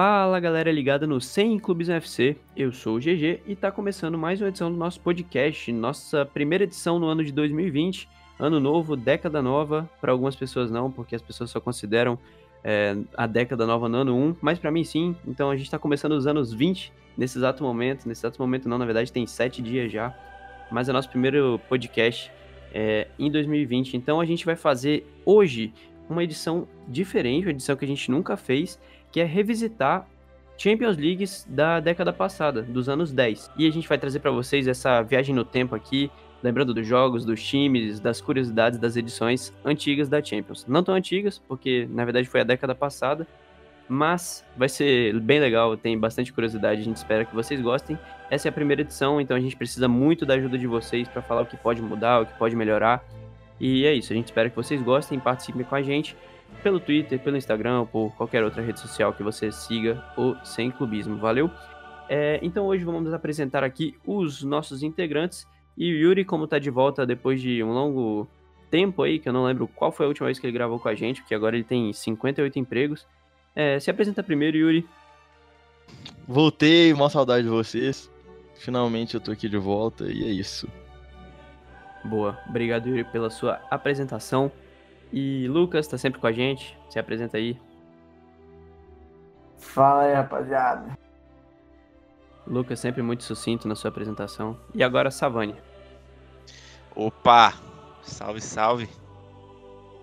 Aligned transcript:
Fala 0.00 0.38
galera 0.38 0.70
ligada 0.70 1.08
no 1.08 1.20
100 1.20 1.58
Clubes 1.58 1.88
UFC, 1.88 2.36
eu 2.56 2.70
sou 2.70 2.98
o 2.98 3.00
GG 3.00 3.40
e 3.44 3.56
tá 3.56 3.72
começando 3.72 4.16
mais 4.16 4.40
uma 4.40 4.46
edição 4.46 4.70
do 4.70 4.76
nosso 4.76 5.00
podcast, 5.00 5.72
nossa 5.72 6.24
primeira 6.24 6.62
edição 6.62 7.00
no 7.00 7.08
ano 7.08 7.24
de 7.24 7.32
2020, 7.32 8.08
ano 8.38 8.60
novo, 8.60 8.94
década 8.94 9.42
nova, 9.42 9.90
para 10.00 10.12
algumas 10.12 10.36
pessoas 10.36 10.70
não, 10.70 10.88
porque 10.88 11.16
as 11.16 11.20
pessoas 11.20 11.50
só 11.50 11.60
consideram 11.60 12.16
é, 12.62 12.96
a 13.16 13.26
década 13.26 13.66
nova 13.66 13.88
no 13.88 13.98
ano 13.98 14.16
1, 14.16 14.36
mas 14.40 14.56
para 14.56 14.70
mim 14.70 14.84
sim, 14.84 15.16
então 15.26 15.50
a 15.50 15.56
gente 15.56 15.68
tá 15.68 15.80
começando 15.80 16.12
os 16.12 16.28
anos 16.28 16.52
20 16.52 16.92
nesse 17.16 17.36
exato 17.36 17.64
momento, 17.64 18.06
nesse 18.06 18.20
exato 18.20 18.40
momento 18.40 18.68
não, 18.68 18.78
na 18.78 18.84
verdade 18.84 19.12
tem 19.12 19.26
7 19.26 19.60
dias 19.60 19.90
já, 19.90 20.16
mas 20.70 20.88
é 20.88 20.92
nosso 20.92 21.08
primeiro 21.08 21.60
podcast 21.68 22.30
é, 22.72 23.08
em 23.18 23.28
2020, 23.32 23.96
então 23.96 24.20
a 24.20 24.24
gente 24.24 24.46
vai 24.46 24.54
fazer 24.54 25.04
hoje 25.26 25.72
uma 26.08 26.22
edição 26.22 26.68
diferente, 26.86 27.46
uma 27.46 27.50
edição 27.50 27.76
que 27.76 27.84
a 27.84 27.88
gente 27.88 28.10
nunca 28.10 28.36
fez, 28.36 28.78
que 29.10 29.20
é 29.20 29.24
revisitar 29.24 30.06
Champions 30.58 30.96
Leagues 30.96 31.46
da 31.48 31.78
década 31.78 32.12
passada, 32.12 32.62
dos 32.62 32.88
anos 32.88 33.12
10. 33.12 33.50
E 33.56 33.66
a 33.66 33.70
gente 33.70 33.88
vai 33.88 33.96
trazer 33.96 34.18
para 34.18 34.32
vocês 34.32 34.66
essa 34.66 35.00
viagem 35.02 35.34
no 35.34 35.44
tempo 35.44 35.74
aqui, 35.74 36.10
lembrando 36.42 36.74
dos 36.74 36.86
jogos, 36.86 37.24
dos 37.24 37.42
times, 37.42 38.00
das 38.00 38.20
curiosidades 38.20 38.78
das 38.78 38.96
edições 38.96 39.52
antigas 39.64 40.08
da 40.08 40.22
Champions. 40.22 40.66
Não 40.66 40.82
tão 40.82 40.94
antigas, 40.94 41.38
porque 41.38 41.88
na 41.90 42.04
verdade 42.04 42.28
foi 42.28 42.40
a 42.40 42.44
década 42.44 42.74
passada, 42.74 43.26
mas 43.88 44.44
vai 44.56 44.68
ser 44.68 45.18
bem 45.20 45.38
legal, 45.38 45.76
tem 45.76 45.96
bastante 45.96 46.32
curiosidade, 46.32 46.80
a 46.80 46.84
gente 46.84 46.96
espera 46.96 47.24
que 47.24 47.34
vocês 47.34 47.60
gostem. 47.60 47.96
Essa 48.28 48.48
é 48.48 48.50
a 48.50 48.52
primeira 48.52 48.82
edição, 48.82 49.20
então 49.20 49.36
a 49.36 49.40
gente 49.40 49.56
precisa 49.56 49.86
muito 49.88 50.26
da 50.26 50.34
ajuda 50.34 50.58
de 50.58 50.66
vocês 50.66 51.08
para 51.08 51.22
falar 51.22 51.42
o 51.42 51.46
que 51.46 51.56
pode 51.56 51.80
mudar, 51.80 52.22
o 52.22 52.26
que 52.26 52.36
pode 52.36 52.56
melhorar. 52.56 53.02
E 53.60 53.86
é 53.86 53.94
isso, 53.94 54.12
a 54.12 54.16
gente 54.16 54.26
espera 54.26 54.50
que 54.50 54.56
vocês 54.56 54.82
gostem, 54.82 55.18
participem 55.20 55.64
com 55.64 55.74
a 55.74 55.82
gente 55.82 56.16
pelo 56.62 56.80
Twitter, 56.80 57.18
pelo 57.18 57.36
Instagram, 57.36 57.80
ou 57.80 57.86
por 57.86 58.16
qualquer 58.16 58.42
outra 58.44 58.62
rede 58.62 58.80
social 58.80 59.12
que 59.12 59.22
você 59.22 59.52
siga 59.52 60.04
o 60.16 60.34
Sem 60.44 60.70
Clubismo, 60.70 61.16
valeu? 61.16 61.50
É, 62.08 62.38
então 62.42 62.66
hoje 62.66 62.84
vamos 62.84 63.12
apresentar 63.12 63.62
aqui 63.62 63.96
os 64.06 64.42
nossos 64.42 64.82
integrantes 64.82 65.46
e 65.76 65.92
o 65.92 65.96
Yuri, 65.96 66.24
como 66.24 66.46
tá 66.46 66.58
de 66.58 66.70
volta 66.70 67.06
depois 67.06 67.40
de 67.40 67.62
um 67.62 67.72
longo 67.72 68.26
tempo 68.70 69.02
aí, 69.02 69.18
que 69.18 69.28
eu 69.28 69.32
não 69.32 69.44
lembro 69.44 69.68
qual 69.68 69.92
foi 69.92 70.06
a 70.06 70.08
última 70.08 70.26
vez 70.26 70.38
que 70.38 70.46
ele 70.46 70.52
gravou 70.52 70.78
com 70.78 70.88
a 70.88 70.94
gente, 70.94 71.20
porque 71.20 71.34
agora 71.34 71.54
ele 71.54 71.64
tem 71.64 71.92
58 71.92 72.58
empregos. 72.58 73.06
É, 73.54 73.78
se 73.78 73.90
apresenta 73.90 74.22
primeiro, 74.22 74.56
Yuri. 74.56 74.86
Voltei, 76.26 76.92
uma 76.92 77.08
saudade 77.08 77.44
de 77.44 77.48
vocês. 77.48 78.10
Finalmente 78.56 79.14
eu 79.14 79.20
tô 79.20 79.30
aqui 79.30 79.48
de 79.48 79.56
volta 79.56 80.04
e 80.10 80.24
é 80.24 80.30
isso. 80.32 80.68
Boa, 82.04 82.38
obrigado 82.48 82.88
Yuri 82.88 83.04
pela 83.04 83.30
sua 83.30 83.60
apresentação. 83.70 84.50
E 85.12 85.48
Lucas 85.48 85.86
tá 85.86 85.96
sempre 85.96 86.20
com 86.20 86.26
a 86.26 86.32
gente, 86.32 86.76
se 86.90 86.98
apresenta 86.98 87.36
aí. 87.36 87.58
Fala 89.56 90.02
aí, 90.02 90.14
rapaziada. 90.14 90.98
Lucas 92.46 92.80
sempre 92.80 93.02
muito 93.02 93.24
sucinto 93.24 93.68
na 93.68 93.74
sua 93.74 93.90
apresentação. 93.90 94.58
E 94.74 94.82
agora 94.82 95.10
Savani. 95.10 95.54
Opa! 96.94 97.52
Salve, 98.02 98.40
salve! 98.40 98.88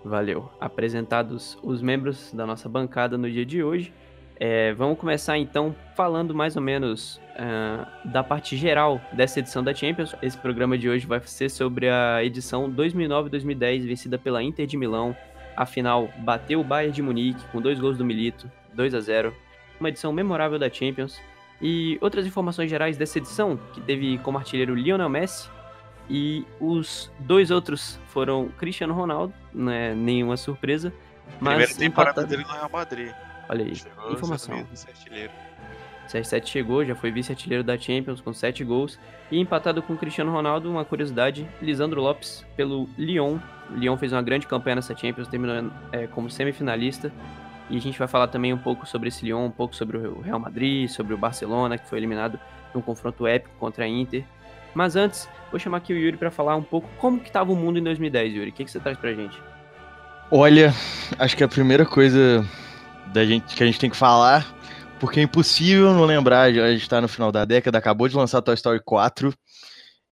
Valeu. 0.04 0.48
Apresentados 0.60 1.58
os 1.62 1.82
membros 1.82 2.32
da 2.32 2.46
nossa 2.46 2.68
bancada 2.68 3.18
no 3.18 3.28
dia 3.28 3.44
de 3.44 3.62
hoje, 3.62 3.92
é, 4.38 4.72
vamos 4.74 4.98
começar 4.98 5.38
então 5.38 5.74
falando 5.94 6.34
mais 6.34 6.56
ou 6.56 6.62
menos 6.62 7.20
uh, 7.36 7.86
da 8.04 8.22
parte 8.22 8.56
geral 8.56 9.00
dessa 9.12 9.40
edição 9.40 9.64
da 9.64 9.74
Champions. 9.74 10.14
Esse 10.20 10.36
programa 10.36 10.76
de 10.76 10.88
hoje 10.88 11.06
vai 11.06 11.20
ser 11.24 11.48
sobre 11.48 11.88
a 11.88 12.22
edição 12.22 12.70
2009-2010, 12.70 13.86
vencida 13.86 14.18
pela 14.18 14.42
Inter 14.42 14.66
de 14.66 14.76
Milão. 14.76 15.16
Afinal, 15.56 16.10
bateu 16.18 16.60
o 16.60 16.64
Bayern 16.64 16.94
de 16.94 17.02
Munique 17.02 17.42
com 17.50 17.62
dois 17.62 17.80
gols 17.80 17.96
do 17.96 18.04
Milito, 18.04 18.50
2 18.74 18.94
a 18.94 19.00
0 19.00 19.34
Uma 19.80 19.88
edição 19.88 20.12
memorável 20.12 20.58
da 20.58 20.68
Champions. 20.68 21.18
E 21.60 21.96
outras 22.02 22.26
informações 22.26 22.68
gerais 22.68 22.98
dessa 22.98 23.16
edição, 23.16 23.58
que 23.72 23.80
teve 23.80 24.18
como 24.18 24.36
artilheiro 24.36 24.74
Lionel 24.74 25.08
Messi, 25.08 25.48
e 26.10 26.44
os 26.60 27.10
dois 27.20 27.50
outros 27.50 27.98
foram 28.08 28.48
Cristiano 28.58 28.92
Ronaldo, 28.92 29.32
não 29.52 29.72
é 29.72 29.94
nenhuma 29.94 30.36
surpresa. 30.36 30.92
Mas 31.40 31.54
Primeira 31.54 31.74
temporada 31.74 32.20
empatado... 32.20 32.28
dele 32.28 32.42
no 32.42 32.52
Real 32.52 32.70
Madrid. 32.70 33.12
Olha 33.48 33.64
aí, 33.64 33.74
chegou, 33.74 34.12
informação. 34.12 34.66
CR7 36.06 36.46
chegou, 36.46 36.84
já 36.84 36.94
foi 36.94 37.10
vice-artilheiro 37.10 37.64
da 37.64 37.76
Champions 37.76 38.20
com 38.20 38.32
7 38.32 38.62
gols. 38.64 38.98
E 39.30 39.38
empatado 39.38 39.82
com 39.82 39.94
o 39.94 39.96
Cristiano 39.96 40.32
Ronaldo, 40.32 40.70
uma 40.70 40.84
curiosidade, 40.84 41.48
Lisandro 41.60 42.00
Lopes 42.00 42.44
pelo 42.56 42.88
Lyon. 42.96 43.38
O 43.70 43.74
Lyon 43.74 43.96
fez 43.96 44.12
uma 44.12 44.22
grande 44.22 44.46
campanha 44.46 44.76
nessa 44.76 44.96
Champions, 44.96 45.28
terminou 45.28 45.70
é, 45.90 46.06
como 46.06 46.30
semifinalista. 46.30 47.12
E 47.68 47.76
a 47.76 47.80
gente 47.80 47.98
vai 47.98 48.06
falar 48.06 48.28
também 48.28 48.52
um 48.52 48.58
pouco 48.58 48.86
sobre 48.86 49.08
esse 49.08 49.24
Lyon, 49.24 49.46
um 49.46 49.50
pouco 49.50 49.74
sobre 49.74 49.96
o 49.96 50.20
Real 50.20 50.38
Madrid, 50.38 50.88
sobre 50.88 51.12
o 51.12 51.18
Barcelona, 51.18 51.76
que 51.76 51.88
foi 51.88 51.98
eliminado 51.98 52.38
num 52.72 52.80
confronto 52.80 53.26
épico 53.26 53.54
contra 53.58 53.84
a 53.84 53.88
Inter. 53.88 54.24
Mas 54.72 54.94
antes, 54.94 55.28
vou 55.50 55.58
chamar 55.58 55.78
aqui 55.78 55.92
o 55.92 55.96
Yuri 55.96 56.16
para 56.16 56.30
falar 56.30 56.54
um 56.54 56.62
pouco 56.62 56.88
como 56.98 57.18
que 57.18 57.28
estava 57.28 57.50
o 57.50 57.56
mundo 57.56 57.78
em 57.78 57.82
2010, 57.82 58.34
Yuri. 58.34 58.50
O 58.50 58.52
que, 58.52 58.64
que 58.64 58.70
você 58.70 58.78
traz 58.78 58.96
pra 58.96 59.12
gente? 59.12 59.40
Olha, 60.30 60.72
acho 61.18 61.36
que 61.36 61.42
a 61.42 61.48
primeira 61.48 61.84
coisa 61.84 62.44
da 63.12 63.24
gente, 63.24 63.54
que 63.54 63.62
a 63.62 63.66
gente 63.66 63.78
tem 63.78 63.90
que 63.90 63.96
falar, 63.96 64.54
porque 64.98 65.20
é 65.20 65.22
impossível 65.22 65.92
não 65.92 66.04
lembrar, 66.04 66.42
a 66.42 66.72
gente 66.72 66.82
está 66.82 67.00
no 67.00 67.08
final 67.08 67.30
da 67.30 67.44
década, 67.44 67.78
acabou 67.78 68.08
de 68.08 68.16
lançar 68.16 68.42
Toy 68.42 68.54
Story 68.54 68.80
4, 68.84 69.34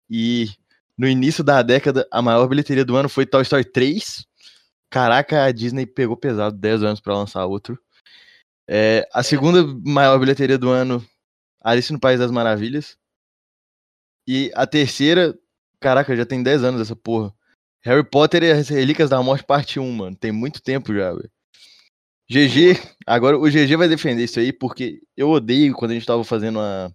e 0.09 0.49
no 0.97 1.07
início 1.07 1.45
da 1.45 1.63
década, 1.63 2.07
a 2.11 2.23
maior 2.23 2.47
bilheteria 2.49 2.85
do 2.85 2.97
ano 2.97 3.09
foi 3.09 3.27
Toy 3.27 3.43
Story 3.43 3.65
3. 3.65 4.25
Caraca, 4.91 5.45
a 5.45 5.53
Disney 5.53 5.85
pegou 5.85 6.17
pesado 6.17 6.57
10 6.57 6.83
anos 6.83 7.01
para 7.01 7.15
lançar 7.15 7.45
outro. 7.45 7.79
É, 8.69 9.07
a 9.13 9.23
segunda 9.23 9.65
maior 9.85 10.19
bilheteria 10.19 10.57
do 10.57 10.71
ano, 10.71 11.05
Alice 11.63 11.93
no 11.93 12.01
País 12.01 12.19
das 12.19 12.31
Maravilhas. 12.31 12.97
E 14.27 14.51
a 14.55 14.67
terceira, 14.67 15.39
caraca, 15.81 16.17
já 16.17 16.25
tem 16.25 16.43
10 16.43 16.65
anos 16.65 16.81
essa 16.81 16.97
porra. 16.97 17.33
Harry 17.83 18.09
Potter 18.09 18.43
e 18.43 18.51
as 18.51 18.69
Relíquias 18.69 19.11
da 19.11 19.23
Morte, 19.23 19.45
parte 19.45 19.79
1, 19.79 19.93
mano. 19.93 20.17
Tem 20.17 20.33
muito 20.33 20.63
tempo 20.63 20.95
já, 20.95 21.13
velho. 21.13 21.31
GG, 22.29 22.81
agora 23.07 23.39
o 23.39 23.49
GG 23.49 23.77
vai 23.77 23.89
defender 23.89 24.25
isso 24.25 24.41
aí, 24.41 24.53
porque 24.53 25.01
eu 25.17 25.31
odeio 25.31 25.75
quando 25.75 25.93
a 25.93 25.95
gente 25.95 26.07
tava 26.07 26.25
fazendo 26.25 26.59
a, 26.59 26.91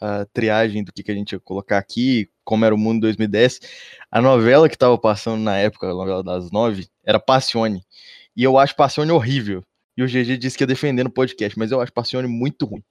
a 0.00 0.24
triagem 0.26 0.82
do 0.82 0.92
que, 0.92 1.02
que 1.02 1.10
a 1.10 1.14
gente 1.14 1.32
ia 1.32 1.40
colocar 1.40 1.76
aqui, 1.76 2.30
como 2.44 2.64
era 2.64 2.74
o 2.74 2.78
mundo 2.78 3.02
2010. 3.02 3.60
A 4.10 4.22
novela 4.22 4.68
que 4.68 4.78
tava 4.78 4.96
passando 4.96 5.42
na 5.42 5.56
época, 5.58 5.86
a 5.86 5.94
novela 5.94 6.22
das 6.22 6.50
nove, 6.50 6.88
era 7.04 7.20
Passione. 7.20 7.82
E 8.34 8.42
eu 8.42 8.56
acho 8.56 8.74
Passione 8.74 9.12
horrível. 9.12 9.62
E 9.96 10.02
o 10.02 10.06
GG 10.06 10.38
disse 10.38 10.56
que 10.56 10.62
ia 10.62 10.68
defender 10.68 11.04
no 11.04 11.10
podcast, 11.10 11.58
mas 11.58 11.70
eu 11.70 11.80
acho 11.80 11.92
Passione 11.92 12.28
muito 12.28 12.64
ruim. 12.64 12.82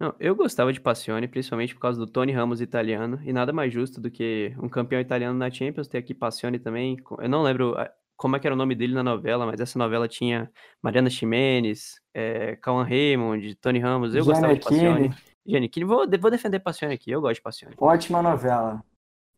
Não, 0.00 0.14
eu 0.18 0.34
gostava 0.34 0.72
de 0.72 0.80
Passione, 0.80 1.28
principalmente 1.28 1.74
por 1.74 1.80
causa 1.80 1.98
do 1.98 2.06
Tony 2.06 2.32
Ramos 2.32 2.60
italiano, 2.60 3.20
e 3.24 3.32
nada 3.32 3.52
mais 3.52 3.72
justo 3.72 4.00
do 4.00 4.10
que 4.10 4.54
um 4.62 4.68
campeão 4.68 5.00
italiano 5.00 5.36
na 5.36 5.50
Champions 5.50 5.88
ter 5.88 5.98
aqui 5.98 6.14
Passione 6.14 6.58
também. 6.58 6.96
Eu 7.18 7.28
não 7.28 7.42
lembro 7.42 7.74
como 8.18 8.34
é 8.34 8.40
que 8.40 8.46
era 8.46 8.54
o 8.54 8.58
nome 8.58 8.74
dele 8.74 8.92
na 8.92 9.02
novela, 9.02 9.46
mas 9.46 9.60
essa 9.60 9.78
novela 9.78 10.08
tinha 10.08 10.50
Mariana 10.82 11.08
Ximenes, 11.08 12.02
é, 12.12 12.56
Cauan 12.56 12.82
Raymond, 12.82 13.54
Tony 13.54 13.78
Ramos, 13.78 14.12
eu 14.12 14.24
gostava 14.24 14.54
de 14.54 14.60
Passione. 14.60 15.14
Giannichini, 15.46 15.86
vou, 15.86 16.04
vou 16.20 16.30
defender 16.30 16.58
Passione 16.58 16.92
aqui, 16.92 17.12
eu 17.12 17.20
gosto 17.20 17.36
de 17.36 17.42
Passione. 17.42 17.74
Ótima 17.78 18.20
novela. 18.20 18.84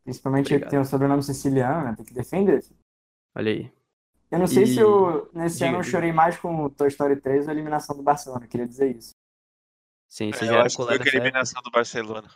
Principalmente 0.02 0.58
que 0.58 0.66
tem 0.66 0.78
o 0.78 0.84
sobrenome 0.84 1.22
siciliano, 1.22 1.84
né? 1.84 1.94
Tem 1.94 2.06
que 2.06 2.14
defender. 2.14 2.64
Olha 3.36 3.52
aí. 3.52 3.72
Eu 4.30 4.38
não 4.38 4.46
sei 4.46 4.62
e... 4.62 4.66
se 4.68 4.80
eu, 4.80 5.30
nesse 5.34 5.58
Diga, 5.58 5.68
ano 5.68 5.78
eu 5.78 5.82
chorei 5.82 6.12
mais 6.12 6.38
com 6.38 6.70
Toy 6.70 6.88
Story 6.88 7.20
3 7.20 7.44
ou 7.44 7.50
a 7.50 7.52
eliminação 7.52 7.94
do 7.94 8.02
Barcelona, 8.02 8.46
queria 8.46 8.66
dizer 8.66 8.96
isso. 8.96 9.14
Sim, 10.08 10.32
você 10.32 10.46
é, 10.46 10.48
já 10.48 10.54
eu 10.54 10.60
acho 10.62 10.76
que 10.76 10.84
foi 10.84 10.98
a 10.98 11.16
eliminação 11.16 11.62
do 11.62 11.70
Barcelona. 11.70 12.28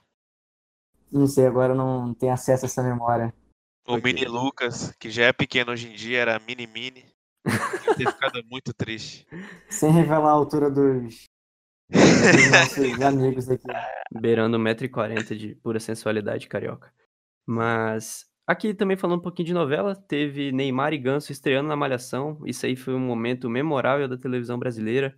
Não 1.10 1.26
sei, 1.26 1.46
agora 1.46 1.74
não 1.74 2.12
tenho 2.12 2.32
acesso 2.32 2.66
a 2.66 2.68
essa 2.68 2.82
memória. 2.82 3.32
O 3.86 3.98
Mini 3.98 4.24
Lucas, 4.24 4.94
que 4.98 5.10
já 5.10 5.26
é 5.26 5.32
pequeno 5.32 5.72
hoje 5.72 5.88
em 5.88 5.94
dia, 5.94 6.18
era 6.18 6.38
Mini 6.38 6.66
Mini. 6.66 7.04
Deve 7.44 7.94
ter 7.96 8.12
ficado 8.12 8.42
muito 8.50 8.72
triste. 8.72 9.26
Sem 9.68 9.92
revelar 9.92 10.30
a 10.30 10.32
altura 10.32 10.70
dos, 10.70 11.28
dos 11.90 12.50
nossos 12.50 13.00
amigos 13.02 13.50
aqui. 13.50 13.66
Beirando 14.10 14.58
1,40m 14.58 15.36
de 15.36 15.54
pura 15.56 15.78
sensualidade 15.78 16.48
carioca. 16.48 16.90
Mas 17.46 18.24
aqui 18.46 18.72
também 18.72 18.96
falando 18.96 19.18
um 19.18 19.22
pouquinho 19.22 19.48
de 19.48 19.54
novela, 19.54 19.94
teve 19.94 20.50
Neymar 20.50 20.94
e 20.94 20.98
Ganso 20.98 21.30
estreando 21.30 21.68
na 21.68 21.76
Malhação. 21.76 22.40
Isso 22.46 22.64
aí 22.64 22.76
foi 22.76 22.94
um 22.94 23.00
momento 23.00 23.50
memorável 23.50 24.08
da 24.08 24.16
televisão 24.16 24.58
brasileira. 24.58 25.14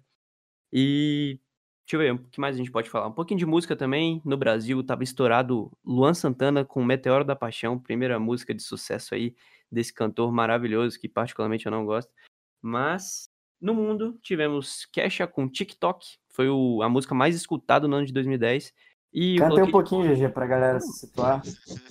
E 0.73 1.39
Deixa 1.87 1.95
eu 1.95 2.01
ver, 2.01 2.21
o 2.21 2.29
que 2.29 2.41
mais 2.41 2.57
a 2.57 2.59
gente 2.59 2.73
pode 2.73 2.91
falar? 2.91 3.07
Um 3.07 3.13
pouquinho 3.13 3.39
de 3.39 3.47
música 3.47 3.77
também. 3.77 4.21
No 4.25 4.37
Brasil, 4.37 4.83
tava 4.83 5.05
estourado 5.05 5.71
Luan 5.85 6.15
Santana 6.15 6.65
com 6.65 6.85
Meteoro 6.85 7.25
da 7.25 7.37
Paixão, 7.37 7.79
primeira 7.79 8.19
música 8.19 8.53
de 8.53 8.61
sucesso 8.61 9.15
aí 9.15 9.37
desse 9.71 9.95
cantor 9.95 10.33
maravilhoso, 10.33 10.99
que 10.99 11.09
particularmente 11.09 11.65
eu 11.65 11.71
não 11.71 11.87
gosto. 11.87 12.13
Mas 12.61 13.31
no 13.61 13.73
mundo 13.73 14.19
tivemos 14.21 14.85
Kesha 14.87 15.29
com 15.29 15.49
TikTok, 15.49 16.19
foi 16.29 16.49
o, 16.49 16.83
a 16.83 16.89
música 16.89 17.15
mais 17.15 17.37
escutada 17.37 17.87
no 17.87 17.95
ano 17.95 18.07
de 18.07 18.13
2010. 18.13 18.75
E 19.13 19.37
eu 19.37 19.49
Canta 19.49 19.61
aí 19.61 19.63
um 19.63 19.71
pouquinho, 19.71 20.15
GG, 20.15 20.29
pra 20.29 20.47
galera 20.47 20.81
se 20.81 21.07
situar. 21.07 21.43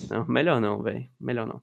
Não, 0.08 0.26
melhor 0.26 0.60
não, 0.60 0.82
velho. 0.82 1.08
Melhor 1.20 1.46
não. 1.46 1.60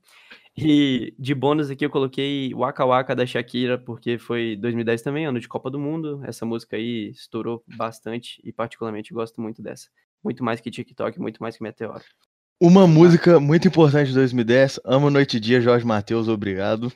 E 0.56 1.16
de 1.18 1.34
bônus 1.34 1.70
aqui 1.70 1.86
eu 1.86 1.90
coloquei 1.90 2.54
Waka 2.54 2.86
Waka 2.86 3.16
da 3.16 3.26
Shakira, 3.26 3.78
porque 3.78 4.20
foi 4.20 4.56
2010 4.58 5.02
também, 5.02 5.26
ano 5.26 5.40
de 5.40 5.48
Copa 5.48 5.70
do 5.70 5.80
Mundo. 5.80 6.22
Essa 6.26 6.46
música 6.46 6.76
aí 6.76 7.10
estourou 7.10 7.64
bastante 7.76 8.40
e 8.44 8.52
particularmente 8.52 9.14
gosto 9.14 9.42
muito 9.42 9.62
dessa. 9.64 9.90
Muito 10.24 10.44
mais 10.44 10.62
que 10.62 10.70
TikTok, 10.70 11.20
muito 11.20 11.42
mais 11.42 11.58
que 11.58 11.64
Meteoro. 11.64 12.04
Uma 12.62 12.88
música 12.88 13.40
muito 13.40 13.68
importante 13.68 14.10
de 14.10 14.14
2010, 14.14 14.80
Amo 14.86 15.10
Noite 15.10 15.38
e 15.38 15.40
Dia, 15.40 15.60
Jorge 15.60 15.86
Matheus, 15.86 16.28
obrigado. 16.28 16.94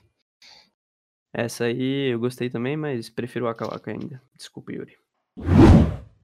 Essa 1.33 1.65
aí 1.65 2.12
eu 2.13 2.19
gostei 2.19 2.50
também, 2.50 2.77
mas 2.77 3.09
prefiro 3.09 3.45
Waka 3.45 3.65
Waka 3.65 3.92
ainda. 3.92 4.21
Desculpa, 4.36 4.71
Yuri. 4.71 4.95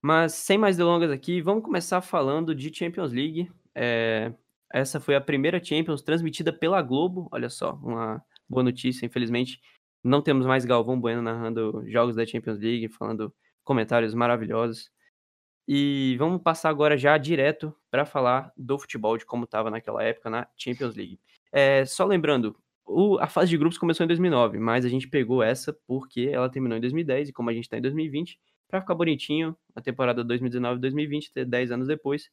Mas 0.04 0.34
sem 0.34 0.58
mais 0.58 0.76
delongas 0.78 1.10
aqui, 1.12 1.42
vamos 1.42 1.64
começar 1.64 2.02
falando 2.02 2.54
de 2.54 2.76
Champions 2.76 3.14
League. 3.14 3.50
É, 3.74 4.34
essa 4.74 5.00
foi 5.00 5.16
a 5.16 5.22
primeira 5.22 5.64
Champions 5.64 6.02
transmitida 6.02 6.52
pela 6.52 6.82
Globo. 6.82 7.30
Olha 7.32 7.50
só, 7.50 7.74
uma 7.82 8.22
boa 8.50 8.64
notícia. 8.64 9.06
Infelizmente, 9.06 9.62
não 10.04 10.22
temos 10.22 10.46
mais 10.46 10.66
Galvão 10.66 11.00
Bueno 11.00 11.22
narrando 11.22 11.84
jogos 11.90 12.16
da 12.18 12.26
Champions 12.26 12.60
League, 12.60 12.90
falando 12.90 13.34
comentários 13.64 14.14
maravilhosos. 14.14 14.92
E 15.68 16.16
vamos 16.20 16.42
passar 16.42 16.70
agora 16.70 16.98
já 16.98 17.18
direto 17.18 17.74
para 17.90 18.06
falar 18.06 18.52
do 18.58 18.78
futebol, 18.78 19.18
de 19.18 19.26
como 19.26 19.46
estava 19.46 19.72
naquela 19.72 20.04
época 20.04 20.30
na 20.30 20.48
Champions 20.58 20.96
League. 20.96 21.20
É, 21.52 21.86
só 21.86 22.06
lembrando, 22.06 22.58
o- 22.86 23.18
a 23.20 23.28
fase 23.28 23.50
de 23.52 23.58
grupos 23.58 23.78
começou 23.78 24.04
em 24.04 24.08
2009, 24.08 24.60
mas 24.60 24.84
a 24.86 24.90
gente 24.90 25.08
pegou 25.08 25.42
essa 25.42 25.72
porque 25.88 26.30
ela 26.32 26.50
terminou 26.50 26.78
em 26.78 26.82
2010 26.82 27.30
e 27.30 27.34
como 27.34 27.50
a 27.50 27.54
gente 27.54 27.64
está 27.66 27.78
em 27.78 27.82
2020, 27.82 28.38
para 28.74 28.82
ficar 28.82 28.96
bonitinho, 28.96 29.56
a 29.76 29.82
temporada 29.82 30.26
2019-2020, 30.26 31.32
ter 31.32 31.46
10 31.46 31.74
anos 31.74 31.88
depois, 31.88 32.32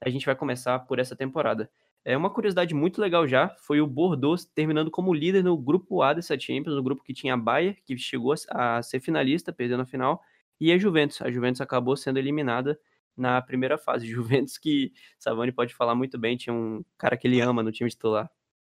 a 0.00 0.08
gente 0.08 0.24
vai 0.24 0.34
começar 0.34 0.78
por 0.78 0.98
essa 0.98 1.14
temporada. 1.14 1.70
É 2.02 2.16
uma 2.16 2.30
curiosidade 2.30 2.74
muito 2.74 2.98
legal 2.98 3.28
já, 3.28 3.50
foi 3.58 3.78
o 3.78 3.86
Bordeaux 3.86 4.42
terminando 4.54 4.90
como 4.90 5.12
líder 5.12 5.44
no 5.44 5.54
grupo 5.54 6.00
A 6.00 6.14
dessa 6.14 6.40
Champions, 6.40 6.76
no 6.76 6.82
grupo 6.82 7.04
que 7.04 7.12
tinha 7.12 7.34
a 7.34 7.36
Bayern, 7.36 7.76
que 7.84 7.94
chegou 7.98 8.32
a 8.32 8.78
a 8.78 8.82
ser 8.82 9.00
finalista, 9.00 9.52
perdendo 9.52 9.82
a 9.82 9.86
final, 9.86 10.22
e 10.58 10.72
a 10.72 10.78
Juventus. 10.78 11.20
A 11.20 11.30
Juventus 11.30 11.60
acabou 11.60 11.94
sendo 11.94 12.18
eliminada 12.18 12.80
na 13.14 13.42
primeira 13.42 13.76
fase. 13.76 14.06
Juventus 14.08 14.56
que 14.56 14.94
Savani 15.18 15.52
pode 15.52 15.74
falar 15.74 15.94
muito 15.94 16.18
bem, 16.18 16.38
tinha 16.38 16.54
um 16.54 16.82
cara 16.96 17.18
que 17.18 17.28
ele 17.28 17.42
ama 17.42 17.62
no 17.62 17.70
time 17.70 17.90
titular. 17.90 18.30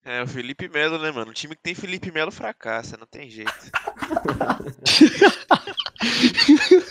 É, 0.03 0.23
o 0.23 0.27
Felipe 0.27 0.67
Melo, 0.67 0.99
né, 0.99 1.11
mano? 1.11 1.31
O 1.31 1.35
time 1.35 1.55
que 1.55 1.63
tem 1.63 1.75
Felipe 1.75 2.11
Melo 2.11 2.33
fracassa, 2.33 2.97
não 2.97 3.07
tem 3.07 3.29
jeito. 3.29 3.53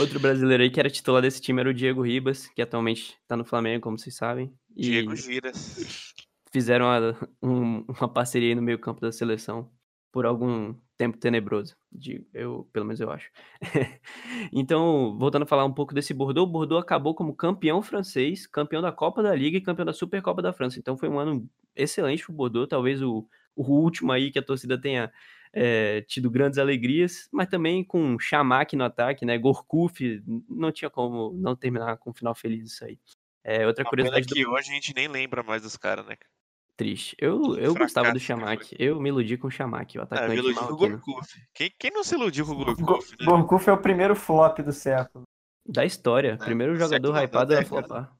Outro 0.00 0.18
brasileiro 0.18 0.62
aí 0.62 0.70
que 0.70 0.80
era 0.80 0.90
titular 0.90 1.22
desse 1.22 1.40
time 1.40 1.60
era 1.60 1.68
o 1.70 1.74
Diego 1.74 2.02
Ribas, 2.02 2.46
que 2.48 2.62
atualmente 2.62 3.16
tá 3.28 3.36
no 3.36 3.44
Flamengo, 3.44 3.82
como 3.82 3.98
vocês 3.98 4.14
sabem. 4.16 4.52
E 4.74 4.82
Diego 4.82 5.14
Giras. 5.14 6.14
fizeram 6.52 6.86
uma, 6.86 7.16
um- 7.42 7.84
uma 7.88 8.08
parceria 8.08 8.48
aí 8.50 8.54
no 8.54 8.62
meio 8.62 8.78
campo 8.78 9.00
da 9.00 9.12
seleção 9.12 9.70
por 10.10 10.26
algum 10.26 10.74
tempo 10.98 11.16
tenebroso, 11.16 11.74
digo, 11.90 12.26
eu, 12.34 12.68
pelo 12.72 12.84
menos 12.84 13.00
eu 13.00 13.10
acho. 13.10 13.30
então, 14.52 15.16
voltando 15.18 15.42
a 15.44 15.46
falar 15.46 15.64
um 15.64 15.72
pouco 15.72 15.94
desse 15.94 16.12
Bordeaux, 16.14 16.48
o 16.48 16.52
Bordeaux 16.52 16.82
acabou 16.82 17.14
como 17.14 17.34
campeão 17.34 17.82
francês, 17.82 18.46
campeão 18.46 18.82
da 18.82 18.92
Copa 18.92 19.22
da 19.22 19.34
Liga 19.34 19.56
e 19.56 19.60
campeão 19.60 19.86
da 19.86 19.92
Supercopa 19.92 20.42
da 20.42 20.52
França. 20.52 20.78
Então 20.78 20.96
foi 20.96 21.08
um 21.08 21.18
ano 21.18 21.48
excelente 21.74 22.24
pro 22.24 22.34
Bordeaux, 22.34 22.68
talvez 22.68 23.02
o, 23.02 23.26
o 23.56 23.62
último 23.62 24.12
aí 24.12 24.30
que 24.30 24.38
a 24.38 24.42
torcida 24.42 24.78
tenha 24.80 25.10
é, 25.52 26.00
tido 26.02 26.30
grandes 26.30 26.58
alegrias, 26.58 27.28
mas 27.32 27.48
também 27.48 27.84
com 27.84 28.18
Chamac 28.18 28.74
no 28.74 28.84
ataque, 28.84 29.24
né? 29.26 29.36
Gorkuf, 29.38 30.22
não 30.48 30.72
tinha 30.72 30.88
como 30.90 31.32
não 31.34 31.54
terminar 31.54 31.96
com 31.98 32.10
um 32.10 32.14
final 32.14 32.34
feliz 32.34 32.72
isso 32.72 32.84
aí. 32.84 32.98
É, 33.44 33.66
outra 33.66 33.82
Uma 33.84 33.90
curiosidade 33.90 34.26
do 34.26 34.34
que 34.34 34.46
hoje 34.46 34.70
a 34.70 34.74
gente 34.74 34.94
nem 34.94 35.08
lembra 35.08 35.42
mais 35.42 35.62
dos 35.62 35.76
caras, 35.76 36.06
né? 36.06 36.16
Triste. 36.76 37.14
Eu, 37.18 37.56
eu 37.58 37.74
gostava 37.74 38.12
do 38.12 38.18
Chamac. 38.18 38.74
Eu 38.78 38.98
me 39.00 39.10
iludi 39.10 39.36
com 39.36 39.48
o 39.48 39.50
Chamac, 39.50 39.98
o 39.98 40.00
Ah, 40.00 40.04
atacante 40.04 40.30
me 40.30 40.36
iludi 40.38 40.54
com 40.58 40.64
o. 40.72 40.76
Gorkuf. 40.76 41.42
Quem, 41.52 41.70
quem 41.78 41.90
não 41.90 42.02
se 42.02 42.14
iludiu 42.14 42.46
com 42.46 42.52
o 42.52 42.56
Go- 42.56 42.74
Gorkuf, 42.76 43.10
né? 43.20 43.26
Gorkuf 43.26 43.68
é 43.68 43.72
o 43.72 43.78
primeiro 43.78 44.16
flop 44.16 44.58
do 44.60 44.72
século, 44.72 45.24
Da 45.68 45.84
história. 45.84 46.38
Primeiro 46.38 46.72
do 46.72 46.78
jogador 46.78 47.14
hypado 47.22 47.54
a 47.54 47.62
flopar. 47.64 48.12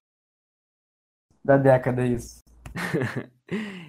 da 1.43 1.57
década, 1.57 2.07
isso. 2.07 2.43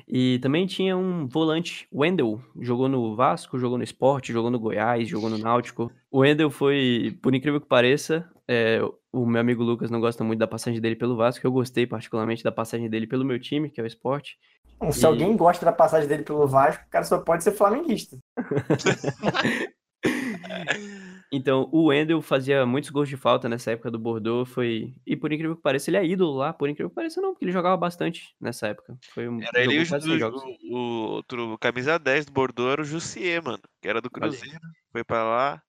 E 0.06 0.40
também 0.40 0.66
tinha 0.66 0.98
um 0.98 1.26
volante, 1.26 1.88
Wendel, 1.94 2.42
jogou 2.60 2.90
no 2.90 3.16
Vasco, 3.16 3.58
jogou 3.58 3.78
no 3.78 3.84
Sport, 3.86 4.28
jogou 4.30 4.52
no 4.52 4.60
Goiás, 4.60 5.08
jogou 5.08 5.30
no 5.30 5.38
Náutico. 5.38 5.90
O 6.12 6.20
Wendel 6.20 6.50
foi, 6.52 7.18
por 7.22 7.34
incrível 7.34 7.62
que 7.62 7.68
pareça, 7.68 8.30
é, 8.46 8.82
o 9.12 9.26
meu 9.26 9.40
amigo 9.40 9.64
Lucas 9.64 9.90
não 9.90 10.02
gosta 10.02 10.22
muito 10.22 10.40
da 10.40 10.48
passagem 10.48 10.82
dele 10.82 10.98
pelo 10.98 11.16
Vasco, 11.16 11.48
eu 11.48 11.52
gostei 11.52 11.88
particularmente 11.88 12.44
da 12.44 12.52
passagem 12.52 12.90
dele 12.90 13.08
pelo 13.08 13.24
meu 13.24 13.40
time, 13.40 13.70
que 13.70 13.80
é 13.80 13.84
o 13.84 13.88
Sport. 13.88 14.32
Bom, 14.78 14.92
Se 14.92 15.04
E- 15.04 15.06
alguém 15.06 15.38
gosta 15.38 15.64
da 15.66 15.72
passagem 15.72 16.10
dele 16.10 16.24
pelo 16.24 16.46
Vasco, 16.46 16.84
o 16.86 16.90
cara 16.90 17.06
só 17.06 17.20
pode 17.20 17.42
ser 17.44 17.54
flamenguista. 17.54 18.18
Então, 21.36 21.68
o 21.72 21.86
Wendel 21.86 22.22
fazia 22.22 22.64
muitos 22.64 22.92
gols 22.92 23.10
de 23.10 23.18
falta 23.18 23.50
nessa 23.50 23.72
época 23.72 23.90
do 23.90 23.98
Bordeaux, 23.98 24.48
foi... 24.48 24.94
E 25.04 25.16
por 25.16 25.34
incrível 25.34 25.56
que 25.56 25.64
pareça, 25.64 25.90
ele 25.90 25.98
é 25.98 26.06
ídolo 26.06 26.38
lá, 26.38 26.54
por 26.54 26.70
incrível 26.70 26.92
que 26.92 26.96
pareça 26.96 27.20
não, 27.20 27.32
porque 27.32 27.44
ele 27.44 27.52
jogava 27.52 27.76
bastante 27.76 28.36
nessa 28.40 28.68
época. 28.68 28.96
Foi 29.16 29.28
um... 29.28 29.42
Era 29.42 29.64
ele 29.64 29.82
o, 29.82 29.88
quase 29.88 30.08
100 30.08 30.20
jogos. 30.20 30.44
o, 30.70 30.78
outro 30.78 31.58
camisa 31.58 31.98
10 31.98 32.28
do 32.28 32.32
Bordeaux 32.32 32.72
era 32.72 32.82
o 32.84 32.86
Jussier, 32.86 33.44
mano. 33.44 33.64
Que 33.82 33.90
era 33.90 34.00
do. 34.00 34.12
Cruzeiro. 34.12 34.60
Foi 34.92 35.04
pra 35.04 35.24
lá. 35.24 35.64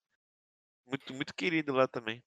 Muito, 0.86 1.14
muito 1.14 1.34
querido 1.34 1.72
lá 1.72 1.88
também. 1.88 2.22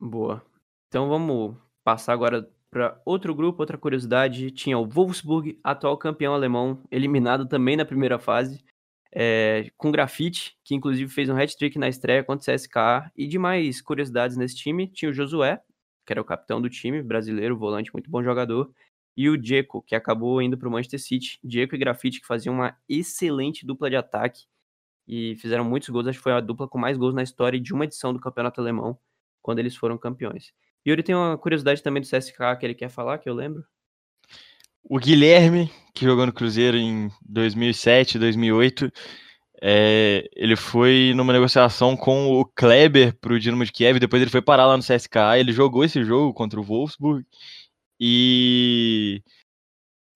Boa. 0.00 0.44
Então 0.88 1.08
vamos 1.08 1.56
passar 1.84 2.12
agora 2.12 2.50
para 2.70 3.00
outro 3.04 3.32
grupo, 3.34 3.62
outra 3.62 3.78
curiosidade. 3.78 4.50
Tinha 4.50 4.76
o 4.76 4.84
Wolfsburg, 4.84 5.60
atual 5.62 5.96
campeão 5.96 6.34
alemão, 6.34 6.82
eliminado 6.90 7.46
também 7.46 7.76
na 7.76 7.84
primeira 7.84 8.18
fase, 8.18 8.64
é, 9.12 9.70
com 9.76 9.90
grafite, 9.90 10.56
que 10.64 10.74
inclusive 10.74 11.12
fez 11.12 11.28
um 11.28 11.36
hat-trick 11.36 11.78
na 11.78 11.88
estreia 11.88 12.22
contra 12.24 12.52
o 12.52 12.54
CSKA. 12.54 13.10
E 13.16 13.26
de 13.26 13.38
mais 13.38 13.80
curiosidades 13.80 14.36
nesse 14.36 14.56
time, 14.56 14.86
tinha 14.86 15.10
o 15.10 15.14
Josué, 15.14 15.60
que 16.06 16.12
era 16.12 16.20
o 16.20 16.24
capitão 16.24 16.60
do 16.60 16.70
time, 16.70 17.02
brasileiro, 17.02 17.56
volante, 17.56 17.92
muito 17.92 18.10
bom 18.10 18.22
jogador. 18.22 18.70
E 19.16 19.28
o 19.28 19.36
Dzeko, 19.36 19.82
que 19.82 19.94
acabou 19.94 20.40
indo 20.40 20.56
para 20.56 20.68
o 20.68 20.72
Manchester 20.72 21.00
City. 21.00 21.38
Dzeko 21.44 21.74
e 21.74 21.78
Grafite, 21.78 22.20
que 22.20 22.26
faziam 22.26 22.54
uma 22.54 22.76
excelente 22.88 23.66
dupla 23.66 23.90
de 23.90 23.96
ataque. 23.96 24.44
E 25.06 25.36
fizeram 25.36 25.64
muitos 25.64 25.88
gols, 25.88 26.06
acho 26.06 26.18
que 26.18 26.22
foi 26.22 26.32
a 26.32 26.40
dupla 26.40 26.68
com 26.68 26.78
mais 26.78 26.96
gols 26.96 27.14
na 27.14 27.22
história 27.22 27.60
de 27.60 27.74
uma 27.74 27.84
edição 27.84 28.12
do 28.12 28.20
campeonato 28.20 28.60
alemão 28.60 28.98
quando 29.42 29.58
eles 29.58 29.74
foram 29.76 29.98
campeões. 29.98 30.52
E 30.86 30.90
ele 30.90 31.02
tem 31.02 31.14
uma 31.14 31.36
curiosidade 31.36 31.82
também 31.82 32.00
do 32.02 32.08
CSK 32.08 32.56
que 32.58 32.66
ele 32.66 32.74
quer 32.74 32.88
falar, 32.88 33.18
que 33.18 33.28
eu 33.28 33.34
lembro. 33.34 33.64
O 34.84 34.98
Guilherme, 34.98 35.70
que 35.94 36.04
jogou 36.04 36.26
no 36.26 36.32
Cruzeiro 36.32 36.76
em 36.76 37.10
2007, 37.28 38.18
2008, 38.18 38.90
é, 39.62 40.28
ele 40.34 40.56
foi 40.56 41.12
numa 41.14 41.32
negociação 41.32 41.96
com 41.96 42.28
o 42.28 42.44
Kleber 42.44 43.14
pro 43.20 43.38
Dinamo 43.38 43.64
de 43.64 43.72
Kiev, 43.72 43.98
depois 43.98 44.22
ele 44.22 44.30
foi 44.30 44.40
parar 44.40 44.66
lá 44.66 44.76
no 44.76 44.82
CSKA, 44.82 45.38
ele 45.38 45.52
jogou 45.52 45.84
esse 45.84 46.02
jogo 46.04 46.32
contra 46.32 46.58
o 46.58 46.62
Wolfsburg 46.64 47.24
e 48.00 49.22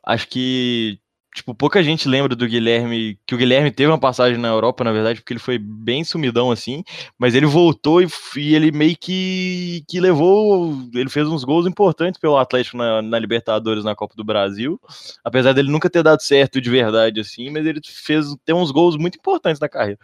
acho 0.07 0.29
que 0.29 0.99
tipo, 1.35 1.53
pouca 1.53 1.83
gente 1.83 2.09
lembra 2.09 2.37
do 2.37 2.47
Guilherme, 2.47 3.19
que 3.27 3.35
o 3.35 3.39
Guilherme 3.39 3.73
teve 3.73 3.91
uma 3.91 3.99
passagem 3.99 4.39
na 4.39 4.49
Europa, 4.49 4.85
na 4.85 4.93
verdade, 4.93 5.21
porque 5.21 5.33
ele 5.33 5.41
foi 5.41 5.59
bem 5.59 6.05
sumidão 6.05 6.53
assim, 6.53 6.85
mas 7.19 7.35
ele 7.35 7.45
voltou 7.45 8.01
e, 8.01 8.07
e 8.37 8.55
ele 8.55 8.71
meio 8.71 8.97
que, 8.97 9.85
que 9.89 10.01
levou, 10.01 10.73
ele 10.95 11.11
fez 11.11 11.27
uns 11.27 11.43
gols 11.43 11.67
importantes 11.67 12.21
pelo 12.21 12.39
Atlético 12.39 12.77
na, 12.77 13.03
na 13.03 13.19
Libertadores, 13.19 13.85
na 13.85 13.97
Copa 13.97 14.15
do 14.17 14.23
Brasil, 14.23 14.81
apesar 15.25 15.53
dele 15.53 15.73
nunca 15.73 15.91
ter 15.91 16.05
dado 16.05 16.21
certo 16.23 16.61
de 16.61 16.71
verdade 16.71 17.19
assim, 17.21 17.51
mas 17.51 17.67
ele 17.67 17.81
fez 17.85 18.27
tem 18.45 18.55
uns 18.55 18.71
gols 18.71 18.97
muito 18.97 19.19
importantes 19.19 19.61
na 19.61 19.69
carreira. 19.69 19.99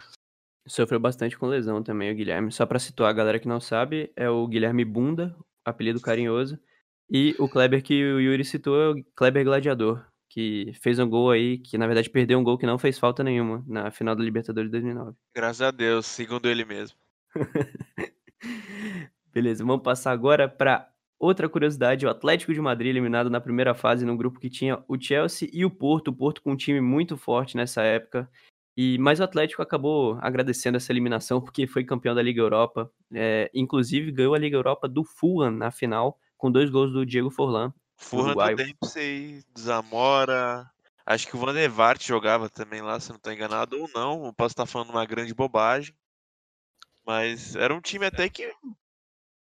Sofreu 0.67 0.99
bastante 0.99 1.37
com 1.37 1.47
lesão 1.47 1.81
também 1.81 2.11
o 2.11 2.15
Guilherme. 2.15 2.51
Só 2.51 2.65
pra 2.65 2.77
situar 2.77 3.09
a 3.09 3.13
galera 3.13 3.39
que 3.39 3.47
não 3.47 3.59
sabe, 3.59 4.11
é 4.15 4.29
o 4.29 4.45
Guilherme 4.47 4.85
Bunda, 4.85 5.35
apelido 5.65 5.99
carinhoso. 5.99 6.59
E 7.09 7.35
o 7.39 7.49
Kleber 7.49 7.81
que 7.81 7.93
o 7.93 8.19
Yuri 8.19 8.45
citou 8.45 8.79
é 8.79 8.89
o 8.91 9.03
Kleber 9.15 9.43
Gladiador, 9.43 10.05
que 10.33 10.71
fez 10.81 10.97
um 10.97 11.09
gol 11.09 11.29
aí, 11.29 11.57
que 11.57 11.77
na 11.77 11.85
verdade 11.85 12.09
perdeu 12.09 12.39
um 12.39 12.43
gol 12.43 12.57
que 12.57 12.65
não 12.65 12.77
fez 12.77 12.97
falta 12.97 13.21
nenhuma 13.21 13.63
na 13.67 13.91
final 13.91 14.15
da 14.15 14.23
Libertadores 14.23 14.69
de 14.69 14.79
2009. 14.79 15.17
Graças 15.35 15.61
a 15.61 15.71
Deus, 15.71 16.05
segundo 16.05 16.47
ele 16.47 16.63
mesmo. 16.63 16.97
Beleza, 19.33 19.65
vamos 19.65 19.83
passar 19.83 20.13
agora 20.13 20.47
para 20.47 20.89
outra 21.19 21.49
curiosidade. 21.49 22.05
O 22.05 22.09
Atlético 22.09 22.53
de 22.53 22.61
Madrid 22.61 22.91
eliminado 22.91 23.29
na 23.29 23.41
primeira 23.41 23.75
fase 23.75 24.05
num 24.05 24.15
grupo 24.15 24.39
que 24.39 24.49
tinha 24.49 24.81
o 24.87 24.97
Chelsea 24.97 25.49
e 25.51 25.65
o 25.65 25.69
Porto. 25.69 26.07
O 26.07 26.13
Porto 26.13 26.41
com 26.41 26.53
um 26.53 26.57
time 26.57 26.79
muito 26.79 27.17
forte 27.17 27.57
nessa 27.57 27.81
época. 27.81 28.29
E 28.77 28.97
Mas 28.99 29.19
o 29.19 29.23
Atlético 29.23 29.61
acabou 29.61 30.17
agradecendo 30.21 30.77
essa 30.77 30.93
eliminação 30.93 31.41
porque 31.41 31.67
foi 31.67 31.83
campeão 31.83 32.15
da 32.15 32.21
Liga 32.21 32.41
Europa. 32.41 32.89
É, 33.13 33.51
inclusive 33.53 34.13
ganhou 34.13 34.33
a 34.33 34.39
Liga 34.39 34.55
Europa 34.55 34.87
do 34.87 35.03
Fulham 35.03 35.51
na 35.51 35.71
final, 35.71 36.17
com 36.37 36.49
dois 36.49 36.69
gols 36.69 36.93
do 36.93 37.05
Diego 37.05 37.29
Forlan. 37.29 37.73
Furran 38.01 38.33
do. 38.33 38.55
Dempsey, 38.55 39.43
Zamora. 39.57 40.69
Acho 41.05 41.27
que 41.27 41.35
o 41.35 41.39
Van 41.39 41.53
der 41.53 41.69
Vaart 41.69 42.05
jogava 42.05 42.49
também 42.49 42.81
lá, 42.81 42.99
se 42.99 43.11
eu 43.11 43.13
não 43.13 43.19
tô 43.19 43.31
enganado, 43.31 43.79
ou 43.79 43.89
não. 43.93 44.25
Eu 44.25 44.33
posso 44.33 44.53
estar 44.53 44.65
falando 44.65 44.89
uma 44.89 45.05
grande 45.05 45.33
bobagem. 45.33 45.95
Mas 47.05 47.55
era 47.55 47.73
um 47.73 47.81
time 47.81 48.05
até 48.05 48.29
que. 48.29 48.51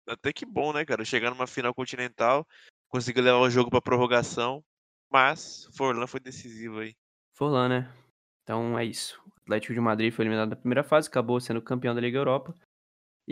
Até 0.09 0.33
que 0.33 0.45
bom, 0.45 0.73
né, 0.73 0.85
cara? 0.85 1.05
Chegar 1.05 1.31
numa 1.31 1.47
final 1.47 1.75
continental. 1.75 2.47
conseguiu 2.89 3.23
levar 3.23 3.39
o 3.39 3.51
jogo 3.51 3.71
para 3.71 3.81
prorrogação, 3.81 4.65
mas 5.11 5.69
Forlan 5.77 6.07
foi 6.07 6.21
decisivo 6.21 6.81
aí. 6.81 6.97
Forlan, 7.35 7.69
né? 7.69 7.95
Então 8.43 8.79
é 8.79 8.85
isso. 8.85 9.21
O 9.27 9.33
Atlético 9.43 9.75
de 9.75 9.81
Madrid 9.81 10.13
foi 10.13 10.25
eliminado 10.25 10.51
na 10.51 10.57
primeira 10.57 10.83
fase, 10.83 11.09
acabou 11.09 11.41
sendo 11.41 11.63
campeão 11.63 11.95
da 11.95 12.01
Liga 12.01 12.19
Europa. 12.19 12.55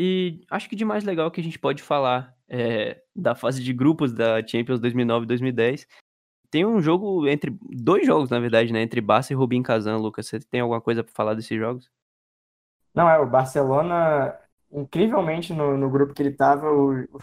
E 0.01 0.43
acho 0.49 0.69
que 0.69 0.77
de 0.77 0.85
mais 0.85 1.03
legal 1.03 1.29
que 1.29 1.41
a 1.41 1.43
gente 1.43 1.59
pode 1.59 1.83
falar 1.83 2.33
é, 2.49 3.03
da 3.17 3.35
fase 3.35 3.61
de 3.61 3.73
grupos 3.73 4.13
da 4.13 4.47
Champions 4.47 4.79
2009 4.79 5.25
e 5.25 5.27
2010. 5.27 5.89
Tem 6.49 6.65
um 6.65 6.81
jogo 6.81 7.27
entre. 7.27 7.59
Dois 7.69 8.07
jogos, 8.07 8.31
na 8.31 8.39
verdade, 8.39 8.73
né? 8.73 8.81
Entre 8.81 9.01
Barça 9.01 9.33
e 9.33 9.37
Rubin 9.37 9.61
Kazan, 9.61 9.97
Lucas. 9.97 10.29
Você 10.29 10.39
tem 10.39 10.61
alguma 10.61 10.81
coisa 10.81 11.03
para 11.03 11.13
falar 11.13 11.35
desses 11.35 11.59
jogos? 11.59 11.91
Não, 12.95 13.11
é, 13.11 13.19
o 13.19 13.27
Barcelona, 13.27 14.39
incrivelmente, 14.71 15.53
no, 15.53 15.77
no 15.77 15.91
grupo 15.91 16.15
que 16.15 16.23
ele 16.23 16.31
estava, 16.31 16.69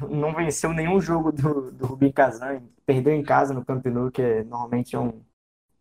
não 0.09 0.33
venceu 0.35 0.73
nenhum 0.73 0.99
jogo 0.99 1.31
do, 1.31 1.71
do 1.71 1.85
Rubin 1.85 2.11
Kazan. 2.11 2.61
Perdeu 2.85 3.13
em 3.13 3.23
casa 3.23 3.53
no 3.53 3.63
Camp 3.63 3.85
Nou, 3.85 4.11
que 4.11 4.21
é, 4.21 4.43
normalmente 4.43 4.97
é 4.97 4.99
um, 4.99 5.23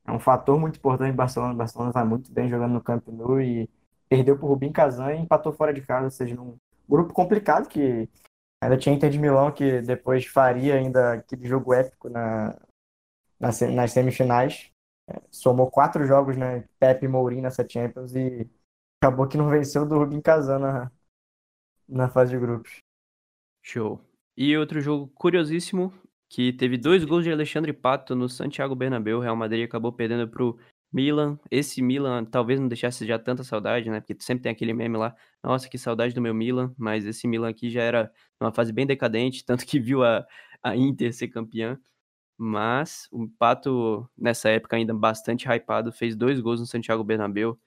é 0.07 0.13
um 0.13 0.21
fator 0.21 0.61
muito 0.61 0.77
importante 0.77 1.11
em 1.13 1.17
Barcelona. 1.17 1.55
O 1.55 1.57
Barcelona 1.57 1.91
vai 1.91 2.05
muito 2.05 2.33
bem 2.33 2.49
jogando 2.49 2.75
no 2.75 2.81
Camp 2.81 3.05
Nou 3.09 3.41
e 3.41 3.69
perdeu 4.09 4.37
para 4.37 4.47
o 4.47 4.49
Rubin 4.49 4.71
Kazan 4.71 5.13
e 5.13 5.19
empatou 5.19 5.53
fora 5.53 5.75
de 5.75 5.83
casa, 5.83 6.05
ou 6.05 6.11
seja, 6.11 6.37
num 6.37 6.57
grupo 6.88 7.12
complicado 7.12 7.69
que 7.69 8.09
ainda 8.62 8.76
tinha 8.76 8.95
Inter 8.95 9.11
de 9.11 9.19
Milão 9.19 9.53
que 9.53 9.81
depois 9.83 10.26
faria 10.26 10.75
ainda 10.75 11.14
aquele 11.14 11.47
jogo 11.47 11.75
épico 11.75 12.09
na, 12.09 12.59
nas, 13.38 13.61
nas 13.61 13.93
semifinais. 13.93 14.71
É, 15.09 15.21
somou 15.31 15.71
quatro 15.71 16.07
jogos, 16.07 16.37
né? 16.37 16.64
Pepe 16.79 17.05
e 17.05 17.09
Mourinho 17.09 17.43
nessa 17.43 17.67
Champions 17.69 18.14
e 18.14 18.49
acabou 19.03 19.29
que 19.29 19.37
não 19.37 19.50
venceu 19.50 19.87
do 19.87 19.99
Rubin 19.99 20.21
Kazan 20.21 20.59
na, 20.59 20.93
na 21.88 22.09
fase 22.09 22.31
de 22.33 22.38
grupos. 22.38 22.79
Show. 23.62 24.00
E 24.37 24.57
outro 24.57 24.81
jogo 24.81 25.09
curiosíssimo, 25.14 25.93
que 26.29 26.53
teve 26.53 26.76
dois 26.76 27.05
gols 27.05 27.23
de 27.23 27.31
Alexandre 27.31 27.73
Pato 27.73 28.17
no 28.17 28.29
Santiago 28.29 28.75
Bernabéu. 28.75 29.19
O 29.19 29.21
Real 29.21 29.37
Madrid 29.37 29.64
acabou 29.64 29.93
perdendo 29.93 30.29
pro 30.29 30.59
Milan. 30.95 31.37
Esse 31.51 31.83
Milan 31.83 32.25
talvez 32.25 32.61
não 32.61 32.69
deixasse 32.69 33.05
já 33.05 33.19
tanta 33.19 33.43
saudade, 33.43 33.91
né? 33.91 34.01
Porque 34.01 34.17
sempre 34.21 34.45
tem 34.45 34.53
aquele 34.53 34.73
meme 34.73 34.97
lá, 34.97 35.13
nossa, 35.43 35.69
que 35.69 35.77
saudade 35.77 36.15
do 36.15 36.23
meu 36.23 36.33
Milan. 36.33 36.73
Mas 36.79 37.05
esse 37.05 37.27
Milan 37.27 37.49
aqui 37.49 37.69
já 37.69 37.83
era 37.83 38.13
uma 38.41 38.53
fase 38.53 38.73
bem 38.73 38.87
decadente, 38.87 39.43
tanto 39.45 39.67
que 39.67 39.81
viu 39.81 40.05
a, 40.05 40.25
a 40.63 40.77
Inter 40.77 41.13
ser 41.13 41.29
campeã. 41.29 41.77
Mas 42.39 43.09
o 43.11 43.29
Pato, 43.29 44.09
nessa 44.17 44.49
época 44.51 44.77
ainda 44.77 44.95
bastante 44.95 45.49
hypado, 45.49 45.93
fez 45.93 46.15
dois 46.15 46.41
gols 46.41 46.61
no 46.61 46.67
Santiago 46.67 47.03
Bernabéu. 47.03 47.59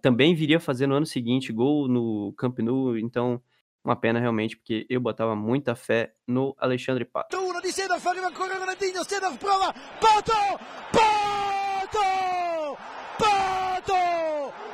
Também 0.00 0.34
viria 0.34 0.60
fazer 0.60 0.86
no 0.86 0.94
ano 0.94 1.06
seguinte 1.06 1.52
gol 1.52 1.88
no 1.88 2.32
Camp 2.36 2.58
Nou, 2.58 2.96
então 2.98 3.40
uma 3.84 3.96
pena 3.96 4.20
realmente, 4.20 4.56
porque 4.56 4.86
eu 4.90 5.00
botava 5.00 5.34
muita 5.34 5.74
fé 5.74 6.12
no 6.26 6.54
Alexandre 6.58 7.04
Pato. 7.04 7.28
Prova, 9.38 9.72
Pato! 10.00 10.32
Pato! 10.92 12.49
Pato! 13.20 13.92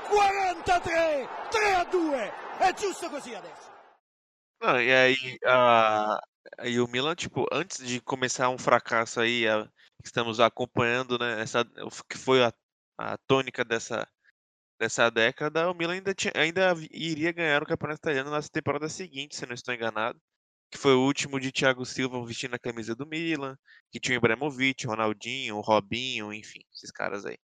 43, 0.09 1.29
3 1.50 1.76
a 1.76 1.85
2, 1.85 2.12
é 2.61 2.76
giusto 2.79 3.11
così 3.11 3.35
adesso. 3.35 3.71
Não, 4.62 4.81
e 4.81 4.93
aí, 4.93 5.38
a, 5.45 6.19
o 6.83 6.87
Milan, 6.87 7.15
tipo, 7.15 7.47
antes 7.53 7.85
de 7.85 8.00
começar 8.00 8.49
um 8.49 8.59
fracasso 8.59 9.21
aí, 9.21 9.47
a, 9.49 9.69
estamos 10.05 10.41
acompanhando, 10.41 11.19
né, 11.19 11.43
essa, 11.43 11.65
que 12.09 12.17
foi 12.17 12.43
a, 12.43 12.53
a 12.99 13.19
tônica 13.26 13.65
dessa, 13.65 14.09
dessa 14.79 15.11
década, 15.11 15.71
o 15.71 15.75
Milan 15.75 15.95
ainda, 15.95 16.15
tinha, 16.15 16.33
ainda 16.37 16.73
iria 16.91 17.33
ganhar 17.33 17.62
o 17.62 17.67
Campeonato 17.67 17.99
Italiano 17.99 18.31
na 18.31 18.41
temporada 18.43 18.88
seguinte, 18.88 19.37
se 19.37 19.47
não 19.47 19.55
estou 19.55 19.75
enganado. 19.75 20.19
Que 20.71 20.79
foi 20.79 20.95
o 20.95 21.05
último 21.05 21.38
de 21.38 21.53
Thiago 21.53 21.85
Silva 21.87 22.25
vestindo 22.26 22.55
a 22.55 22.59
camisa 22.59 22.95
do 22.95 23.07
Milan, 23.07 23.57
que 23.93 24.00
tinha 24.00 24.17
o 24.17 24.21
Ibrahimovic, 24.21 24.87
Ronaldinho, 24.87 25.57
o 25.57 25.61
Robinho, 25.61 26.33
enfim, 26.33 26.61
esses 26.73 26.91
caras 26.91 27.25
aí. 27.25 27.38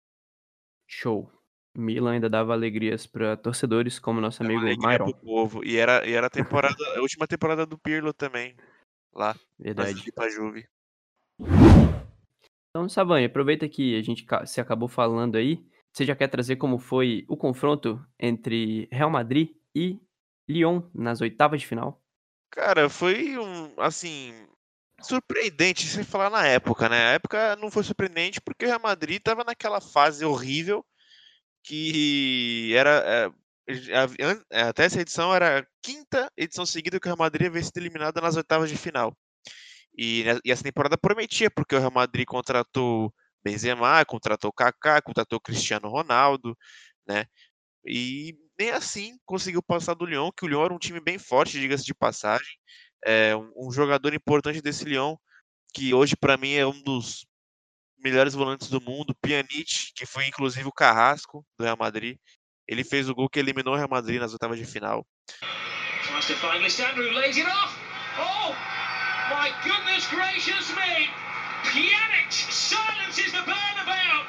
Show. 0.92 1.32
Milan 1.74 2.12
ainda 2.12 2.28
dava 2.28 2.52
alegrias 2.52 3.06
para 3.06 3.34
torcedores, 3.34 3.98
como 3.98 4.20
nosso 4.20 4.42
amigo 4.42 4.60
Myron. 4.60 5.10
povo. 5.12 5.64
E 5.64 5.78
era, 5.78 6.06
e 6.06 6.12
era 6.12 6.26
a 6.26 6.30
temporada, 6.30 6.76
a 6.94 7.00
última 7.00 7.26
temporada 7.26 7.64
do 7.64 7.78
Pirlo 7.78 8.12
também, 8.12 8.54
lá. 9.14 9.34
Verdade. 9.58 10.12
Pra 10.12 10.28
Juve. 10.28 10.68
Então, 12.68 12.88
Savani, 12.90 13.24
aproveita 13.24 13.66
que 13.68 13.96
a 13.98 14.02
gente 14.02 14.26
se 14.44 14.60
acabou 14.60 14.86
falando 14.86 15.36
aí. 15.36 15.64
Você 15.90 16.04
já 16.04 16.14
quer 16.14 16.28
trazer 16.28 16.56
como 16.56 16.78
foi 16.78 17.24
o 17.26 17.38
confronto 17.38 18.04
entre 18.18 18.86
Real 18.92 19.10
Madrid 19.10 19.54
e 19.74 19.98
Lyon 20.46 20.82
nas 20.94 21.22
oitavas 21.22 21.62
de 21.62 21.66
final? 21.66 22.02
Cara, 22.50 22.90
foi 22.90 23.38
um, 23.38 23.72
assim, 23.78 24.46
surpreendente 25.02 25.86
se 25.86 26.04
falar 26.04 26.30
na 26.30 26.46
época, 26.46 26.88
né? 26.88 27.10
A 27.10 27.12
época 27.12 27.56
não 27.56 27.70
foi 27.70 27.84
surpreendente 27.84 28.40
porque 28.40 28.64
o 28.64 28.68
Real 28.68 28.80
Madrid 28.80 29.18
estava 29.18 29.44
naquela 29.44 29.80
fase 29.80 30.24
horrível 30.24 30.84
que 31.64 32.74
era 32.74 33.32
é, 33.68 34.60
até 34.62 34.84
essa 34.84 35.00
edição 35.00 35.34
era 35.34 35.60
a 35.60 35.66
quinta 35.82 36.30
edição 36.36 36.66
seguida 36.66 36.98
que 36.98 37.06
o 37.06 37.10
Real 37.10 37.18
Madrid 37.18 37.46
havia 37.46 37.62
sido 37.62 37.76
eliminado 37.78 38.20
nas 38.20 38.36
oitavas 38.36 38.68
de 38.68 38.76
final. 38.76 39.16
E, 39.96 40.24
né, 40.24 40.38
e 40.44 40.50
essa 40.50 40.64
temporada 40.64 40.98
prometia, 40.98 41.50
porque 41.50 41.76
o 41.76 41.78
Real 41.78 41.92
Madrid 41.92 42.26
contratou 42.26 43.12
Benzema, 43.44 44.04
contratou 44.04 44.52
Kaká, 44.52 45.02
contratou 45.02 45.40
Cristiano 45.40 45.88
Ronaldo, 45.88 46.56
né? 47.06 47.26
E 47.84 48.36
nem 48.58 48.70
assim 48.70 49.18
conseguiu 49.24 49.62
passar 49.62 49.94
do 49.94 50.06
Lyon, 50.06 50.30
que 50.32 50.44
o 50.44 50.48
Lyon 50.48 50.64
era 50.64 50.74
um 50.74 50.78
time 50.78 51.00
bem 51.00 51.18
forte, 51.18 51.58
diga-se 51.60 51.84
de 51.84 51.94
passagem. 51.94 52.56
É, 53.04 53.34
um, 53.36 53.52
um, 53.56 53.72
jogador 53.72 54.14
importante 54.14 54.62
desse 54.62 54.84
Lyon, 54.84 55.16
que 55.74 55.92
hoje 55.92 56.16
para 56.16 56.36
mim 56.36 56.54
é 56.54 56.66
um 56.66 56.82
dos 56.82 57.26
melhores 57.98 58.34
volantes 58.34 58.68
do 58.68 58.80
mundo, 58.80 59.14
Pjanic, 59.20 59.92
que 59.94 60.06
foi 60.06 60.26
inclusive 60.26 60.66
o 60.68 60.72
carrasco 60.72 61.44
do 61.58 61.64
Real 61.64 61.76
Madrid. 61.76 62.16
Ele 62.66 62.84
fez 62.84 63.08
o 63.08 63.14
gol 63.14 63.28
que 63.28 63.38
eliminou 63.38 63.74
o 63.74 63.76
Real 63.76 63.88
Madrid 63.88 64.20
nas 64.20 64.32
oitavas 64.32 64.58
de 64.58 64.64
final. 64.64 65.06
Oh, 68.18 68.54
my 69.30 69.50
goodness 69.64 70.06
gracious 70.08 70.70
me! 70.74 71.08
Pjanic 71.64 72.30
silences 72.30 73.32
the 73.32 73.38
Bernabeu. 73.38 74.26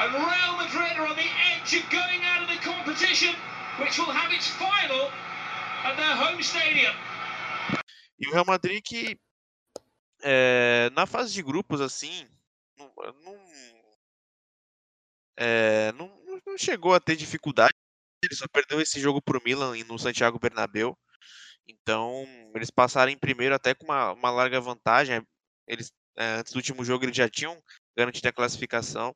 And 0.00 0.14
Real 0.14 0.56
Madrid 0.56 0.96
are 0.98 1.06
on 1.06 1.16
the 1.16 1.30
edge 1.52 1.74
of 1.74 1.88
going 1.90 2.24
out 2.24 2.42
of 2.42 2.48
the 2.48 2.56
competition, 2.62 3.34
which 3.78 3.98
will 3.98 4.12
have 4.12 4.32
its 4.32 4.48
final 4.48 5.10
at 5.84 5.96
their 5.96 6.16
home 6.16 6.42
stadium. 6.42 6.94
E 8.18 8.28
o 8.28 8.32
Real 8.32 8.44
Madrid 8.44 8.82
que 8.84 9.18
é, 10.22 10.90
na 10.94 11.06
fase 11.06 11.32
de 11.32 11.42
grupos 11.42 11.80
assim 11.80 12.26
não, 12.76 12.92
não, 13.22 13.38
é, 15.36 15.92
não, 15.92 16.08
não, 16.46 16.58
chegou 16.58 16.94
a 16.94 17.00
ter 17.00 17.16
dificuldade. 17.16 17.72
Ele 18.22 18.34
só 18.34 18.46
perdeu 18.48 18.80
esse 18.80 19.00
jogo 19.00 19.22
para 19.22 19.38
o 19.38 19.42
Milan 19.44 19.76
no 19.84 19.98
Santiago 19.98 20.38
Bernabéu. 20.38 20.98
Então, 21.66 22.24
eles 22.54 22.70
passaram 22.70 23.12
em 23.12 23.18
primeiro 23.18 23.54
até 23.54 23.74
com 23.74 23.84
uma, 23.84 24.12
uma 24.12 24.30
larga 24.30 24.60
vantagem. 24.60 25.22
Eles, 25.66 25.92
é, 26.16 26.36
antes 26.36 26.52
do 26.52 26.56
último 26.56 26.84
jogo, 26.84 27.04
eles 27.04 27.16
já 27.16 27.28
tinham 27.28 27.62
garantido 27.96 28.28
a 28.28 28.32
classificação. 28.32 29.14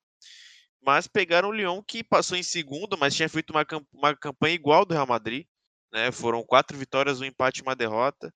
Mas 0.85 1.07
pegaram 1.07 1.49
o 1.49 1.53
Lyon, 1.53 1.83
que 1.83 2.05
passou 2.05 2.37
em 2.37 2.43
segundo, 2.43 2.99
mas 2.99 3.15
tinha 3.15 3.29
feito 3.29 3.51
uma, 3.51 3.65
uma 3.93 4.17
campanha 4.17 4.55
igual 4.55 4.85
do 4.85 4.95
Real 4.95 5.07
Madrid. 5.07 5.47
Né? 5.93 6.11
Foram 6.11 6.43
quatro 6.43 6.77
vitórias, 6.77 7.21
um 7.21 7.25
empate 7.25 7.61
e 7.61 7.63
uma 7.63 7.77
derrota. 7.77 8.33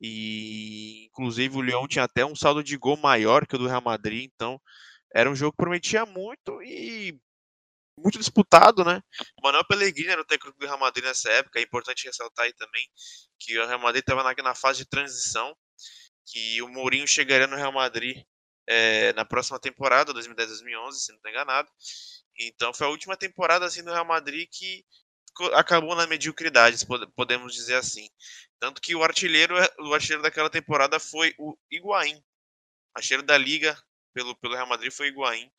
E, 0.00 1.06
inclusive, 1.06 1.56
o 1.56 1.62
Lyon 1.62 1.86
tinha 1.86 2.04
até 2.04 2.24
um 2.24 2.36
saldo 2.36 2.62
de 2.62 2.76
gol 2.76 2.96
maior 2.96 3.46
que 3.46 3.54
o 3.54 3.58
do 3.58 3.68
Real 3.68 3.80
Madrid. 3.80 4.30
Então, 4.34 4.60
era 5.14 5.30
um 5.30 5.34
jogo 5.34 5.52
que 5.52 5.62
prometia 5.62 6.04
muito 6.04 6.60
e 6.62 7.18
muito 7.98 8.18
disputado, 8.18 8.84
né? 8.84 9.00
O 9.38 9.42
Manuel 9.42 9.64
Pellegrini 9.64 10.10
era 10.10 10.20
o 10.20 10.24
técnico 10.24 10.58
do 10.58 10.66
Real 10.66 10.78
Madrid 10.78 11.04
nessa 11.04 11.30
época. 11.30 11.58
É 11.58 11.62
importante 11.62 12.04
ressaltar 12.04 12.44
aí 12.44 12.52
também 12.52 12.86
que 13.38 13.58
o 13.58 13.66
Real 13.66 13.80
Madrid 13.80 14.02
estava 14.02 14.22
na, 14.22 14.34
na, 14.42 14.54
fase 14.54 14.80
de 14.80 14.88
transição, 14.88 15.56
que 16.26 16.60
o 16.60 16.68
Mourinho 16.68 17.06
chegaria 17.06 17.46
no 17.46 17.56
Real 17.56 17.72
Madrid 17.72 18.22
é, 18.68 19.12
na 19.14 19.24
próxima 19.24 19.58
temporada, 19.58 20.12
2010-2011, 20.12 20.92
se 20.92 21.12
não 21.12 21.16
estou 21.16 21.30
enganado. 21.30 21.68
Então 22.38 22.74
foi 22.74 22.86
a 22.86 22.90
última 22.90 23.16
temporada 23.16 23.64
assim 23.64 23.82
do 23.82 23.92
Real 23.92 24.04
Madrid 24.04 24.46
que 24.52 24.84
acabou 25.54 25.94
na 25.94 26.06
mediocridade, 26.06 26.86
podemos 27.14 27.54
dizer 27.54 27.74
assim. 27.74 28.08
Tanto 28.58 28.80
que 28.80 28.94
o 28.94 29.02
artilheiro, 29.02 29.54
o 29.80 29.94
artilheiro 29.94 30.22
daquela 30.22 30.50
temporada 30.50 30.98
foi 30.98 31.34
o 31.38 31.56
Higuaín. 31.70 32.16
O 32.16 32.98
artilheiro 32.98 33.22
da 33.22 33.36
liga 33.36 33.76
pelo, 34.14 34.34
pelo 34.36 34.54
Real 34.54 34.66
Madrid 34.66 34.92
foi 34.92 35.08
o 35.08 35.12
Higuaín. 35.12 35.50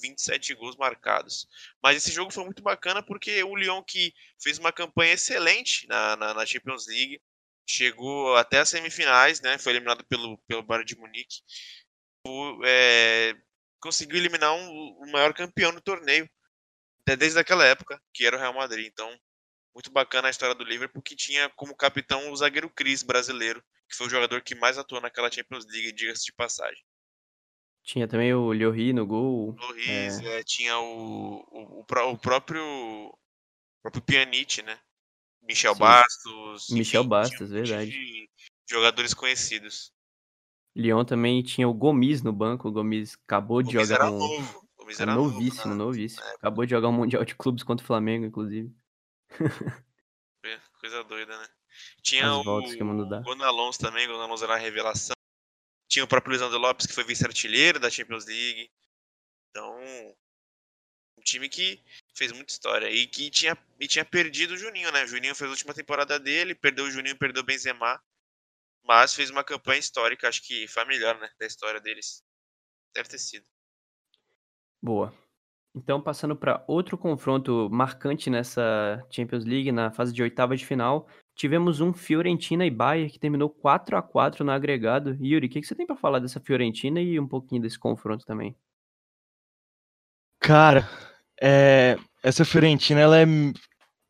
27 0.00 0.54
gols 0.54 0.76
marcados. 0.76 1.46
Mas 1.82 1.98
esse 1.98 2.10
jogo 2.10 2.30
foi 2.30 2.44
muito 2.44 2.62
bacana 2.62 3.02
porque 3.02 3.42
o 3.44 3.54
Lyon 3.54 3.82
que 3.82 4.14
fez 4.42 4.58
uma 4.58 4.72
campanha 4.72 5.12
excelente 5.12 5.86
na, 5.86 6.16
na, 6.16 6.34
na 6.34 6.46
Champions 6.46 6.86
League, 6.86 7.20
chegou 7.66 8.36
até 8.36 8.60
as 8.60 8.68
semifinais, 8.68 9.40
né? 9.40 9.58
Foi 9.58 9.72
eliminado 9.72 10.04
pelo, 10.04 10.38
pelo 10.48 10.62
Bayern 10.62 10.86
de 10.86 10.96
Munique. 10.96 11.40
O, 12.26 12.60
é, 12.64 13.34
conseguiu 13.80 14.16
eliminar 14.16 14.54
um, 14.54 14.96
o 15.00 15.10
maior 15.10 15.32
campeão 15.34 15.72
do 15.72 15.80
torneio 15.80 16.28
desde 17.06 17.38
aquela 17.38 17.64
época, 17.64 18.00
que 18.14 18.24
era 18.26 18.36
o 18.36 18.38
Real 18.38 18.54
Madrid. 18.54 18.86
Então, 18.86 19.08
muito 19.74 19.90
bacana 19.90 20.28
a 20.28 20.30
história 20.30 20.54
do 20.54 20.64
Liverpool, 20.64 21.02
que 21.02 21.16
tinha 21.16 21.48
como 21.50 21.76
capitão 21.76 22.30
o 22.30 22.36
zagueiro 22.36 22.70
Cris 22.70 23.02
brasileiro, 23.02 23.62
que 23.88 23.96
foi 23.96 24.06
o 24.06 24.10
jogador 24.10 24.42
que 24.42 24.54
mais 24.54 24.78
atuou 24.78 25.00
naquela 25.00 25.30
Champions 25.30 25.66
League, 25.66 25.92
diga-se 25.92 26.24
de 26.24 26.32
passagem. 26.32 26.82
Tinha 27.84 28.06
também 28.06 28.32
o 28.32 28.52
Lloris 28.52 28.94
no 28.94 29.04
gol. 29.06 29.56
Loris, 29.58 30.20
é, 30.20 30.42
tinha 30.44 30.78
o, 30.78 31.44
o, 31.50 31.80
o 31.80 31.84
pró- 31.84 32.12
o 32.12 32.16
próprio, 32.16 32.62
o 32.64 33.18
próprio 33.82 34.02
Pjanic, 34.02 34.62
né? 34.62 34.78
Michel 35.42 35.74
Sim. 35.74 35.80
Bastos. 35.80 36.70
Michel 36.70 37.00
enfim, 37.00 37.08
Bastos, 37.08 37.50
um 37.50 37.54
verdade. 37.54 37.90
de 37.90 38.30
jogadores 38.70 39.12
conhecidos. 39.12 39.92
Lyon 40.76 41.04
também 41.04 41.42
tinha 41.42 41.68
o 41.68 41.74
Gomes 41.74 42.22
no 42.22 42.32
banco. 42.32 42.68
O 42.68 42.72
Gomes 42.72 43.18
acabou 43.26 43.58
O 43.58 43.62
de 43.64 43.72
Gomes 43.74 43.88
jogar 43.88 44.04
era 44.04 44.10
um. 44.12 44.18
novo. 44.18 44.68
O 44.82 44.84
Gomes 44.84 45.00
era 45.00 45.12
era 45.12 45.20
novo, 45.20 45.34
novíssimo, 45.34 45.74
né? 45.74 45.74
novíssimo. 45.74 46.24
É. 46.24 46.34
Acabou 46.34 46.66
de 46.66 46.70
jogar 46.70 46.88
um 46.88 46.92
Mundial 46.92 47.24
de 47.24 47.34
Clubes 47.36 47.62
contra 47.62 47.84
o 47.84 47.86
Flamengo, 47.86 48.26
inclusive. 48.26 48.74
É, 50.44 50.60
Coisa 50.80 51.04
doida, 51.04 51.38
né? 51.38 51.48
Tinha 52.02 52.26
As 52.28 52.44
o, 52.44 52.62
que 52.64 52.82
o 52.82 52.84
mundo 52.84 53.08
dá. 53.08 53.20
o 53.20 53.22
Gonalons 53.22 53.78
também, 53.78 54.08
o 54.08 54.12
Gonalons 54.12 54.42
era 54.42 54.54
a 54.54 54.58
revelação. 54.58 55.14
Tinha 55.88 56.04
o 56.04 56.08
próprio 56.08 56.32
Lisandro 56.32 56.58
Lopes, 56.58 56.84
que 56.84 56.92
foi 56.92 57.04
vice-artilheiro 57.04 57.78
da 57.78 57.88
Champions 57.88 58.26
League. 58.26 58.68
Então, 59.50 59.78
um 61.16 61.22
time 61.22 61.48
que 61.48 61.80
fez 62.12 62.32
muita 62.32 62.52
história. 62.52 62.90
E 62.90 63.06
que 63.06 63.30
tinha, 63.30 63.56
e 63.78 63.86
tinha 63.86 64.04
perdido 64.04 64.54
o 64.54 64.56
Juninho, 64.56 64.90
né? 64.90 65.04
O 65.04 65.06
Juninho 65.06 65.34
fez 65.36 65.48
a 65.48 65.52
última 65.52 65.72
temporada 65.72 66.18
dele, 66.18 66.56
perdeu 66.56 66.86
o 66.86 66.90
Juninho, 66.90 67.16
perdeu 67.16 67.42
o 67.42 67.46
Benzema. 67.46 68.02
Mas 68.82 69.14
fez 69.14 69.30
uma 69.30 69.44
campanha 69.44 69.78
histórica, 69.78 70.28
acho 70.28 70.42
que 70.42 70.66
foi 70.66 70.82
a 70.82 70.86
melhor, 70.86 71.16
né? 71.20 71.30
Da 71.38 71.46
história 71.46 71.80
deles. 71.80 72.24
Deve 72.92 73.08
ter 73.08 73.18
sido. 73.18 73.46
Boa. 74.82 75.12
Então, 75.74 76.02
passando 76.02 76.36
para 76.36 76.62
outro 76.66 76.98
confronto 76.98 77.68
marcante 77.70 78.28
nessa 78.28 79.02
Champions 79.10 79.44
League, 79.44 79.72
na 79.72 79.90
fase 79.90 80.12
de 80.12 80.22
oitava 80.22 80.54
de 80.54 80.66
final, 80.66 81.06
tivemos 81.34 81.80
um 81.80 81.92
Fiorentina 81.92 82.66
e 82.66 82.70
Bayern 82.70 83.10
que 83.10 83.18
terminou 83.18 83.48
4 83.48 83.96
a 83.96 84.02
4 84.02 84.44
no 84.44 84.52
agregado. 84.52 85.16
Yuri, 85.20 85.46
o 85.46 85.50
que, 85.50 85.60
que 85.60 85.66
você 85.66 85.74
tem 85.74 85.86
para 85.86 85.96
falar 85.96 86.18
dessa 86.18 86.40
Fiorentina 86.40 87.00
e 87.00 87.18
um 87.18 87.26
pouquinho 87.26 87.62
desse 87.62 87.78
confronto 87.78 88.26
também? 88.26 88.54
Cara, 90.40 90.86
é, 91.40 91.96
essa 92.22 92.44
Fiorentina, 92.44 93.00
ela 93.00 93.18
é. 93.18 93.24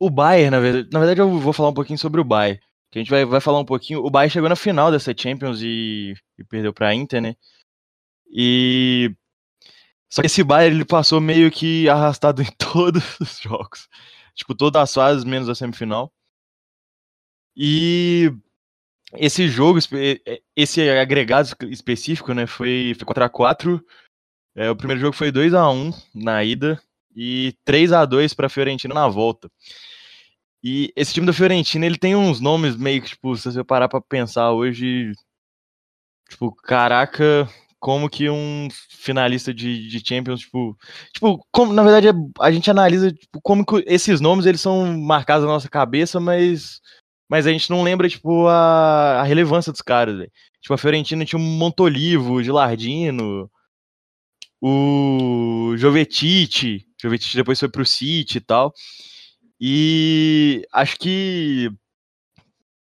O 0.01 0.11
Bayern, 0.11 0.51
na 0.51 0.61
verdade. 0.61 0.89
Na 0.93 0.99
verdade, 0.99 1.21
eu 1.21 1.39
vou 1.39 1.53
falar 1.53 1.69
um 1.69 1.75
pouquinho 1.75 1.99
sobre 1.99 2.21
o 2.21 2.25
Bayern. 2.25 2.61
Que 2.91 2.99
a 2.99 3.03
gente 3.03 3.11
vai, 3.11 3.25
vai 3.25 3.41
falar 3.41 3.61
um 3.61 3.65
pouquinho. 3.65 4.01
O 4.05 4.11
Bayern 4.11 4.33
chegou 4.33 4.49
na 4.49 4.57
final 4.57 4.91
dessa 4.91 5.15
Champions 5.17 5.61
e, 5.63 6.15
e 6.39 6.45
perdeu 6.45 6.73
pra 6.73 6.95
Inter, 6.95 7.23
né? 7.23 7.35
E. 8.31 9.15
Só 10.13 10.21
que 10.21 10.27
esse 10.27 10.45
Bayern 10.45 10.77
ele 10.77 10.85
passou 10.85 11.23
meio 11.23 11.51
que 11.51 11.89
arrastado 11.89 12.43
em 12.43 12.51
todos 12.59 13.19
os 13.19 13.41
jogos. 13.41 13.89
Tipo, 14.35 14.55
todas 14.55 14.83
as 14.83 14.93
fases, 14.93 15.25
menos 15.25 15.49
a 15.49 15.55
semifinal. 15.55 16.13
E 17.57 18.31
esse 19.15 19.49
jogo, 19.49 19.79
esse 20.55 20.91
agregado 20.91 21.49
específico, 21.63 22.35
né? 22.35 22.47
Foi, 22.47 22.95
foi 22.95 23.07
4x4. 23.07 23.83
É, 24.55 24.71
o 24.71 24.77
primeiro 24.77 25.01
jogo 25.01 25.17
foi 25.17 25.33
2 25.33 25.55
a 25.55 25.71
1 25.71 25.91
na 26.15 26.45
ida 26.45 26.79
e 27.17 27.55
3 27.65 27.93
a 27.93 28.05
2 28.05 28.35
para 28.35 28.51
Fiorentina 28.51 28.93
na 28.93 29.09
volta. 29.09 29.51
E 30.63 30.93
esse 30.95 31.15
time 31.15 31.25
da 31.27 31.33
Fiorentina, 31.33 31.87
ele 31.87 31.97
tem 31.97 32.15
uns 32.15 32.39
nomes 32.39 32.77
meio 32.77 33.01
que, 33.01 33.09
tipo, 33.09 33.35
se 33.35 33.51
você 33.51 33.65
parar 33.65 33.89
pra 33.89 34.03
pensar 34.03 34.53
hoje, 34.53 35.13
tipo, 36.29 36.55
caraca, 36.55 37.49
como 37.83 38.09
que 38.09 38.31
um 38.31 38.69
finalista 38.91 39.53
de, 39.53 39.89
de 39.89 40.07
Champions, 40.07 40.41
tipo, 40.43 40.79
tipo, 41.13 41.45
como, 41.51 41.73
na 41.73 41.83
verdade, 41.83 42.09
é- 42.09 42.13
a 42.41 42.53
gente 42.53 42.71
analisa 42.71 43.11
tipo, 43.13 43.41
como 43.43 43.67
que 43.67 43.85
esses 43.89 44.21
nomes, 44.21 44.47
eles 44.47 44.61
são 44.61 44.97
marcados 45.01 45.45
na 45.45 45.53
nossa 45.53 45.69
cabeça, 45.69 46.21
mas 46.21 46.81
mas 47.29 47.47
a 47.47 47.51
gente 47.53 47.71
não 47.71 47.83
lembra, 47.83 48.09
tipo, 48.09 48.47
a, 48.49 49.21
a 49.21 49.25
relevância 49.25 49.73
dos 49.73 49.81
caras. 49.83 50.29
Tipo, 50.61 50.75
a 50.75 50.79
Fiorentina 50.79 51.25
tinha 51.25 51.39
um 51.41 51.43
Montolivo, 51.43 52.43
Gilardino, 52.43 53.51
o 54.61 55.75
Jovetic, 55.77 56.85
Jovetic 57.01 57.35
depois 57.35 57.59
foi 57.59 57.69
pro 57.69 57.85
City 57.87 58.39
e 58.39 58.41
tal. 58.41 58.73
E 59.61 60.67
acho 60.73 60.99
que 60.99 61.71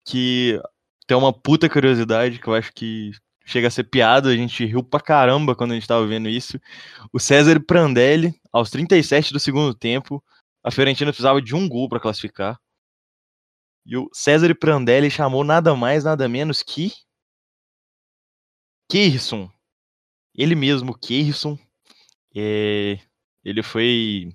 que 0.07 0.61
tem 1.07 1.16
uma 1.16 1.33
puta 1.33 1.68
curiosidade 1.68 2.38
que 2.38 2.47
eu 2.47 2.55
acho 2.55 2.73
que 2.73 3.11
chega 3.44 3.68
a 3.68 3.70
ser 3.70 3.85
piada, 3.85 4.30
a 4.30 4.37
gente 4.37 4.64
riu 4.64 4.83
pra 4.83 5.00
caramba 5.00 5.54
quando 5.54 5.72
a 5.72 5.74
gente 5.74 5.87
tava 5.87 6.07
vendo 6.07 6.28
isso. 6.28 6.59
O 7.12 7.20
César 7.20 7.61
Prandelli, 7.61 8.35
aos 8.52 8.70
37 8.70 9.33
do 9.33 9.40
segundo 9.40 9.74
tempo, 9.74 10.22
a 10.62 10.70
Fiorentina 10.70 11.12
precisava 11.12 11.42
de 11.42 11.54
um 11.54 11.68
gol 11.68 11.88
pra 11.88 12.00
classificar. 12.00 12.59
E 13.87 13.96
o 13.96 14.09
César 14.12 14.54
Prandelli 14.54 15.11
chamou 15.11 15.44
nada 15.44 15.74
mais, 15.76 16.04
nada 16.04 16.28
menos 16.28 16.62
que 16.62 16.92
Keirson. 18.88 19.50
Ele 20.35 20.54
mesmo, 20.54 20.96
Keirson. 20.96 21.59
É, 22.35 22.98
ele 23.44 23.62
foi. 23.62 24.33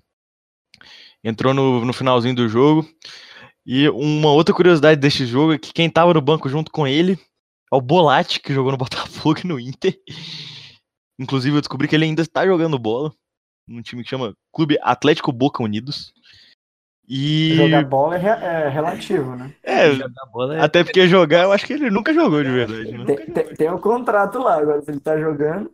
Entrou 1.23 1.53
no, 1.53 1.83
no 1.83 1.93
finalzinho 1.93 2.35
do 2.35 2.47
jogo. 2.47 2.87
E 3.65 3.89
uma 3.89 4.31
outra 4.31 4.53
curiosidade 4.53 4.99
deste 4.99 5.25
jogo 5.25 5.53
é 5.53 5.59
que 5.59 5.73
quem 5.73 5.89
tava 5.89 6.13
no 6.13 6.21
banco 6.21 6.47
junto 6.47 6.71
com 6.71 6.87
ele 6.87 7.19
é 7.71 7.75
o 7.75 7.81
Bolatti, 7.81 8.39
que 8.39 8.53
jogou 8.53 8.71
no 8.71 8.77
Botafogo 8.79 9.39
e 9.43 9.47
no 9.47 9.59
Inter. 9.59 9.99
Inclusive, 11.19 11.55
eu 11.57 11.61
descobri 11.61 11.87
que 11.87 11.95
ele 11.95 12.05
ainda 12.05 12.21
está 12.21 12.45
jogando 12.45 12.79
bola. 12.79 13.13
Num 13.67 13.81
time 13.81 14.03
que 14.03 14.09
chama 14.09 14.33
Clube 14.53 14.77
Atlético 14.81 15.31
Boca 15.31 15.61
Unidos. 15.61 16.11
E. 17.07 17.55
Jogar 17.55 17.85
bola 17.85 18.15
é, 18.15 18.19
re- 18.19 18.45
é 18.45 18.69
relativo, 18.69 19.35
né? 19.35 19.53
É, 19.63 19.91
Jogar 19.93 20.25
bola 20.31 20.57
é- 20.57 20.61
até 20.61 20.83
porque 20.83 21.07
jogar, 21.07 21.43
eu 21.43 21.51
acho 21.51 21.65
que 21.65 21.73
ele 21.73 21.89
nunca 21.89 22.13
jogou 22.13 22.43
de 22.43 22.49
verdade. 22.51 22.97
Né? 22.97 23.05
Tem, 23.05 23.25
tem, 23.25 23.53
tem 23.55 23.71
um 23.71 23.79
contrato 23.79 24.39
lá, 24.39 24.57
agora 24.59 24.81
se 24.81 24.91
ele 24.91 24.99
tá 24.99 25.19
jogando. 25.19 25.71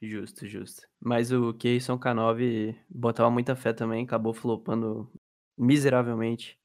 Justo, 0.00 0.46
justo. 0.46 0.82
Mas 1.00 1.32
o 1.32 1.52
Keirson 1.54 1.98
K9 1.98 2.76
botava 2.88 3.30
muita 3.30 3.56
fé 3.56 3.72
também, 3.72 4.04
acabou 4.04 4.32
flopando 4.32 5.10
miseravelmente 5.58 6.56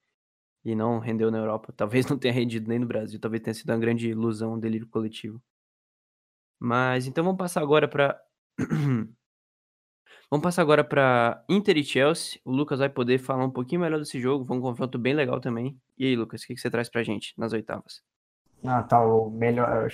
e 0.64 0.76
não 0.76 1.00
rendeu 1.00 1.30
na 1.32 1.38
Europa. 1.38 1.74
Talvez 1.78 2.06
não 2.08 2.18
tenha 2.18 2.34
rendido 2.34 2.68
nem 2.68 2.80
no 2.80 2.86
Brasil, 2.86 3.20
talvez 3.20 3.42
tenha 3.44 3.54
sido 3.54 3.70
uma 3.70 3.80
grande 3.80 4.10
ilusão, 4.10 4.54
um 4.54 4.60
delírio 4.60 4.88
coletivo. 4.88 5.42
Mas 6.60 7.08
então 7.08 7.24
vamos 7.24 7.38
passar 7.38 7.62
agora 7.62 7.88
para 7.88 8.20
Vamos 10.30 10.44
passar 10.44 10.64
agora 10.64 10.84
para 10.84 11.44
Inter 11.48 11.78
e 11.78 11.84
Chelsea. 11.84 12.40
O 12.44 12.52
Lucas 12.52 12.80
vai 12.80 12.90
poder 12.90 13.20
falar 13.20 13.46
um 13.46 13.52
pouquinho 13.52 13.82
melhor 13.82 14.00
desse 14.00 14.20
jogo, 14.20 14.46
foi 14.46 14.58
um 14.58 14.62
confronto 14.62 14.98
bem 14.98 15.14
legal 15.14 15.40
também. 15.40 15.80
E 15.96 16.08
aí, 16.08 16.16
Lucas, 16.16 16.42
o 16.42 16.48
que 16.48 16.58
você 16.58 16.72
traz 16.72 16.90
pra 16.90 17.04
gente 17.04 17.36
nas 17.38 17.54
oitavas? 17.54 18.02
Ah, 18.66 18.82
tá, 18.82 19.06
o 19.06 19.30
melhor, 19.30 19.90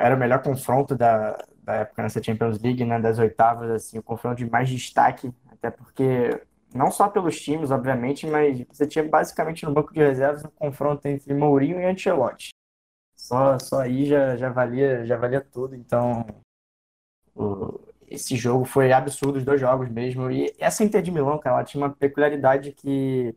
era 0.00 0.14
o 0.16 0.18
melhor 0.18 0.40
confronto 0.42 0.96
da, 0.96 1.36
da 1.62 1.74
época 1.74 2.02
nessa 2.02 2.22
Champions 2.22 2.58
League, 2.62 2.84
né, 2.84 3.00
das 3.00 3.18
oitavas, 3.18 3.68
assim, 3.70 3.98
o 3.98 4.02
confronto 4.02 4.36
de 4.36 4.48
mais 4.48 4.68
destaque, 4.68 5.30
até 5.50 5.70
porque, 5.70 6.40
não 6.76 6.90
só 6.90 7.08
pelos 7.08 7.40
times, 7.40 7.70
obviamente, 7.70 8.26
mas 8.26 8.60
você 8.70 8.86
tinha 8.86 9.04
basicamente 9.08 9.64
no 9.64 9.72
banco 9.72 9.92
de 9.92 10.00
reservas 10.00 10.44
um 10.44 10.50
confronto 10.50 11.06
entre 11.08 11.34
Mourinho 11.34 11.80
e 11.80 11.84
Ancelotti. 11.86 12.50
Só, 13.16 13.58
só 13.58 13.80
aí 13.80 14.06
já, 14.06 14.36
já 14.36 14.50
valia, 14.50 15.06
já 15.06 15.16
valia 15.16 15.40
tudo, 15.42 15.74
então 15.76 16.26
o- 17.34 17.80
esse 18.08 18.36
jogo 18.36 18.64
foi 18.64 18.92
absurdo, 18.92 19.38
os 19.38 19.44
dois 19.44 19.60
jogos 19.60 19.88
mesmo, 19.90 20.30
e 20.30 20.54
essa 20.58 20.84
Inter 20.84 21.02
de 21.02 21.10
Milão, 21.10 21.38
cara, 21.38 21.56
ela 21.56 21.64
tinha 21.64 21.82
uma 21.82 21.90
peculiaridade 21.94 22.72
que 22.72 23.34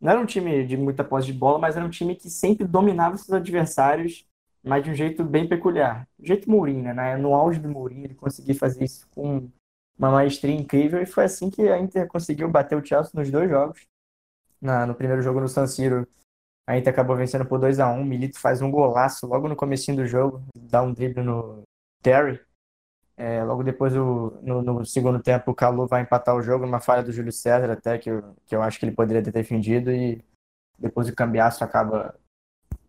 não 0.00 0.10
era 0.12 0.20
um 0.20 0.26
time 0.26 0.66
de 0.66 0.76
muita 0.76 1.04
posse 1.04 1.26
de 1.26 1.32
bola, 1.32 1.58
mas 1.58 1.76
era 1.76 1.84
um 1.84 1.90
time 1.90 2.16
que 2.16 2.30
sempre 2.30 2.66
dominava 2.66 3.16
seus 3.16 3.32
adversários, 3.32 4.26
mas 4.62 4.82
de 4.84 4.90
um 4.90 4.94
jeito 4.94 5.24
bem 5.24 5.48
peculiar. 5.48 6.08
Do 6.18 6.26
jeito 6.26 6.50
Mourinho, 6.50 6.94
né? 6.94 7.16
No 7.16 7.34
auge 7.34 7.60
do 7.60 7.68
Mourinho, 7.68 8.04
ele 8.06 8.14
conseguia 8.14 8.54
fazer 8.54 8.84
isso 8.84 9.08
com 9.10 9.48
uma 10.02 10.10
maestria 10.10 10.52
incrível, 10.52 11.00
e 11.00 11.06
foi 11.06 11.24
assim 11.24 11.48
que 11.48 11.62
a 11.68 11.78
Inter 11.78 12.08
conseguiu 12.08 12.50
bater 12.50 12.76
o 12.76 12.84
Chelsea 12.84 13.12
nos 13.14 13.30
dois 13.30 13.48
jogos. 13.48 13.86
Na- 14.60 14.84
no 14.84 14.94
primeiro 14.96 15.22
jogo 15.22 15.40
no 15.40 15.48
San 15.48 15.66
Siro, 15.68 16.06
a 16.66 16.76
Inter 16.76 16.92
acabou 16.92 17.16
vencendo 17.16 17.46
por 17.46 17.60
2 17.60 17.78
a 17.78 17.88
1 17.88 18.04
Milito 18.04 18.40
faz 18.40 18.60
um 18.60 18.70
golaço 18.70 19.26
logo 19.28 19.48
no 19.48 19.54
comecinho 19.54 19.98
do 19.98 20.06
jogo, 20.06 20.42
dá 20.56 20.82
um 20.82 20.92
drible 20.92 21.22
no 21.22 21.62
Terry. 22.02 22.40
É, 23.16 23.44
logo 23.44 23.62
depois, 23.62 23.94
o, 23.94 24.38
no, 24.42 24.62
no 24.62 24.84
segundo 24.84 25.22
tempo, 25.22 25.50
o 25.52 25.54
Calu 25.54 25.86
vai 25.86 26.02
empatar 26.02 26.34
o 26.34 26.42
jogo 26.42 26.64
numa 26.66 26.80
falha 26.80 27.02
do 27.02 27.12
Júlio 27.12 27.30
César, 27.30 27.70
até 27.70 27.96
que 27.98 28.10
eu, 28.10 28.34
que 28.46 28.56
eu 28.56 28.62
acho 28.62 28.80
que 28.80 28.86
ele 28.86 28.96
poderia 28.96 29.22
ter 29.22 29.30
defendido, 29.30 29.92
e 29.92 30.24
depois 30.76 31.08
o 31.08 31.14
Cambiasso 31.14 31.62
acaba, 31.62 32.18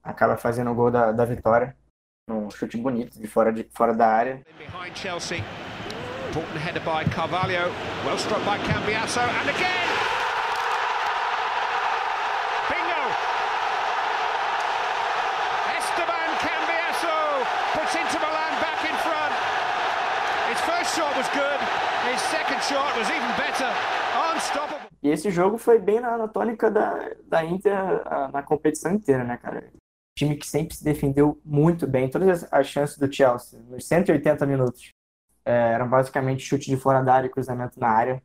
acaba 0.02 0.36
fazendo 0.38 0.71
o 0.71 0.76
gol 0.76 0.89
da, 0.89 1.12
da 1.12 1.26
vitória. 1.26 1.76
Um 2.28 2.49
chute 2.49 2.78
bonito 2.78 3.19
de 3.19 3.28
fora, 3.28 3.52
de 3.52 3.65
fora 3.65 3.93
da 3.93 4.08
área. 4.08 4.41
Important 6.34 6.58
header 6.58 6.80
by 6.80 7.04
Carvalho. 7.04 7.69
Well 8.04 8.17
struck 8.17 8.43
by 8.43 8.58
Cambiasso. 8.58 9.22
And 9.22 9.50
again! 9.54 9.88
Bingo! 12.74 13.02
Esteban 15.78 16.30
Cambiasso 16.41 17.13
puts 17.78 17.93
Inter 17.93 18.17
Milan 18.17 18.54
back 18.65 18.82
in 18.82 18.98
front. 19.06 19.34
His 20.50 20.60
first 20.65 20.98
shot 20.98 21.15
was 21.15 21.30
good. 21.38 21.60
His 22.10 22.19
second 22.34 22.63
shot 22.63 22.98
was 22.98 23.08
even 23.13 23.30
better. 23.38 23.69
Unstoppable. 24.34 24.89
E 25.04 25.10
esse 25.10 25.30
jogo 25.30 25.60
foi 25.60 25.78
bem 25.78 26.00
na, 26.00 26.17
na 26.17 26.28
tônica 26.28 26.72
da, 26.72 27.12
da 27.28 27.46
Inter 27.46 28.02
na 28.34 28.41
competição 28.41 28.91
inteira, 28.91 29.24
né, 29.24 29.38
cara? 29.38 29.72
time 30.17 30.36
que 30.36 30.48
sempre 30.48 30.76
se 30.76 30.84
defendeu 30.84 31.39
muito 31.46 31.86
bem, 31.86 32.10
todas 32.10 32.48
as 32.52 32.67
chances 32.67 32.98
do 32.98 33.12
Chelsea, 33.12 33.60
nos 33.69 33.88
180 33.88 34.46
minutos, 34.46 34.93
é, 35.46 35.74
eram 35.74 35.90
basicamente 35.90 36.44
chute 36.44 36.70
de 36.70 36.78
fora 36.78 37.02
da 37.02 37.14
área 37.14 37.28
e 37.28 37.32
cruzamento 37.32 37.80
na 37.80 37.88
área. 37.88 38.24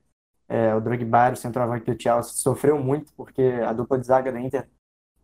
É, 0.49 0.75
o 0.75 0.81
Drogba, 0.81 1.33
o 1.33 1.37
centroavante 1.37 1.93
do 1.93 2.01
Chelsea, 2.01 2.33
sofreu 2.33 2.79
muito 2.79 3.13
porque 3.15 3.43
a 3.67 3.73
dupla 3.73 3.99
de 3.99 4.07
zaga 4.07 4.33
da 4.33 4.41
Inter 4.41 4.69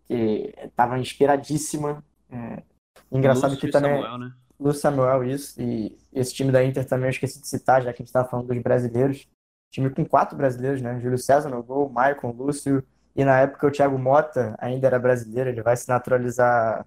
que 0.06 0.54
estava 0.62 0.98
inspiradíssima. 0.98 2.04
É, 2.30 2.62
engraçado 3.10 3.52
Lúcio 3.52 3.66
que 3.66 3.72
também 3.72 4.02
Samuel, 4.02 4.18
né? 4.18 4.34
Lúcio 4.58 4.80
Samuel 4.82 5.24
isso 5.24 5.60
e 5.60 5.98
esse 6.12 6.34
time 6.34 6.52
da 6.52 6.64
Inter 6.64 6.86
também 6.86 7.06
eu 7.06 7.10
esqueci 7.10 7.40
de 7.40 7.48
citar 7.48 7.82
já 7.82 7.92
que 7.92 8.02
a 8.02 8.02
gente 8.02 8.08
estava 8.08 8.28
falando 8.28 8.48
dos 8.48 8.62
brasileiros. 8.62 9.26
Time 9.70 9.90
com 9.90 10.04
quatro 10.04 10.36
brasileiros, 10.36 10.80
né? 10.82 11.00
Júlio 11.00 11.18
César 11.18 11.48
no 11.48 11.62
gol, 11.62 11.88
Maicon, 11.88 12.30
Lúcio 12.30 12.84
e 13.16 13.24
na 13.24 13.40
época 13.40 13.66
o 13.66 13.70
Thiago 13.70 13.98
Mota 13.98 14.54
ainda 14.58 14.86
era 14.86 14.98
brasileiro. 14.98 15.50
Ele 15.50 15.62
vai 15.62 15.76
se 15.76 15.88
naturalizar 15.88 16.86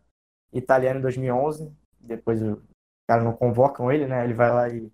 italiano 0.53 0.99
em 0.99 1.01
2011. 1.01 1.71
Depois 1.99 2.41
o 2.41 2.61
cara 3.07 3.23
não 3.23 3.33
convocam 3.33 3.91
ele, 3.91 4.05
né? 4.05 4.23
Ele 4.23 4.33
vai 4.33 4.51
lá 4.51 4.69
e 4.69 4.91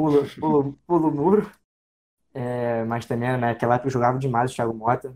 pula, 0.00 0.26
pula, 0.38 0.74
pula 0.86 1.08
o 1.08 1.10
muro. 1.10 1.52
É, 2.32 2.84
mas 2.84 3.06
também 3.06 3.28
né, 3.28 3.36
naquela 3.36 3.74
época 3.74 3.90
jogava 3.90 4.18
demais 4.18 4.52
o 4.52 4.54
Thiago 4.54 4.72
Mota. 4.72 5.14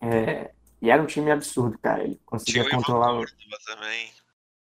É, 0.00 0.52
e 0.80 0.90
era 0.90 1.02
um 1.02 1.06
time 1.06 1.30
absurdo, 1.30 1.78
cara. 1.78 2.04
Ele 2.04 2.20
conseguia 2.24 2.62
Tinha 2.62 2.76
controlar. 2.76 3.18
O 3.18 3.24
também. 3.66 4.10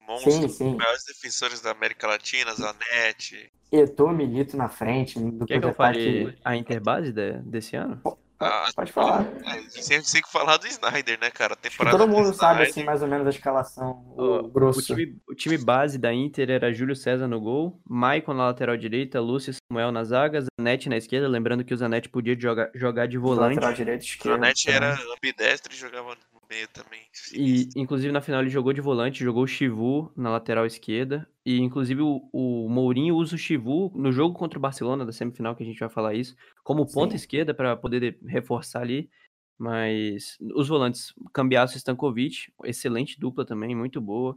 Monstro, 0.06 0.32
sim, 0.32 0.48
sim. 0.48 0.70
Os 0.72 0.76
maiores 0.76 1.04
defensores 1.04 1.60
da 1.60 1.70
América 1.70 2.06
Latina, 2.06 2.52
Zanetti. 2.54 3.50
Eto, 3.70 4.08
Milito 4.08 4.56
na 4.56 4.68
frente. 4.68 5.18
Do 5.18 5.46
Quer 5.46 5.60
que 5.60 5.66
eu 5.66 5.74
fale 5.74 6.38
a 6.44 6.56
Interbase 6.56 7.12
de, 7.12 7.38
desse 7.38 7.76
ano? 7.76 8.00
Ah, 8.42 8.68
pode 8.74 8.92
falar. 8.92 9.24
É, 9.44 9.62
sempre 9.68 10.10
tem 10.10 10.22
que 10.22 10.30
falar 10.30 10.56
do 10.56 10.66
Snyder, 10.66 11.18
né, 11.20 11.30
cara? 11.30 11.56
Temporada 11.56 11.96
todo 11.96 12.08
mundo 12.08 12.32
sabe, 12.34 12.62
assim, 12.62 12.82
mais 12.84 13.02
ou 13.02 13.08
menos 13.08 13.26
a 13.26 13.30
escalação, 13.30 14.04
o 14.16 14.48
grosso. 14.48 14.80
O 14.80 14.82
time, 14.82 15.16
o 15.28 15.34
time, 15.34 15.58
base 15.58 15.98
da 15.98 16.12
Inter 16.12 16.50
era 16.50 16.72
Júlio 16.72 16.96
César 16.96 17.28
no 17.28 17.40
gol, 17.40 17.80
Maicon 17.88 18.34
na 18.34 18.46
lateral 18.46 18.76
direita, 18.76 19.20
Lúcio 19.20 19.54
Samuel 19.54 19.92
na 19.92 20.04
zaga, 20.04 20.40
Zanetti 20.40 20.88
na 20.88 20.96
esquerda, 20.96 21.28
lembrando 21.28 21.64
que 21.64 21.74
o 21.74 21.76
Zanetti 21.76 22.08
podia 22.08 22.38
jogar, 22.38 22.70
jogar 22.74 23.06
de 23.06 23.18
volante. 23.18 23.54
Lateral 23.54 23.74
direito, 23.74 24.02
esquerda. 24.02 24.36
O 24.36 24.40
Zanetti 24.40 24.70
era 24.70 24.98
ambidestro 25.16 25.72
e 25.72 25.76
jogava 25.76 26.16
meio 26.52 26.68
também. 26.68 27.00
E, 27.32 27.68
inclusive, 27.74 28.12
na 28.12 28.20
final 28.20 28.42
ele 28.42 28.50
jogou 28.50 28.72
de 28.72 28.80
volante, 28.80 29.24
jogou 29.24 29.44
o 29.44 29.46
Chivu 29.46 30.12
na 30.14 30.30
lateral 30.30 30.66
esquerda. 30.66 31.26
E, 31.44 31.58
inclusive, 31.58 32.02
o, 32.02 32.28
o 32.32 32.68
Mourinho 32.68 33.16
usa 33.16 33.34
o 33.34 33.38
Chivu 33.38 33.90
no 33.94 34.12
jogo 34.12 34.38
contra 34.38 34.58
o 34.58 34.62
Barcelona, 34.62 35.04
da 35.04 35.12
semifinal, 35.12 35.56
que 35.56 35.62
a 35.62 35.66
gente 35.66 35.80
vai 35.80 35.88
falar 35.88 36.14
isso, 36.14 36.36
como 36.62 36.90
ponta 36.90 37.16
esquerda 37.16 37.52
para 37.52 37.76
poder 37.76 38.18
reforçar 38.24 38.82
ali. 38.82 39.10
Mas 39.58 40.36
os 40.54 40.68
volantes, 40.68 41.14
Cambiasso 41.32 41.74
e 41.74 41.78
Stankovic, 41.78 42.52
excelente 42.64 43.18
dupla 43.18 43.44
também, 43.44 43.74
muito 43.74 44.00
boa. 44.00 44.36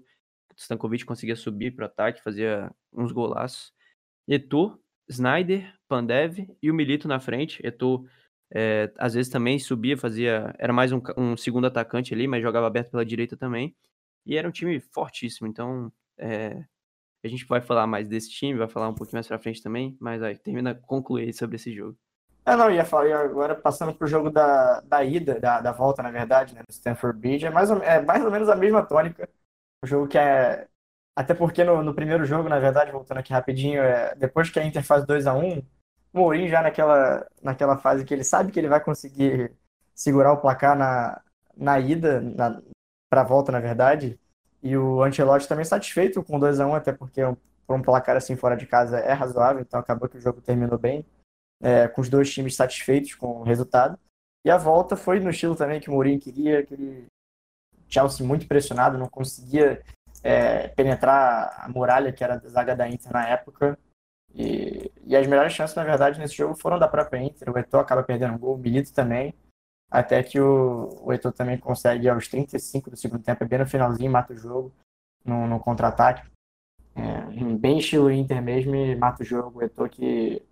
Stankovic 0.56 1.06
conseguia 1.06 1.36
subir 1.36 1.72
para 1.72 1.88
ataque, 1.88 2.24
fazia 2.24 2.72
uns 2.94 3.12
golaços. 3.12 3.74
Eto'o, 4.28 4.80
Snyder, 5.10 5.74
Pandev 5.88 6.48
e 6.62 6.72
o 6.72 6.74
Milito 6.74 7.08
na 7.08 7.20
frente. 7.20 7.66
Eto'o 7.66 8.06
é, 8.54 8.92
às 8.98 9.14
vezes 9.14 9.32
também 9.32 9.60
subia, 9.60 9.98
fazia. 9.98 10.54
Era 10.60 10.72
mais 10.72 10.92
um, 10.92 11.02
um, 11.18 11.36
segundo 11.38 11.68
atacante 11.68 12.14
ali, 12.14 12.28
mas 12.28 12.42
jogava 12.42 12.68
aberto 12.68 12.92
pela 12.92 13.06
direita 13.06 13.36
também. 13.36 13.76
E 14.26 14.38
era 14.38 14.48
um 14.48 14.52
time 14.52 14.80
fortíssimo. 14.80 15.48
Então, 15.48 15.92
é, 16.18 16.64
a 17.24 17.28
gente 17.28 17.46
vai 17.46 17.62
falar 17.62 17.88
mais 17.88 18.08
desse 18.08 18.30
time, 18.30 18.58
vai 18.58 18.70
falar 18.70 18.90
um 18.90 18.96
pouquinho 18.96 19.18
mais 19.18 19.28
pra 19.28 19.40
frente 19.40 19.62
também. 19.62 19.98
Mas 20.00 20.22
aí, 20.24 20.38
termina 20.38 20.76
concluir 20.76 21.34
sobre 21.34 21.56
esse 21.58 21.74
jogo. 21.74 21.98
É, 22.46 22.56
não, 22.56 22.70
ia 22.70 22.86
falar, 22.86 23.22
agora 23.22 23.56
passando 23.56 23.94
pro 23.94 24.08
jogo 24.08 24.30
da, 24.30 24.80
da 24.82 25.04
ida, 25.04 25.40
da, 25.40 25.62
da 25.62 25.72
volta, 25.72 26.04
na 26.04 26.12
verdade, 26.12 26.54
né, 26.54 26.62
no 26.62 26.72
Stanford 26.72 27.20
Bridge, 27.20 27.46
é 27.48 27.50
mais, 27.50 27.72
ou, 27.72 27.82
é 27.82 28.00
mais 28.02 28.24
ou 28.24 28.30
menos 28.30 28.48
a 28.50 28.56
mesma 28.56 28.86
tônica. 28.86 29.28
O 29.84 29.88
jogo 29.88 30.08
que 30.08 30.18
é. 30.18 30.68
Até 31.16 31.34
porque 31.34 31.64
no, 31.64 31.82
no 31.84 31.96
primeiro 31.96 32.26
jogo, 32.26 32.50
na 32.50 32.60
verdade, 32.60 32.92
voltando 32.92 33.20
aqui 33.20 33.34
rapidinho, 33.34 33.82
é, 33.82 34.14
depois 34.16 34.50
que 34.50 34.60
a 34.60 34.66
Inter 34.66 34.84
faz 34.84 35.06
2 35.06 35.28
a 35.28 35.34
1 35.34 35.64
Mourinho 36.14 36.48
já 36.50 36.62
naquela, 36.62 37.28
naquela 37.42 37.78
fase 37.78 38.06
que 38.06 38.14
ele 38.14 38.24
sabe 38.24 38.52
que 38.52 38.60
ele 38.60 38.70
vai 38.70 38.80
conseguir 38.80 39.52
segurar 39.94 40.34
o 40.34 40.38
placar 40.38 40.78
na, 40.78 41.22
na 41.58 41.80
ida, 41.80 42.22
na, 42.22 42.62
para 43.10 43.22
a 43.22 43.24
volta, 43.24 43.52
na 43.52 43.60
verdade. 43.60 44.20
E 44.64 44.78
o 44.78 45.04
Ancelotti 45.04 45.48
também 45.48 45.66
satisfeito 45.66 46.24
com 46.24 46.40
2 46.40 46.60
a 46.60 46.68
1 46.68 46.76
até 46.76 46.94
porque 46.94 47.24
um, 47.24 47.36
um 47.70 47.82
placar 47.82 48.16
assim 48.18 48.36
fora 48.36 48.56
de 48.56 48.66
casa 48.66 49.00
é 49.00 49.14
razoável, 49.14 49.62
então 49.62 49.80
acabou 49.80 50.08
que 50.10 50.18
o 50.18 50.22
jogo 50.22 50.42
terminou 50.42 50.78
bem, 50.78 51.06
é, 51.62 51.88
com 51.88 52.02
os 52.02 52.10
dois 52.10 52.32
times 52.32 52.56
satisfeitos 52.56 53.16
com 53.16 53.42
o 53.42 53.44
resultado. 53.44 53.98
E 54.46 54.50
a 54.50 54.58
volta 54.58 54.96
foi 54.96 55.20
no 55.20 55.30
estilo 55.30 55.56
também 55.56 55.80
que 55.80 55.90
o 55.90 55.94
Mourinho 55.94 56.20
queria, 56.20 56.60
aquele 56.60 57.08
Chelsea 57.88 58.26
muito 58.26 58.48
pressionado, 58.48 58.98
não 58.98 59.08
conseguia 59.08 59.82
é, 60.24 60.68
penetrar 60.70 61.56
a 61.58 61.70
muralha 61.70 62.12
que 62.12 62.24
era 62.24 62.36
a 62.36 62.50
zaga 62.50 62.76
da 62.76 62.88
Inter 62.90 63.12
na 63.12 63.28
época. 63.28 63.78
E, 64.34 64.92
e, 65.06 65.16
as 65.16 65.26
melhores 65.28 65.54
chances, 65.54 65.76
na 65.76 65.84
verdade, 65.84 66.20
nesse 66.20 66.36
jogo 66.36 66.56
foram 66.56 66.78
da 66.78 66.88
própria 66.88 67.22
Inter. 67.24 67.50
O 67.50 67.58
Eto'o 67.58 67.80
acaba 67.80 68.04
perdendo 68.04 68.34
um 68.34 68.38
gol, 68.38 68.56
o 68.56 68.58
Milito 68.58 68.94
também. 68.94 69.34
Até 69.90 70.22
que 70.24 70.40
o, 70.40 70.90
o 71.02 71.14
Eto'o 71.14 71.32
também 71.32 71.58
consegue, 71.58 72.10
aos 72.10 72.28
35 72.28 72.90
do 72.90 72.98
segundo 72.98 73.24
tempo, 73.24 73.46
bem 73.46 73.60
no 73.60 73.66
finalzinho, 73.66 74.12
mata 74.12 74.34
o 74.34 74.38
jogo 74.38 74.74
no, 75.24 75.48
no 75.48 75.60
contra-ataque. 75.60 76.28
É, 76.96 77.56
bem 77.58 77.80
estilo 77.80 78.12
Inter 78.12 78.42
mesmo 78.42 78.74
mata 78.98 79.24
o 79.24 79.26
jogo. 79.26 79.60
O 79.60 79.64
Eto'o 79.64 79.90
que 79.90 80.44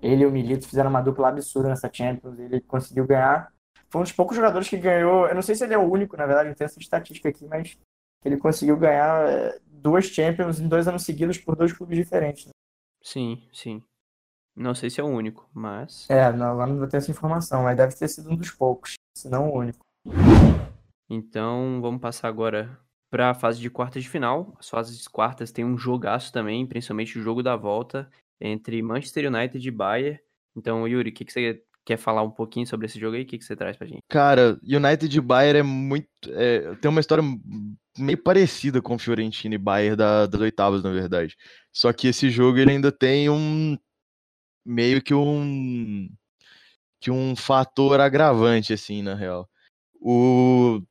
ele 0.00 0.22
e 0.22 0.26
o 0.26 0.30
Milito 0.30 0.68
fizeram 0.68 0.90
uma 0.90 1.00
dupla 1.00 1.28
absurda 1.28 1.68
nessa 1.68 1.90
Champions. 1.92 2.38
Ele 2.38 2.60
conseguiu 2.60 3.06
ganhar. 3.06 3.52
Foi 3.88 4.00
um 4.00 4.04
dos 4.04 4.12
poucos 4.12 4.36
jogadores 4.36 4.68
que 4.68 4.76
ganhou. 4.76 5.26
Eu 5.26 5.34
não 5.34 5.42
sei 5.42 5.54
se 5.54 5.64
ele 5.64 5.74
é 5.74 5.78
o 5.78 5.90
único, 5.90 6.16
na 6.16 6.26
verdade, 6.26 6.48
não 6.48 6.54
tenho 6.54 6.66
essa 6.66 6.78
estatística 6.78 7.28
aqui, 7.28 7.46
mas 7.46 7.78
ele 8.24 8.36
conseguiu 8.36 8.76
ganhar 8.76 9.28
é, 9.28 9.58
duas 9.68 10.06
Champions 10.06 10.60
em 10.60 10.68
dois 10.68 10.88
anos 10.88 11.04
seguidos 11.04 11.38
por 11.38 11.56
dois 11.56 11.72
clubes 11.72 11.96
diferentes. 11.96 12.46
Né? 12.46 12.52
Sim, 13.02 13.42
sim. 13.52 13.82
Não 14.54 14.74
sei 14.74 14.88
se 14.88 15.00
é 15.00 15.04
o 15.04 15.08
único, 15.08 15.48
mas. 15.52 16.08
É, 16.08 16.32
não, 16.32 16.46
agora 16.52 16.70
não 16.70 16.78
vou 16.78 16.88
ter 16.88 16.96
essa 16.96 17.10
informação, 17.10 17.62
mas 17.62 17.76
deve 17.76 17.94
ter 17.94 18.08
sido 18.08 18.30
um 18.30 18.36
dos 18.36 18.50
poucos, 18.50 18.94
se 19.16 19.28
não 19.28 19.50
o 19.50 19.58
único. 19.58 19.84
Então, 21.08 21.78
vamos 21.80 22.00
passar 22.00 22.28
agora 22.28 22.78
para 23.10 23.30
a 23.30 23.34
fase 23.34 23.60
de 23.60 23.70
quartas 23.70 24.02
de 24.02 24.08
final. 24.08 24.54
As 24.58 24.68
fases 24.68 24.98
de 24.98 25.08
quartas 25.08 25.52
tem 25.52 25.64
um 25.64 25.78
jogaço 25.78 26.32
também, 26.32 26.66
principalmente 26.66 27.18
o 27.18 27.22
jogo 27.22 27.42
da 27.42 27.54
volta 27.54 28.10
entre 28.40 28.82
Manchester 28.82 29.32
United 29.32 29.66
e 29.66 29.70
Bayern. 29.70 30.18
Então, 30.56 30.86
Yuri, 30.86 31.10
o 31.10 31.12
que, 31.12 31.24
que 31.24 31.32
você 31.32 31.62
quer 31.84 31.96
falar 31.96 32.22
um 32.22 32.30
pouquinho 32.30 32.66
sobre 32.66 32.86
esse 32.86 32.98
jogo 32.98 33.16
aí? 33.16 33.22
O 33.22 33.26
que, 33.26 33.38
que 33.38 33.44
você 33.44 33.54
traz 33.54 33.76
pra 33.76 33.86
gente? 33.86 34.00
Cara, 34.08 34.58
United 34.62 35.16
e 35.16 35.20
Bayern 35.20 35.60
é 35.60 35.62
muito. 35.62 36.08
É, 36.28 36.74
tem 36.76 36.90
uma 36.90 37.00
história 37.00 37.24
meio 37.96 38.22
parecida 38.22 38.82
com 38.82 38.98
Fiorentina 38.98 39.54
e 39.54 39.58
Bayern 39.58 39.96
da, 39.96 40.26
das 40.26 40.40
oitavas, 40.40 40.82
na 40.82 40.90
verdade. 40.90 41.36
Só 41.72 41.92
que 41.92 42.08
esse 42.08 42.28
jogo 42.30 42.58
ele 42.58 42.72
ainda 42.72 42.90
tem 42.90 43.30
um 43.30 43.78
meio 44.64 45.00
que 45.00 45.14
um 45.14 46.08
que 47.00 47.10
um 47.10 47.36
fator 47.36 48.00
agravante 48.00 48.72
assim, 48.72 49.02
na 49.02 49.14
real. 49.14 49.48
O 50.00 50.82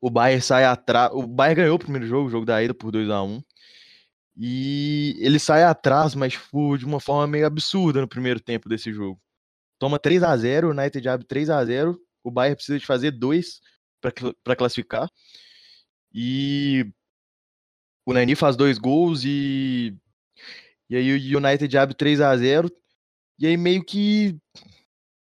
o 0.00 0.10
Bayern 0.10 0.40
sai 0.40 0.64
atrás, 0.64 1.10
o 1.12 1.26
Bayern 1.26 1.62
ganhou 1.62 1.76
o 1.76 1.78
primeiro 1.78 2.06
jogo, 2.06 2.28
o 2.28 2.30
jogo 2.30 2.46
da 2.46 2.62
ida 2.62 2.72
por 2.72 2.90
2 2.92 3.10
a 3.10 3.22
1. 3.22 3.42
E 4.36 5.16
ele 5.18 5.38
sai 5.38 5.62
atrás, 5.62 6.14
mas 6.14 6.34
tipo, 6.34 6.76
de 6.76 6.84
uma 6.84 7.00
forma 7.00 7.26
meio 7.26 7.46
absurda 7.46 8.00
no 8.00 8.08
primeiro 8.08 8.40
tempo 8.40 8.68
desse 8.68 8.92
jogo. 8.92 9.20
Toma 9.78 9.98
3 9.98 10.22
a 10.22 10.36
0, 10.36 10.68
o 10.68 10.70
United 10.70 11.08
abre 11.08 11.26
3 11.26 11.50
a 11.50 11.64
0, 11.64 11.98
o 12.22 12.30
Bayern 12.30 12.56
precisa 12.56 12.78
de 12.78 12.86
fazer 12.86 13.12
dois 13.12 13.60
para 14.44 14.56
classificar. 14.56 15.08
E 16.12 16.90
o 18.06 18.12
Nani 18.12 18.34
faz 18.34 18.56
dois 18.56 18.78
gols 18.78 19.22
e. 19.24 19.96
E 20.88 20.96
aí 20.96 21.34
o 21.34 21.38
United 21.38 21.76
abre 21.76 21.94
3 21.94 22.20
a 22.20 22.36
0 22.36 22.70
E 23.38 23.46
aí 23.46 23.56
meio 23.56 23.84
que 23.84 24.38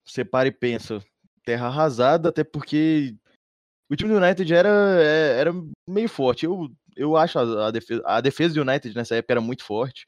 você 0.05 0.23
para 0.23 0.47
e 0.47 0.51
pensa, 0.51 1.03
terra 1.43 1.67
arrasada, 1.67 2.29
até 2.29 2.43
porque 2.43 3.15
o 3.89 3.95
time 3.95 4.09
do 4.09 4.17
United 4.17 4.53
era, 4.53 4.69
é, 5.01 5.39
era 5.39 5.51
meio 5.87 6.07
forte. 6.07 6.45
Eu, 6.45 6.71
eu 6.95 7.17
acho 7.17 7.39
a, 7.39 7.67
a, 7.67 7.71
defesa, 7.71 8.03
a 8.05 8.21
defesa 8.21 8.53
do 8.53 8.61
United 8.61 8.95
nessa 8.95 9.15
época 9.15 9.33
era 9.33 9.41
muito 9.41 9.63
forte. 9.63 10.07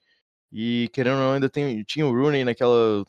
E 0.52 0.90
querendo 0.94 1.16
ou 1.16 1.20
não, 1.22 1.34
ainda 1.34 1.50
tem, 1.50 1.84
tinha 1.84 2.06
o 2.06 2.12
Rooney 2.12 2.44
naquela. 2.44 3.06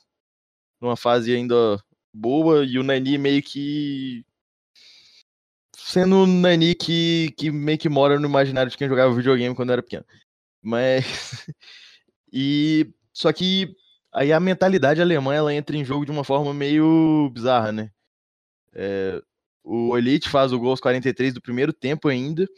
numa 0.81 0.97
fase 0.97 1.35
ainda 1.35 1.83
boa, 2.13 2.65
e 2.65 2.79
o 2.79 2.83
Nani 2.83 3.19
meio 3.19 3.43
que 3.43 4.25
sendo 5.93 6.17
um 6.17 6.27
Nani 6.27 6.75
que, 6.75 7.35
que 7.37 7.51
meio 7.51 7.79
que 7.79 7.89
mora 7.89 8.19
no 8.19 8.27
imaginário 8.27 8.71
de 8.71 8.77
quem 8.77 8.89
jogava 8.89 9.15
videogame 9.15 9.55
quando 9.55 9.73
era 9.73 9.83
pequeno. 9.83 10.05
Mas. 10.63 11.05
e. 12.33 12.89
Só 13.13 13.33
que 13.33 13.75
aí 14.13 14.33
a 14.33 14.41
mentalidade 14.41 15.03
alemã 15.03 15.35
ela 15.35 15.55
entra 15.55 15.77
em 15.77 15.85
jogo 15.85 16.05
de 16.07 16.11
uma 16.11 16.25
forma 16.25 16.55
meio 16.55 17.31
bizarra, 17.31 17.73
né? 17.73 17.91
É, 18.75 19.21
o 19.63 19.97
Elite 19.97 20.29
faz 20.31 20.53
o 20.53 20.59
gol 20.59 20.71
aos 20.71 20.81
43 20.81 21.35
do 21.35 21.43
primeiro 21.43 21.73
tempo 21.73 22.09
ainda. 22.09 22.49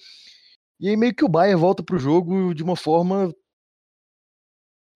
E 0.80 0.88
aí 0.88 0.96
meio 0.96 1.14
que 1.14 1.24
o 1.24 1.28
Bayern 1.28 1.60
volta 1.60 1.82
pro 1.82 1.98
jogo 1.98 2.54
de 2.54 2.62
uma 2.62 2.76
forma 2.76 3.34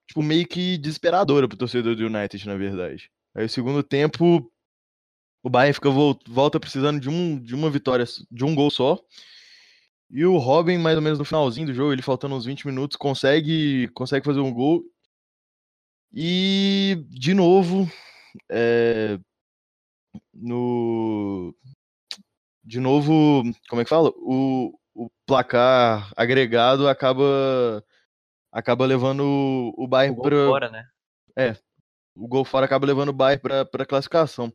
tipo 0.06 0.22
meio 0.22 0.46
que 0.46 0.78
desesperadora 0.78 1.46
pro 1.46 1.56
torcedor 1.56 1.94
do 1.94 2.06
United, 2.06 2.46
na 2.46 2.56
verdade. 2.56 3.10
Aí 3.34 3.44
o 3.44 3.48
segundo 3.48 3.82
tempo 3.82 4.50
o 5.42 5.50
Bayern 5.50 5.72
fica 5.74 5.90
volta 5.90 6.58
precisando 6.58 7.00
de, 7.00 7.08
um, 7.08 7.40
de 7.40 7.54
uma 7.54 7.70
vitória, 7.70 8.04
de 8.30 8.44
um 8.44 8.54
gol 8.54 8.70
só. 8.70 8.98
E 10.10 10.24
o 10.24 10.38
Robin, 10.38 10.78
mais 10.78 10.96
ou 10.96 11.02
menos 11.02 11.18
no 11.18 11.24
finalzinho 11.24 11.66
do 11.66 11.74
jogo, 11.74 11.92
ele 11.92 12.02
faltando 12.02 12.34
uns 12.34 12.44
20 12.44 12.66
minutos, 12.66 12.96
consegue, 12.96 13.88
consegue 13.88 14.24
fazer 14.24 14.40
um 14.40 14.52
gol. 14.52 14.82
E, 16.12 17.04
de 17.10 17.34
novo, 17.34 17.90
é, 18.50 19.18
no. 20.32 21.54
De 22.64 22.80
novo, 22.80 23.42
como 23.68 23.80
é 23.80 23.84
que 23.84 23.90
fala? 23.90 24.10
O, 24.16 24.77
o 24.98 25.08
placar 25.24 26.12
agregado 26.16 26.88
acaba 26.88 27.84
acaba 28.50 28.84
levando 28.84 29.22
o, 29.22 29.84
o 29.84 29.86
Bayern 29.86 30.16
gol 30.16 30.24
para 30.24 30.46
fora, 30.46 30.70
né? 30.70 30.88
é, 31.36 31.56
o 32.16 32.26
gol 32.26 32.44
fora 32.44 32.66
acaba 32.66 32.84
levando 32.84 33.10
o 33.10 33.12
Bayern 33.12 33.40
para 33.40 33.86
classificação. 33.86 34.52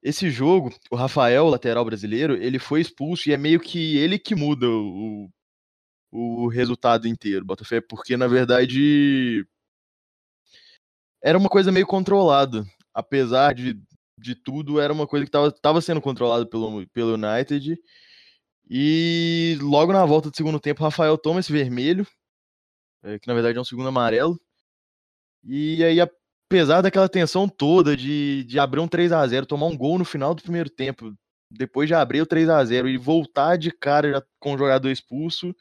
Esse 0.00 0.30
jogo, 0.30 0.72
o 0.90 0.96
Rafael, 0.96 1.48
lateral 1.48 1.84
brasileiro, 1.84 2.36
ele 2.36 2.60
foi 2.60 2.80
expulso 2.80 3.28
e 3.28 3.32
é 3.32 3.36
meio 3.36 3.58
que 3.58 3.96
ele 3.96 4.18
que 4.18 4.36
muda 4.36 4.68
o, 4.68 5.28
o 6.12 6.48
resultado 6.48 7.08
inteiro, 7.08 7.44
Botafé, 7.44 7.80
porque 7.80 8.16
na 8.16 8.28
verdade 8.28 9.44
era 11.20 11.36
uma 11.36 11.48
coisa 11.48 11.72
meio 11.72 11.86
controlada. 11.86 12.64
Apesar 12.94 13.54
de, 13.54 13.80
de 14.16 14.34
tudo, 14.36 14.80
era 14.80 14.92
uma 14.92 15.06
coisa 15.08 15.26
que 15.26 15.36
estava 15.36 15.80
sendo 15.80 16.00
controlada 16.00 16.46
pelo, 16.46 16.86
pelo 16.88 17.14
United. 17.14 17.76
E 18.74 19.58
logo 19.60 19.92
na 19.92 20.02
volta 20.06 20.30
do 20.30 20.36
segundo 20.36 20.58
tempo, 20.58 20.82
Rafael 20.82 21.18
toma 21.18 21.40
esse 21.40 21.52
vermelho, 21.52 22.06
é, 23.02 23.18
que 23.18 23.28
na 23.28 23.34
verdade 23.34 23.58
é 23.58 23.60
um 23.60 23.64
segundo 23.64 23.88
amarelo. 23.88 24.40
E 25.44 25.84
aí, 25.84 26.00
apesar 26.00 26.80
daquela 26.80 27.06
tensão 27.06 27.46
toda 27.46 27.94
de, 27.94 28.44
de 28.44 28.58
abrir 28.58 28.80
um 28.80 28.88
3 28.88 29.12
a 29.12 29.26
0 29.26 29.44
tomar 29.44 29.66
um 29.66 29.76
gol 29.76 29.98
no 29.98 30.06
final 30.06 30.34
do 30.34 30.42
primeiro 30.42 30.70
tempo, 30.70 31.14
depois 31.50 31.86
de 31.86 31.92
abrir 31.92 32.22
o 32.22 32.26
3 32.26 32.48
a 32.48 32.64
0 32.64 32.88
e 32.88 32.96
voltar 32.96 33.58
de 33.58 33.70
cara 33.70 34.26
com 34.40 34.54
o 34.54 34.58
jogador 34.58 34.90
expulso, 34.90 35.54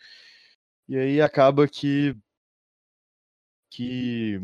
e 0.87 0.95
aí 0.97 1.21
acaba 1.21 1.67
que 1.67 2.15
que 3.69 4.39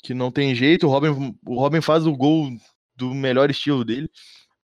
que 0.00 0.14
não 0.14 0.30
tem 0.30 0.54
jeito, 0.54 0.86
o 0.86 0.90
Robin, 0.90 1.36
o 1.44 1.58
Robin 1.58 1.80
faz 1.80 2.06
o 2.06 2.16
gol 2.16 2.50
do 2.94 3.12
melhor 3.12 3.50
estilo 3.50 3.84
dele, 3.84 4.08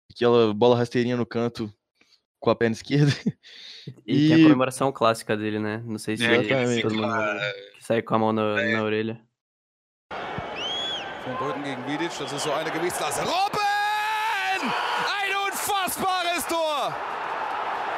aquela 0.08 0.54
bola 0.54 0.76
rasteirinha 0.76 1.16
no 1.16 1.26
canto 1.26 1.72
com 2.42 2.50
a 2.50 2.56
perna 2.56 2.74
esquerda. 2.74 3.12
E, 4.06 4.28
tem 4.28 4.34
a 4.34 4.42
comemoração 4.44 4.92
clássica 4.92 5.36
dele, 5.36 5.58
né? 5.58 5.82
Não 5.84 5.98
sei 5.98 6.16
se 6.16 6.24
É, 6.24 6.36
todo 6.36 6.44
exatamente. 6.44 6.86
mundo 6.86 7.08
que 7.76 7.84
sai 7.84 8.00
com 8.00 8.14
a 8.14 8.18
mão 8.20 8.32
na, 8.32 8.54
na 8.62 8.82
orelha. 8.84 9.20
Von 11.26 11.34
Brücken 11.36 11.64
gegen 11.64 11.84
Vidic, 11.86 12.16
das 12.16 12.32
ist 12.32 12.44
so 12.44 12.52
eine 12.52 12.70
Gewichtsklasse. 12.70 13.22
Robben! 13.22 14.62
Ein 14.62 15.32
unfassbares 15.50 16.46
Tor! 16.46 16.94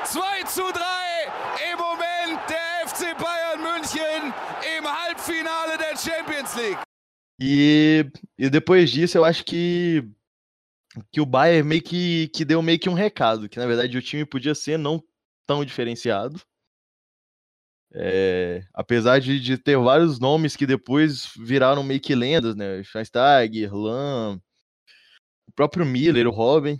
2 0.04 0.42
zu 0.44 0.62
3 0.72 1.72
im 1.72 1.78
Moment 1.78 2.40
der 2.48 2.88
FC 2.88 3.14
Bayern 3.18 3.60
München 3.60 4.32
im 4.78 4.84
Halbfinale 4.86 5.76
der 5.76 5.96
Champions 5.98 6.56
League. 6.56 6.78
E, 7.38 8.06
e 8.38 8.48
depois 8.48 8.90
disso, 8.90 9.18
eu 9.18 9.24
acho 9.26 9.44
que, 9.44 10.02
que 11.10 11.20
o 11.20 11.26
Bayern 11.26 11.68
meio 11.68 11.82
que, 11.82 12.28
que 12.28 12.44
deu 12.44 12.62
meio 12.62 12.78
que 12.78 12.88
um 12.88 12.94
recado, 12.94 13.48
que 13.48 13.58
na 13.58 13.66
verdade 13.66 13.96
o 13.96 14.02
time 14.02 14.24
podia 14.24 14.54
ser 14.54 14.78
não 14.78 15.02
tão 15.46 15.64
diferenciado. 15.64 16.40
É, 17.96 18.64
apesar 18.74 19.20
de, 19.20 19.38
de 19.38 19.56
ter 19.56 19.78
vários 19.78 20.18
nomes 20.18 20.56
que 20.56 20.66
depois 20.66 21.32
viraram 21.38 21.84
meio 21.84 22.00
que 22.00 22.14
lendas, 22.14 22.56
né? 22.56 22.82
Schweinsteiger, 22.82 23.72
Lam, 23.72 24.40
o 25.46 25.52
próprio 25.52 25.86
Miller, 25.86 26.26
o 26.26 26.30
Robin. 26.30 26.78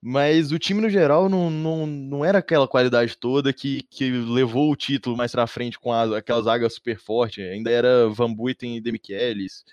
Mas 0.00 0.52
o 0.52 0.58
time 0.58 0.80
no 0.80 0.88
geral 0.88 1.28
não, 1.28 1.50
não, 1.50 1.86
não 1.86 2.24
era 2.24 2.38
aquela 2.38 2.68
qualidade 2.68 3.16
toda 3.16 3.52
que, 3.52 3.82
que 3.90 4.10
levou 4.10 4.70
o 4.70 4.76
título 4.76 5.16
mais 5.16 5.32
pra 5.32 5.46
frente 5.46 5.78
com 5.78 5.92
a, 5.92 6.18
aquela 6.18 6.42
zaga 6.42 6.70
super 6.70 6.98
forte. 6.98 7.42
Ainda 7.42 7.70
era 7.70 8.08
Van 8.08 8.32
Buiten 8.32 8.76
e 8.76 8.80
Demichelis. 8.80 9.64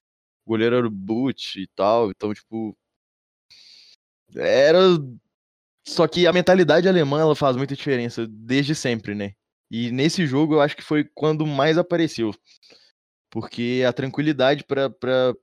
Goleiro 0.46 0.76
era 0.78 0.90
Butch 0.90 1.58
e 1.58 1.68
tal. 1.76 2.12
Então, 2.12 2.34
tipo. 2.34 2.76
Era. 4.36 4.80
Só 5.88 6.08
que 6.08 6.26
a 6.26 6.34
mentalidade 6.34 6.88
alemã 6.88 7.22
ela 7.22 7.36
faz 7.36 7.56
muita 7.56 7.76
diferença 7.76 8.26
desde 8.28 8.74
sempre, 8.74 9.14
né? 9.14 9.34
E 9.70 9.92
nesse 9.92 10.26
jogo 10.26 10.56
eu 10.56 10.62
acho 10.62 10.76
que 10.76 10.84
foi 10.84 11.04
quando 11.14 11.46
mais 11.46 11.78
apareceu. 11.78 12.32
Porque 13.30 13.84
a 13.88 13.94
tranquilidade 13.94 14.64
pra 14.64 15.36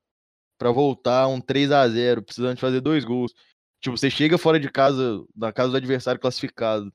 voltar 0.72 1.28
um 1.28 1.40
3 1.40 1.70
a 1.70 1.88
0 1.88 2.22
precisando 2.22 2.54
de 2.54 2.60
fazer 2.60 2.80
dois 2.80 3.04
gols. 3.04 3.32
Tipo, 3.80 3.96
você 3.96 4.10
chega 4.10 4.38
fora 4.38 4.58
de 4.60 4.70
casa, 4.70 5.24
da 5.34 5.52
casa 5.52 5.70
do 5.70 5.76
adversário 5.76 6.20
classificado, 6.20 6.92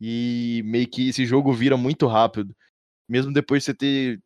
e 0.00 0.62
meio 0.64 0.88
que 0.88 1.10
esse 1.10 1.24
jogo 1.26 1.52
vira 1.52 1.76
muito 1.76 2.06
rápido. 2.06 2.54
Mesmo 3.08 3.32
depois 3.32 3.62
de 3.62 3.66
você 3.66 3.74
ter 3.74 4.22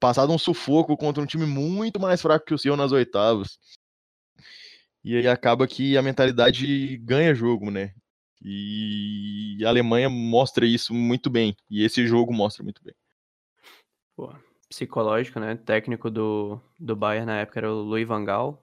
passado 0.00 0.32
um 0.32 0.38
sufoco 0.38 0.96
contra 0.96 1.22
um 1.22 1.26
time 1.26 1.46
muito 1.46 2.00
mais 2.00 2.22
fraco 2.22 2.46
que 2.46 2.54
o 2.54 2.58
seu 2.58 2.76
nas 2.76 2.92
oitavas. 2.92 3.58
E 5.04 5.16
aí 5.16 5.26
acaba 5.26 5.66
que 5.66 5.96
a 5.96 6.02
mentalidade 6.02 6.96
ganha 6.98 7.34
jogo, 7.34 7.70
né? 7.70 7.94
E 8.42 9.58
a 9.64 9.68
Alemanha 9.68 10.08
mostra 10.08 10.66
isso 10.66 10.94
muito 10.94 11.28
bem. 11.30 11.56
E 11.70 11.84
esse 11.84 12.06
jogo 12.06 12.32
mostra 12.32 12.62
muito 12.62 12.82
bem. 12.82 12.94
Pô, 14.16 14.34
psicológico, 14.68 15.40
né? 15.40 15.56
Técnico 15.56 16.10
do, 16.10 16.60
do 16.78 16.94
Bayern 16.94 17.26
na 17.26 17.38
época 17.38 17.60
era 17.60 17.72
o 17.72 17.82
Louis 17.82 18.06
Van 18.06 18.24
Gaal. 18.24 18.62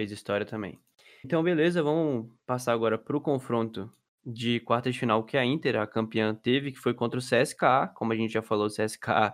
Fez 0.00 0.10
história 0.10 0.46
também. 0.46 0.78
Então, 1.24 1.42
beleza, 1.42 1.82
vamos 1.82 2.32
passar 2.46 2.72
agora 2.72 2.96
para 2.98 3.16
o 3.16 3.20
confronto 3.20 3.90
de 4.24 4.60
quartas 4.60 4.94
de 4.94 5.00
final 5.00 5.24
que 5.24 5.36
a 5.36 5.44
Inter, 5.44 5.76
a 5.76 5.86
campeã, 5.86 6.34
teve, 6.34 6.72
que 6.72 6.78
foi 6.78 6.92
contra 6.92 7.18
o 7.18 7.22
CSKA, 7.22 7.88
como 7.94 8.12
a 8.12 8.16
gente 8.16 8.32
já 8.32 8.42
falou, 8.42 8.66
o 8.66 8.70
CSKA 8.70 9.32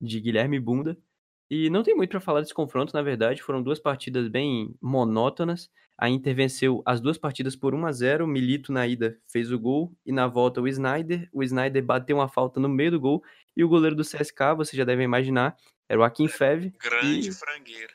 de 0.00 0.20
Guilherme 0.20 0.60
Bunda. 0.60 0.96
E 1.50 1.70
não 1.70 1.82
tem 1.82 1.94
muito 1.94 2.10
para 2.10 2.20
falar 2.20 2.40
desse 2.40 2.52
confronto, 2.54 2.92
na 2.94 3.02
verdade, 3.02 3.42
foram 3.42 3.62
duas 3.62 3.78
partidas 3.80 4.28
bem 4.28 4.74
monótonas. 4.80 5.70
A 5.96 6.08
Inter 6.08 6.34
venceu 6.34 6.82
as 6.86 7.00
duas 7.00 7.18
partidas 7.18 7.56
por 7.56 7.74
1 7.74 7.86
a 7.86 7.92
0 7.92 8.24
o 8.24 8.28
Milito 8.28 8.70
na 8.72 8.86
ida 8.86 9.18
fez 9.26 9.50
o 9.50 9.58
gol 9.58 9.92
e 10.06 10.12
na 10.12 10.26
volta 10.28 10.60
o 10.60 10.68
Snyder. 10.68 11.28
O 11.32 11.42
Snyder 11.42 11.82
bateu 11.84 12.16
uma 12.18 12.28
falta 12.28 12.60
no 12.60 12.68
meio 12.68 12.90
do 12.92 13.00
gol 13.00 13.22
e 13.56 13.64
o 13.64 13.68
goleiro 13.68 13.96
do 13.96 14.04
CSKA, 14.04 14.54
você 14.54 14.76
já 14.76 14.84
deve 14.84 15.02
imaginar, 15.02 15.56
era 15.88 15.98
o 15.98 16.04
Akin 16.04 16.28
Fev. 16.28 16.72
Grande 16.80 17.28
E- 17.30 17.32
frangueira. 17.32 17.92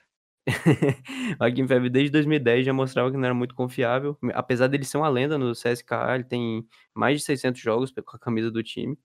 o 1.39 1.43
Akin 1.43 1.67
Fev 1.67 1.89
desde 1.89 2.11
2010 2.11 2.65
já 2.65 2.73
mostrava 2.73 3.09
que 3.11 3.17
não 3.17 3.23
era 3.25 3.33
muito 3.33 3.55
confiável. 3.55 4.17
Apesar 4.33 4.67
dele 4.67 4.83
ser 4.83 4.97
uma 4.97 5.07
lenda 5.09 5.37
no 5.37 5.53
CSKA, 5.53 6.15
ele 6.15 6.23
tem 6.25 6.67
mais 6.93 7.19
de 7.19 7.25
600 7.25 7.61
jogos 7.61 7.91
com 7.91 8.15
a 8.17 8.19
camisa 8.19 8.51
do 8.51 8.61
time. 8.63 8.97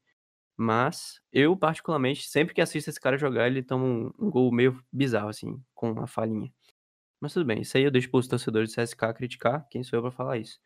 Mas 0.61 1.21
eu, 1.33 1.57
particularmente, 1.57 2.27
sempre 2.29 2.53
que 2.53 2.61
assisto 2.61 2.91
esse 2.91 3.01
cara 3.01 3.17
jogar, 3.17 3.47
ele 3.47 3.63
toma 3.63 3.85
um, 3.85 4.13
um 4.19 4.29
gol 4.29 4.51
meio 4.51 4.83
bizarro, 4.93 5.29
assim, 5.29 5.63
com 5.73 5.93
uma 5.93 6.09
falhinha. 6.09 6.53
Mas 7.21 7.33
tudo 7.33 7.47
bem, 7.47 7.61
isso 7.61 7.77
aí 7.77 7.85
eu 7.85 7.93
deixo 7.93 8.11
para 8.11 8.19
os 8.19 8.27
torcedores 8.27 8.75
do 8.75 8.83
CSK 8.83 9.15
criticar. 9.15 9.69
Quem 9.71 9.85
sou 9.85 9.99
eu 9.99 10.03
para 10.03 10.11
falar 10.11 10.39
isso? 10.39 10.59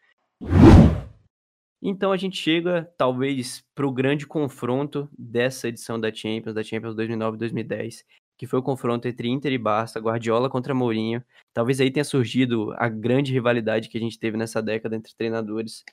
Então 1.82 2.10
a 2.10 2.16
gente 2.16 2.38
chega, 2.38 2.90
talvez, 2.96 3.62
para 3.74 3.86
o 3.86 3.92
grande 3.92 4.26
confronto 4.26 5.10
dessa 5.18 5.68
edição 5.68 6.00
da 6.00 6.14
Champions, 6.14 6.54
da 6.54 6.62
Champions 6.62 6.94
2009-2010, 6.94 8.04
que 8.38 8.46
foi 8.46 8.60
o 8.60 8.62
confronto 8.62 9.08
entre 9.08 9.28
Inter 9.28 9.52
e 9.52 9.58
Barça, 9.58 10.00
Guardiola 10.00 10.48
contra 10.48 10.74
Mourinho. 10.74 11.22
Talvez 11.52 11.80
aí 11.80 11.90
tenha 11.90 12.04
surgido 12.04 12.72
a 12.78 12.88
grande 12.88 13.32
rivalidade 13.32 13.88
que 13.88 13.98
a 13.98 14.00
gente 14.00 14.18
teve 14.18 14.36
nessa 14.38 14.62
década 14.62 14.96
entre 14.96 15.14
treinadores. 15.14 15.84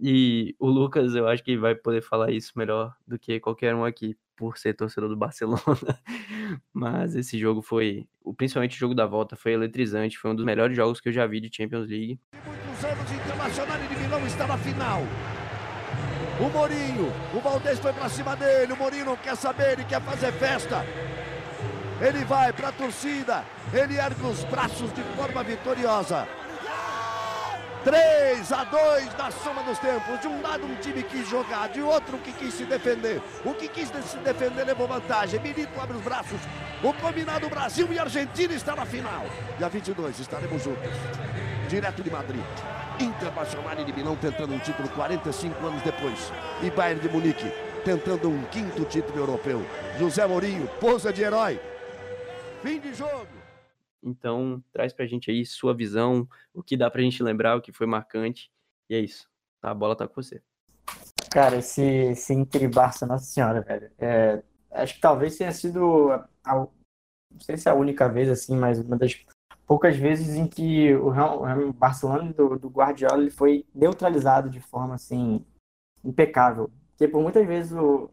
E 0.00 0.54
o 0.58 0.68
Lucas, 0.68 1.14
eu 1.14 1.28
acho 1.28 1.42
que 1.42 1.56
vai 1.56 1.74
poder 1.74 2.02
falar 2.02 2.30
isso 2.30 2.52
melhor 2.56 2.94
do 3.06 3.18
que 3.18 3.38
qualquer 3.38 3.74
um 3.74 3.84
aqui, 3.84 4.16
por 4.36 4.58
ser 4.58 4.74
torcedor 4.74 5.08
do 5.08 5.16
Barcelona. 5.16 5.60
Mas 6.72 7.14
esse 7.14 7.38
jogo 7.38 7.62
foi, 7.62 8.08
principalmente 8.36 8.76
o 8.76 8.78
jogo 8.80 8.94
da 8.94 9.06
volta, 9.06 9.36
foi 9.36 9.52
eletrizante. 9.52 10.18
Foi 10.18 10.30
um 10.30 10.34
dos 10.34 10.44
melhores 10.44 10.76
jogos 10.76 11.00
que 11.00 11.08
eu 11.08 11.12
já 11.12 11.26
vi 11.26 11.40
de 11.40 11.54
Champions 11.54 11.88
League. 11.88 12.18
muitos 12.44 12.84
anos, 12.84 13.12
Internacional 13.12 13.78
de 13.78 13.96
Milão 13.96 14.26
está 14.26 14.46
na 14.46 14.58
final. 14.58 15.02
O 16.40 16.48
Mourinho, 16.48 17.12
o 17.34 17.40
Valdez 17.40 17.78
foi 17.78 17.92
pra 17.92 18.08
cima 18.08 18.34
dele, 18.34 18.72
o 18.72 18.76
Mourinho 18.76 19.04
não 19.04 19.16
quer 19.16 19.36
saber, 19.36 19.74
ele 19.74 19.84
quer 19.84 20.00
fazer 20.00 20.32
festa. 20.32 20.84
Ele 22.00 22.24
vai 22.24 22.52
pra 22.52 22.72
torcida, 22.72 23.44
ele 23.72 23.96
ergue 23.96 24.26
os 24.26 24.42
braços 24.44 24.92
de 24.92 25.02
forma 25.14 25.44
vitoriosa. 25.44 26.26
3 27.84 28.52
a 28.52 28.64
2 28.64 29.16
na 29.16 29.30
soma 29.30 29.62
dos 29.62 29.78
tempos. 29.78 30.20
De 30.20 30.28
um 30.28 30.40
lado 30.40 30.64
um 30.64 30.74
time 30.76 31.02
quis 31.02 31.28
jogar, 31.28 31.68
de 31.68 31.82
outro 31.82 32.18
que 32.18 32.32
quis 32.32 32.54
se 32.54 32.64
defender. 32.64 33.20
O 33.44 33.54
que 33.54 33.68
quis 33.68 33.88
se 33.88 34.16
defender 34.18 34.64
levou 34.64 34.86
vantagem. 34.86 35.40
Milito 35.40 35.80
abre 35.80 35.96
os 35.96 36.02
braços. 36.02 36.40
O 36.82 36.92
combinado 36.94 37.48
Brasil 37.48 37.88
e 37.92 37.98
Argentina 37.98 38.54
está 38.54 38.76
na 38.76 38.84
final. 38.84 39.24
Dia 39.58 39.68
22 39.68 40.18
estaremos 40.18 40.62
juntos. 40.62 40.90
Direto 41.68 42.02
de 42.02 42.10
Madrid. 42.10 42.44
Internacional 43.00 43.84
de 43.84 43.92
Milão 43.92 44.16
tentando 44.16 44.54
um 44.54 44.58
título 44.58 44.88
45 44.90 45.66
anos 45.66 45.82
depois. 45.82 46.32
E 46.62 46.70
Bayern 46.70 47.00
de 47.00 47.08
Munique 47.08 47.52
tentando 47.84 48.28
um 48.28 48.42
quinto 48.44 48.84
título 48.84 49.18
europeu. 49.18 49.64
José 49.98 50.26
Mourinho, 50.26 50.68
posa 50.80 51.12
de 51.12 51.22
herói. 51.22 51.60
Fim 52.62 52.78
de 52.78 52.94
jogo. 52.94 53.41
Então, 54.02 54.62
traz 54.72 54.92
pra 54.92 55.06
gente 55.06 55.30
aí 55.30 55.46
sua 55.46 55.74
visão, 55.74 56.28
o 56.52 56.62
que 56.62 56.76
dá 56.76 56.90
pra 56.90 57.02
gente 57.02 57.22
lembrar, 57.22 57.56
o 57.56 57.62
que 57.62 57.72
foi 57.72 57.86
marcante. 57.86 58.50
E 58.90 58.94
é 58.94 58.98
isso. 58.98 59.28
A 59.62 59.72
bola 59.72 59.96
tá 59.96 60.08
com 60.08 60.20
você. 60.20 60.42
Cara, 61.30 61.56
esse, 61.56 61.82
esse 61.82 62.34
Inter 62.34 62.64
e 62.64 62.68
Barça, 62.68 63.06
nossa 63.06 63.24
senhora, 63.24 63.62
velho. 63.62 63.90
É, 63.98 64.42
acho 64.72 64.94
que 64.94 65.00
talvez 65.00 65.36
tenha 65.36 65.52
sido, 65.52 66.10
a, 66.44 66.54
não 66.54 67.40
sei 67.40 67.56
se 67.56 67.68
é 67.68 67.72
a 67.72 67.74
única 67.76 68.08
vez, 68.08 68.28
assim, 68.28 68.56
mas 68.56 68.80
uma 68.80 68.98
das 68.98 69.24
poucas 69.66 69.96
vezes 69.96 70.34
em 70.36 70.46
que 70.46 70.94
o 70.94 71.08
o 71.08 71.72
Barcelona 71.72 72.32
do, 72.32 72.58
do 72.58 72.68
Guardiola 72.68 73.22
ele 73.22 73.30
foi 73.30 73.64
neutralizado 73.74 74.50
de 74.50 74.60
forma, 74.60 74.94
assim, 74.94 75.44
impecável. 76.04 76.70
Porque 76.90 77.08
por 77.08 77.22
muitas 77.22 77.46
vezes 77.46 77.72
o 77.72 78.10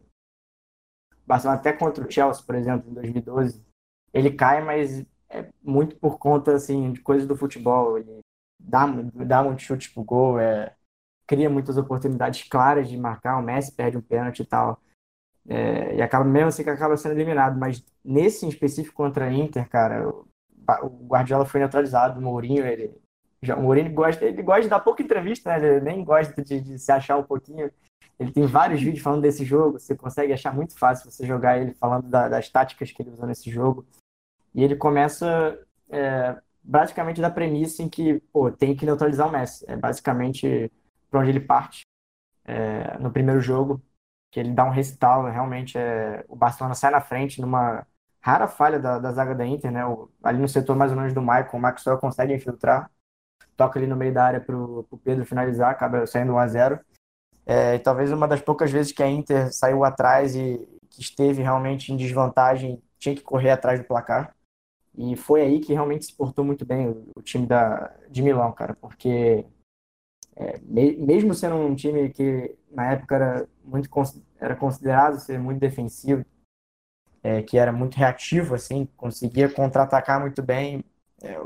Barcelona, 1.26 1.60
até 1.60 1.74
contra 1.74 2.06
o 2.06 2.10
Chelsea, 2.10 2.44
por 2.44 2.56
exemplo, 2.56 2.90
em 2.90 2.94
2012, 2.94 3.66
ele 4.14 4.32
cai, 4.32 4.64
mas 4.64 5.06
é 5.30 5.48
muito 5.64 5.96
por 5.98 6.18
conta, 6.18 6.54
assim, 6.56 6.92
de 6.92 7.02
coisas 7.02 7.28
do 7.28 7.36
futebol. 7.36 7.98
Ele 7.98 8.20
dá, 8.60 8.86
dá 9.26 9.44
muito 9.44 9.62
chute 9.62 9.94
pro 9.94 10.04
gol, 10.04 10.40
é, 10.40 10.74
cria 11.28 11.50
muitas 11.50 11.78
oportunidades 11.78 12.48
claras 12.48 12.90
de 12.90 12.98
marcar, 12.98 13.38
o 13.38 13.44
Messi 13.44 13.72
perde 13.72 13.98
um 13.98 14.02
pênalti 14.02 14.42
e 14.42 14.46
tal. 14.46 14.82
É, 15.48 15.96
e 15.96 16.02
acaba 16.02 16.26
mesmo 16.26 16.50
assim 16.50 16.64
que 16.64 16.70
acaba 16.70 16.98
sendo 16.98 17.14
eliminado. 17.14 17.58
Mas 17.58 17.84
nesse 18.04 18.46
em 18.46 18.50
específico 18.50 18.96
contra 18.96 19.26
a 19.26 19.34
Inter, 19.34 19.68
cara, 19.70 20.08
o, 20.08 20.28
Guardiola 21.08 21.46
foi 21.46 21.60
neutralizado, 21.60 22.20
o 22.20 22.24
Mourinho, 22.24 22.66
ele. 22.66 22.96
Já, 23.42 23.56
o 23.56 23.62
Mourinho 23.62 23.92
gosta, 23.94 24.26
ele 24.26 24.44
gosta 24.44 24.64
de 24.64 24.70
dar 24.70 24.80
pouca 24.82 25.02
entrevista, 25.02 25.50
né? 25.50 25.66
Ele 25.66 25.82
nem 25.82 26.04
gosta 26.04 26.42
de, 26.44 26.60
de 26.60 26.78
se 26.78 26.92
achar 26.92 27.18
um 27.18 27.24
pouquinho. 27.24 27.72
Ele 28.20 28.32
tem 28.32 28.46
vários 28.46 28.82
vídeos 28.82 29.02
falando 29.02 29.22
desse 29.22 29.46
jogo, 29.46 29.80
você 29.80 29.96
consegue 29.96 30.34
achar 30.34 30.54
muito 30.54 30.78
fácil 30.78 31.10
você 31.10 31.26
jogar 31.26 31.58
ele 31.58 31.74
falando 31.74 32.10
da- 32.10 32.28
das 32.28 32.50
táticas 32.50 32.92
que 32.92 33.02
ele 33.02 33.12
usou 33.12 33.26
nesse 33.26 33.50
jogo. 33.50 33.86
E 34.54 34.64
ele 34.64 34.76
começa 34.76 35.60
é, 35.90 36.38
basicamente 36.64 37.22
da 37.22 37.30
premissa 37.32 37.84
em 37.84 37.90
que, 37.90 38.20
pô, 38.34 38.52
tem 38.52 38.76
que 38.76 38.86
neutralizar 38.86 39.28
o 39.28 39.32
Messi. 39.32 39.66
É 39.68 39.76
basicamente 39.76 40.72
para 41.10 41.20
onde 41.22 41.30
ele 41.32 41.40
parte 41.40 41.84
é, 42.46 42.98
no 43.00 43.12
primeiro 43.12 43.42
jogo, 43.42 43.82
que 44.32 44.40
ele 44.40 44.52
dá 44.54 44.66
um 44.66 44.70
recital, 44.70 45.26
realmente 45.30 45.78
é, 45.78 46.24
o 46.28 46.36
Barcelona 46.36 46.76
sai 46.76 46.92
na 46.92 47.02
frente 47.02 47.42
numa 47.42 47.86
rara 48.22 48.48
falha 48.48 48.80
da, 48.80 49.00
da 49.00 49.12
zaga 49.14 49.34
da 49.36 49.46
Inter, 49.46 49.72
né? 49.72 49.86
O- 49.86 50.10
ali 50.24 50.40
no 50.40 50.48
setor 50.48 50.76
mais 50.76 50.92
ou 50.92 50.98
menos 50.98 51.14
do 51.14 51.22
Michael, 51.22 51.50
o 51.54 51.60
Maxwell 51.60 51.98
consegue 51.98 52.34
infiltrar, 52.34 52.92
toca 53.58 53.80
ali 53.80 53.88
no 53.88 53.96
meio 53.98 54.14
da 54.14 54.26
área 54.26 54.42
pro, 54.42 54.84
pro 54.90 54.98
Pedro 55.00 55.26
finalizar, 55.26 55.72
acaba 55.72 56.06
saindo 56.08 56.34
1 56.34 56.40
a 56.40 56.48
0 56.48 56.80
é, 57.46 57.76
e 57.76 57.80
talvez 57.80 58.12
uma 58.12 58.28
das 58.28 58.42
poucas 58.42 58.72
vezes 58.72 58.92
que 58.92 59.04
a 59.04 59.10
Inter 59.10 59.54
saiu 59.54 59.84
atrás 59.84 60.36
e 60.36 60.60
que 60.92 61.02
esteve 61.02 61.42
realmente 61.44 61.92
em 61.94 61.98
desvantagem, 61.98 62.82
tinha 63.00 63.16
que 63.16 63.22
correr 63.24 63.52
atrás 63.52 63.80
do 63.80 63.86
placar. 63.88 64.36
E 64.98 65.16
foi 65.16 65.42
aí 65.42 65.60
que 65.60 65.74
realmente 65.74 66.06
se 66.06 66.16
portou 66.16 66.44
muito 66.44 66.66
bem 66.66 66.90
o, 67.16 67.22
time 67.22 67.46
da, 67.46 67.94
de 68.10 68.22
Milão, 68.22 68.52
cara, 68.52 68.76
porque 68.76 69.46
é, 70.36 70.60
me- 70.64 70.98
mesmo 70.98 71.34
sendo 71.34 71.56
um 71.56 71.76
time 71.76 72.10
que 72.10 72.56
na 72.72 72.94
época 72.94 73.16
era 73.16 73.50
muito 73.64 73.90
era 74.40 74.56
considerado 74.56 75.20
ser 75.20 75.40
muito 75.40 75.60
defensivo, 75.60 76.26
é, 77.24 77.42
que 77.44 77.58
era 77.58 77.72
muito 77.72 77.96
reativo, 77.96 78.56
assim, 78.56 78.88
conseguia 78.98 79.50
contra-atacar 79.50 80.20
muito 80.22 80.42
bem. 80.44 80.84
é, 81.24 81.40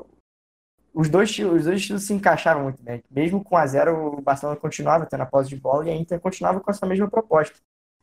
os 0.94 1.10
dois, 1.10 1.30
os 1.32 1.64
dois 1.66 1.80
estilos 1.80 2.04
se 2.04 2.14
encaixaram 2.14 2.64
muito 2.64 2.82
bem. 2.84 3.04
Mesmo 3.10 3.44
com 3.44 3.58
a 3.58 3.66
zero, 3.66 4.18
o 4.18 4.22
Barcelona 4.22 4.60
continuava 4.60 5.06
tendo 5.06 5.22
a 5.24 5.26
posse 5.26 5.50
de 5.50 5.56
bola 5.56 5.86
e 5.88 5.92
a 5.92 5.96
Inter 5.96 6.20
continuava 6.20 6.60
com 6.60 6.70
essa 6.70 6.86
mesma 6.86 7.10
proposta. 7.10 7.58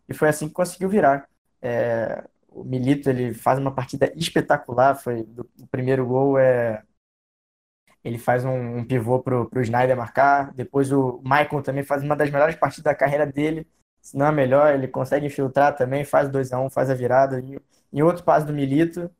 E 0.08 0.14
foi 0.14 0.28
assim 0.28 0.48
que 0.48 0.54
conseguiu 0.54 0.88
virar. 0.88 1.28
É, 1.62 2.24
o 2.50 2.64
Milito 2.64 3.08
ele 3.08 3.34
faz 3.34 3.58
uma 3.58 3.72
partida 3.74 4.12
espetacular. 4.16 4.94
Foi 4.96 5.22
do, 5.24 5.48
o 5.60 5.66
primeiro 5.66 6.06
gol 6.06 6.38
é 6.38 6.82
ele 8.02 8.18
faz 8.18 8.44
um, 8.44 8.78
um 8.78 8.84
pivô 8.84 9.20
pro, 9.20 9.48
pro 9.48 9.62
Snyder 9.62 9.96
marcar. 9.96 10.52
Depois 10.54 10.90
o 10.92 11.20
Maicon 11.22 11.62
também 11.62 11.84
faz 11.84 12.02
uma 12.02 12.16
das 12.16 12.30
melhores 12.30 12.56
partidas 12.56 12.92
da 12.92 12.94
carreira 12.94 13.26
dele. 13.26 13.66
Se 14.00 14.16
não 14.16 14.26
a 14.26 14.32
melhor, 14.32 14.74
ele 14.74 14.88
consegue 14.88 15.26
infiltrar 15.26 15.76
também, 15.76 16.04
faz 16.04 16.28
2 16.30 16.52
a 16.52 16.60
1 16.60 16.70
faz 16.70 16.88
a 16.88 16.94
virada. 16.94 17.40
E, 17.40 17.60
e 17.92 18.02
outro 18.02 18.24
passe 18.24 18.46
do 18.46 18.52
Milito. 18.52 19.10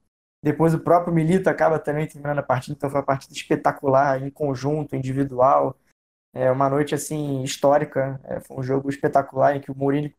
Depois 0.43 0.73
o 0.73 0.81
próprio 0.81 1.13
Milito 1.13 1.51
acaba 1.51 1.79
também 1.79 2.07
terminando 2.07 2.39
a 2.39 2.43
partida, 2.43 2.75
então 2.75 2.89
foi 2.89 3.01
uma 3.01 3.07
partida 3.07 3.35
espetacular, 3.35 4.23
em 4.23 4.31
conjunto, 4.31 4.97
individual. 4.97 5.77
É 6.33 6.51
uma 6.51 6.71
noite 6.71 6.95
assim 6.95 7.43
histórica, 7.43 8.19
é, 8.25 8.41
foi 8.41 8.57
um 8.57 8.63
jogo 8.63 8.89
espetacular 8.89 9.57
em 9.57 9.61
que 9.61 9.71
o 9.71 9.75
Mourinho 9.77 10.13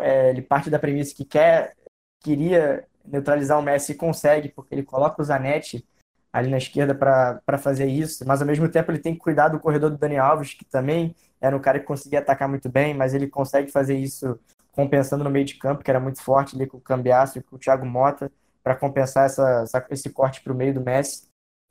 é, 0.00 0.30
ele 0.30 0.42
parte 0.42 0.70
da 0.70 0.78
premissa 0.78 1.14
que 1.14 1.24
quer 1.24 1.74
queria 2.20 2.86
neutralizar 3.04 3.58
o 3.58 3.62
Messi 3.62 3.92
e 3.92 3.94
consegue, 3.94 4.48
porque 4.48 4.74
ele 4.74 4.82
coloca 4.82 5.20
o 5.22 5.24
Zanetti 5.24 5.86
ali 6.32 6.50
na 6.50 6.58
esquerda 6.58 6.94
para 6.94 7.58
fazer 7.58 7.86
isso, 7.86 8.26
mas 8.26 8.40
ao 8.42 8.46
mesmo 8.46 8.68
tempo 8.68 8.90
ele 8.90 8.98
tem 8.98 9.14
que 9.14 9.20
cuidar 9.20 9.48
do 9.48 9.60
corredor 9.60 9.90
do 9.90 9.96
Dani 9.96 10.18
Alves, 10.18 10.52
que 10.52 10.64
também 10.64 11.14
era 11.40 11.56
um 11.56 11.60
cara 11.60 11.78
que 11.80 11.86
conseguia 11.86 12.18
atacar 12.18 12.48
muito 12.48 12.68
bem, 12.68 12.92
mas 12.94 13.14
ele 13.14 13.26
consegue 13.26 13.70
fazer 13.70 13.96
isso 13.96 14.38
compensando 14.72 15.24
no 15.24 15.30
meio 15.30 15.44
de 15.46 15.54
campo, 15.54 15.82
que 15.82 15.90
era 15.90 16.00
muito 16.00 16.20
forte 16.22 16.54
ali 16.54 16.66
com 16.66 16.76
o 16.76 16.80
Cambiasso 16.80 17.38
e 17.38 17.42
com 17.42 17.56
o 17.56 17.58
Thiago 17.58 17.86
Mota, 17.86 18.30
para 18.62 18.74
compensar 18.76 19.24
essa, 19.26 19.62
essa- 19.62 19.86
esse 19.90 20.10
corte 20.10 20.42
para 20.42 20.52
o 20.52 20.56
meio 20.56 20.74
do 20.74 20.80
Messi. 20.80 21.28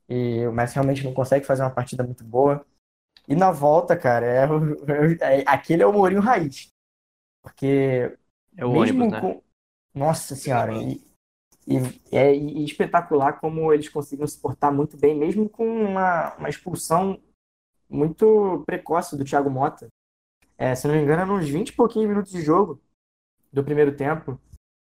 E 0.10 0.46
o 0.48 0.52
Messi 0.52 0.76
realmente 0.76 1.04
não 1.04 1.14
consegue 1.14 1.46
fazer 1.46 1.62
uma 1.62 1.70
partida 1.70 2.04
muito 2.04 2.24
boa. 2.24 2.66
E 3.28 3.36
na 3.36 3.52
volta, 3.52 3.96
cara, 3.96 4.26
é, 4.26 4.48
o- 4.48 4.76
é- 5.22 5.44
aquele 5.46 5.84
é 5.84 5.86
o 5.86 5.94
Mourinho 5.94 6.22
raiz. 6.22 6.70
Porque 7.44 8.18
É 8.58 8.66
o 8.66 8.72
mesmo 8.72 9.04
ônibus, 9.04 9.12
né? 9.12 9.42
Nossa 9.96 10.36
senhora, 10.36 10.74
e, 10.74 11.02
e 11.68 11.78
é 12.12 12.36
e 12.36 12.66
espetacular 12.66 13.34
como 13.40 13.74
eles 13.74 13.90
conseguiram 13.90 14.28
se 14.28 14.40
portar 14.40 14.74
muito 14.74 14.98
bem, 14.98 15.16
mesmo 15.18 15.50
com 15.50 15.66
uma, 15.68 16.36
uma 16.36 16.50
expulsão 16.50 17.20
muito 17.90 18.64
precoce 18.66 19.18
do 19.18 19.26
Thiago 19.26 19.50
Mota. 19.50 19.88
É, 20.58 20.76
se 20.76 20.88
não 20.88 20.96
me 20.96 21.02
engano, 21.02 21.24
eram 21.24 21.36
uns 21.36 21.50
20 21.50 21.70
e 21.70 21.74
pouquinhos 21.74 22.10
minutos 22.10 22.32
de 22.32 22.42
jogo 22.42 22.82
do 23.54 23.64
primeiro 23.64 23.96
tempo. 23.96 24.40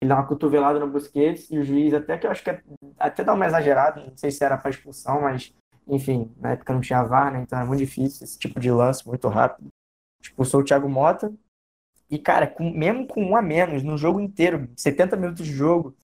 Ele 0.02 0.10
dá 0.10 0.16
uma 0.16 0.28
cotovelada 0.28 0.80
no 0.80 0.88
Busquets 0.90 1.50
e 1.52 1.60
o 1.60 1.64
juiz, 1.64 1.94
até 1.94 2.18
que 2.18 2.28
eu 2.28 2.32
acho 2.32 2.44
que 2.44 2.52
é- 2.52 2.64
até 3.00 3.24
dá 3.24 3.34
uma 3.34 3.46
exagerada, 3.46 4.06
não 4.06 4.18
sei 4.18 4.32
se 4.32 4.44
era 4.44 4.58
para 4.58 4.72
expulsão, 4.72 5.22
mas 5.22 5.54
enfim, 5.88 6.34
na 6.38 6.54
época 6.54 6.74
não 6.74 6.82
tinha 6.82 7.04
VAR, 7.04 7.32
né? 7.34 7.42
Então 7.42 7.60
era 7.60 7.68
muito 7.68 7.80
difícil 7.80 8.26
esse 8.26 8.40
tipo 8.40 8.60
de 8.60 8.72
lance, 8.72 9.08
muito 9.08 9.28
rápido. 9.30 9.70
Expulsou 10.22 10.62
o 10.62 10.66
Thiago 10.66 10.90
Mota. 10.90 11.34
E, 12.14 12.20
cara, 12.20 12.46
com- 12.46 12.70
mesmo 12.70 13.08
com 13.08 13.24
um 13.24 13.36
a 13.36 13.42
menos 13.42 13.82
no 13.82 13.98
jogo 13.98 14.20
inteiro, 14.20 14.70
70 14.78 15.16
minutos 15.18 15.46
de 15.46 15.52
jogo, 15.52 15.96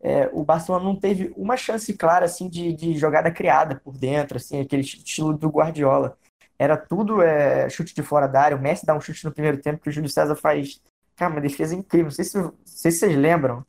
é, 0.00 0.30
o 0.32 0.44
Barcelona 0.44 0.84
não 0.84 0.94
teve 0.94 1.32
uma 1.36 1.56
chance 1.56 1.92
clara 1.94 2.24
assim 2.26 2.48
de, 2.48 2.72
de 2.72 2.96
jogada 2.96 3.28
criada 3.32 3.74
por 3.82 3.98
dentro, 3.98 4.36
assim, 4.36 4.60
aquele 4.60 4.82
estilo 4.82 5.36
do 5.36 5.48
Guardiola. 5.48 6.16
Era 6.56 6.76
tudo 6.76 7.20
é, 7.22 7.68
chute 7.68 7.92
de 7.94 8.02
fora 8.02 8.28
da 8.28 8.40
área. 8.40 8.56
O 8.56 8.60
Messi 8.60 8.86
dá 8.86 8.94
um 8.94 9.00
chute 9.00 9.24
no 9.24 9.32
primeiro 9.32 9.58
tempo 9.60 9.80
que 9.82 9.88
o 9.88 9.92
Júlio 9.92 10.08
César 10.08 10.36
faz. 10.36 10.80
Cara, 11.16 11.32
uma 11.32 11.40
defesa 11.40 11.74
incrível. 11.74 12.06
Não 12.06 12.10
sei 12.12 12.24
se, 12.24 12.38
não 12.38 12.54
sei 12.64 12.92
se 12.92 12.98
vocês 13.00 13.16
lembram. 13.16 13.64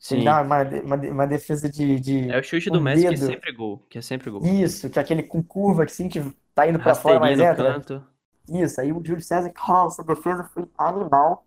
Sim. 0.00 0.24
dá 0.24 0.40
uma, 0.42 0.62
uma, 0.62 0.96
uma 0.96 1.26
defesa 1.26 1.68
de, 1.68 2.00
de 2.00 2.30
É 2.30 2.38
o 2.38 2.42
chute 2.42 2.70
com 2.70 2.76
do 2.76 2.80
Messi 2.82 3.02
que 3.02 3.06
é 3.06 3.10
dedo. 3.10 3.26
sempre 3.26 3.52
gol. 3.52 3.78
Que 3.88 3.98
é 3.98 4.02
sempre 4.02 4.30
gol. 4.30 4.42
Isso, 4.44 4.90
que 4.90 4.98
é 4.98 5.02
aquele 5.02 5.22
com 5.22 5.42
curva 5.42 5.84
assim 5.84 6.08
que 6.08 6.20
tá 6.54 6.66
indo 6.66 6.78
pra 6.80 6.94
fora, 6.94 7.20
mas 7.20 7.38
entra. 7.38 7.54
canto. 7.74 8.04
Isso, 8.50 8.80
aí 8.80 8.92
o 8.92 8.96
Júlio 9.04 9.22
César, 9.22 9.50
cara, 9.50 9.86
essa 9.86 10.02
defesa 10.02 10.44
foi 10.52 10.66
animal. 10.76 11.46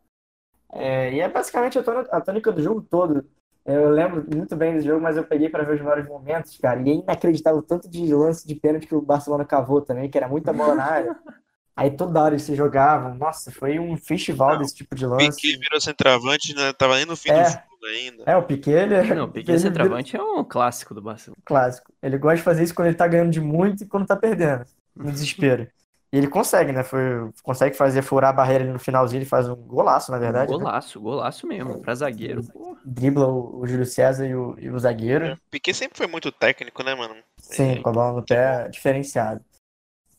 É, 0.71 1.13
e 1.13 1.19
é 1.19 1.29
basicamente 1.29 1.77
a 1.77 1.83
tônica, 1.83 2.15
a 2.15 2.21
tônica 2.21 2.51
do 2.51 2.61
jogo 2.63 2.81
todo. 2.81 3.25
Eu 3.65 3.89
lembro 3.89 4.25
muito 4.35 4.55
bem 4.55 4.75
do 4.77 4.81
jogo, 4.83 5.01
mas 5.01 5.15
eu 5.15 5.23
peguei 5.23 5.47
para 5.49 5.63
ver 5.63 5.75
os 5.75 5.79
melhores 5.81 6.07
momentos, 6.07 6.57
cara. 6.57 6.81
E 6.81 6.89
é 6.89 6.93
inacreditável 6.95 7.59
o 7.59 7.63
tanto 7.63 7.89
de 7.89 8.13
lance 8.13 8.45
de 8.47 8.55
pênalti 8.55 8.87
que 8.87 8.95
o 8.95 9.01
Barcelona 9.01 9.45
cavou 9.45 9.81
também, 9.81 10.09
que 10.09 10.17
era 10.17 10.27
muita 10.27 10.51
bola 10.51 10.75
na 10.75 10.83
área. 10.85 11.15
Aí 11.75 11.89
toda 11.89 12.21
hora 12.21 12.35
eles 12.35 12.43
se 12.43 12.55
jogavam. 12.55 13.15
Nossa, 13.15 13.51
foi 13.51 13.79
um 13.79 13.97
festival 13.97 14.59
desse 14.59 14.75
tipo 14.75 14.93
de 14.95 15.07
lance. 15.07 15.41
Piquet 15.41 15.57
virou 15.57 15.81
centroavante, 15.81 16.53
né? 16.53 16.71
Tava 16.73 16.95
nem 16.97 17.05
no 17.05 17.15
fim 17.15 17.31
É. 17.31 17.43
do 17.43 17.49
jogo 17.49 17.85
ainda. 17.85 18.23
É, 18.27 18.37
o 18.37 18.43
Piquet, 18.43 18.71
ele, 18.71 19.15
Não, 19.15 19.25
o 19.25 19.31
Piquet 19.31 19.51
ele 19.53 19.59
centroavante 19.59 20.15
é 20.15 20.21
um 20.21 20.43
clássico 20.43 20.93
do 20.93 21.01
Barcelona. 21.01 21.41
clássico. 21.43 21.91
Ele 22.01 22.17
gosta 22.17 22.37
de 22.37 22.43
fazer 22.43 22.63
isso 22.63 22.75
quando 22.75 22.89
ele 22.89 22.97
tá 22.97 23.07
ganhando 23.07 23.31
de 23.31 23.41
muito 23.41 23.83
e 23.83 23.87
quando 23.87 24.05
tá 24.05 24.15
perdendo, 24.15 24.65
no 24.95 25.11
desespero. 25.11 25.67
E 26.13 26.17
ele 26.17 26.27
consegue, 26.27 26.71
né? 26.71 26.83
Foi, 26.83 27.31
consegue 27.41 27.75
fazer 27.75 28.03
furar 28.03 28.29
a 28.29 28.33
barreira 28.33 28.63
ali 28.63 28.71
no 28.71 28.77
finalzinho, 28.77 29.17
ele 29.21 29.25
faz 29.25 29.49
um 29.49 29.55
golaço, 29.55 30.11
na 30.11 30.19
verdade. 30.19 30.51
né? 30.51 30.57
Golaço, 30.57 31.01
golaço 31.01 31.47
mesmo. 31.47 31.79
Pra 31.79 31.95
zagueiro. 31.95 32.43
Dribla 32.85 33.27
o, 33.27 33.61
o 33.61 33.67
Júlio 33.67 33.85
César 33.85 34.27
e 34.27 34.35
o, 34.35 34.55
e 34.59 34.69
o 34.69 34.77
zagueiro. 34.77 35.35
Piquet 35.49 35.73
sempre 35.73 35.97
foi 35.97 36.05
muito 36.05 36.31
técnico, 36.31 36.83
né, 36.83 36.93
mano? 36.93 37.15
Sim, 37.39 37.81
com 37.81 37.89
a 37.89 37.91
bola 37.93 38.13
no 38.13 38.23
pé, 38.23 38.69
diferenciado. 38.69 39.43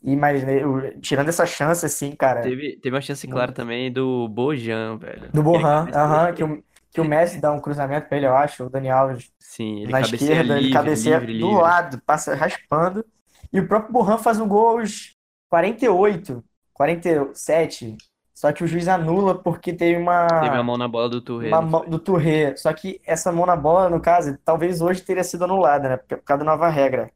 E 0.03 0.17
mas 0.17 0.43
né, 0.43 0.55
tirando 1.01 1.29
essa 1.29 1.47
chance, 1.47 1.87
assim, 1.87 2.11
cara, 2.17 2.43
Teve, 2.43 2.77
teve 2.77 2.95
uma 2.95 3.01
chance 3.01 3.27
clara 3.27 3.53
também 3.53 3.91
do 3.91 4.29
Bojan, 4.29 4.99
velho. 4.99 5.31
do 5.33 5.41
Ele 5.55 5.63
cabeceia- 5.63 5.97
aham, 6.05 6.33
que, 6.35 6.45
o, 6.45 6.65
que 6.93 7.01
o 7.01 7.05
Messi 7.05 7.41
dá 7.41 7.53
um 7.53 7.61
cruzamento 7.61 8.09
pra 8.09 8.17
ele, 8.19 8.27
eu 8.27 8.37
acho, 8.37 8.65
o 8.65 8.69
Dani 8.69 8.91
Alves 8.91 9.31
Sim, 9.39 9.83
ele 9.83 9.93
na 9.93 10.01
esquerda, 10.01 10.55
ele 10.59 10.63
livre, 10.63 10.73
cabeceia 10.73 11.19
livre, 11.21 11.39
do 11.39 11.47
livre. 11.47 11.63
lado, 11.63 12.03
passa 12.05 12.35
raspando. 12.35 13.05
E 13.53 13.61
o 13.61 13.69
próprio 13.69 13.93
Borran 13.93 14.19
faz 14.19 14.41
um 14.41 14.49
gol 14.49 14.81
aos 14.81 15.15
48, 15.51 16.45
47. 16.73 17.97
Só 18.35 18.53
que 18.53 18.65
o 18.65 18.67
juiz 18.67 18.89
anula 18.89 19.41
porque 19.41 19.73
teve 19.73 19.97
uma, 20.01 20.27
Teve 20.27 20.57
a 20.57 20.63
mão 20.63 20.77
na 20.77 20.89
bola 20.89 21.09
do 21.09 21.21
Touré. 21.21 21.49
uma 21.49 21.63
mão 21.63 21.89
do 21.89 21.99
Touré. 22.01 22.57
Só 22.57 22.73
que 22.73 23.01
essa 23.07 23.31
mão 23.31 23.47
na 23.47 23.55
bola, 23.57 23.89
no 23.89 24.01
caso, 24.01 24.37
talvez 24.45 24.81
hoje 24.81 25.03
teria 25.03 25.23
sido 25.23 25.45
anulada, 25.45 25.89
né? 25.89 25.97
Por 25.97 26.21
causa 26.23 26.45
da 26.45 26.51
nova 26.51 26.69
regra. 26.69 27.11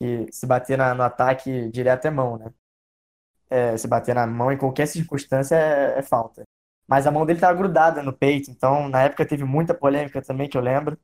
Que 0.00 0.26
se 0.32 0.46
bater 0.46 0.78
na- 0.78 0.94
no 0.94 1.02
ataque 1.02 1.68
direto 1.70 2.06
é 2.06 2.10
mão, 2.10 2.38
né? 2.38 2.50
É, 3.50 3.76
se 3.76 3.86
bater 3.86 4.14
na 4.14 4.26
mão 4.26 4.50
em 4.50 4.56
qualquer 4.56 4.86
circunstância 4.86 5.54
é, 5.56 5.98
é 5.98 6.02
falta. 6.02 6.42
mas 6.88 7.06
a 7.06 7.10
mão 7.10 7.24
dele 7.24 7.38
tava 7.40 7.56
grudada 7.56 8.02
no 8.02 8.12
peito, 8.12 8.50
então 8.50 8.88
na 8.88 9.02
época 9.04 9.24
teve 9.24 9.44
muita 9.44 9.72
polêmica 9.72 10.20
também, 10.20 10.48
que 10.48 10.58
eu 10.58 10.60
lembro, 10.62 10.98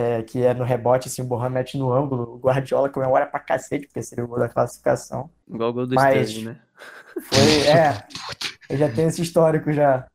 é, 0.00 0.22
que 0.22 0.44
é 0.44 0.54
no 0.54 0.64
rebote, 0.64 1.08
assim, 1.08 1.22
o 1.22 1.24
Borran 1.24 1.50
mete 1.50 1.76
no 1.76 1.92
ângulo, 1.92 2.34
o 2.34 2.38
Guardiola 2.38 2.88
comemora 2.88 3.26
pra 3.26 3.40
cacete, 3.40 3.86
porque 3.86 4.02
seria 4.02 4.24
o 4.24 4.28
gol 4.28 4.38
da 4.38 4.48
classificação. 4.48 5.30
Igual 5.48 5.70
o 5.70 5.72
gol 5.72 5.86
do 5.86 5.94
Mas- 5.94 6.28
Sterling, 6.28 6.50
né? 6.50 6.60
Foi, 7.22 7.38
é, 7.66 8.06
eu 8.70 8.76
já 8.78 8.88
tenho 8.90 9.08
esse 9.08 9.22
histórico 9.22 9.72
já. 9.72 10.06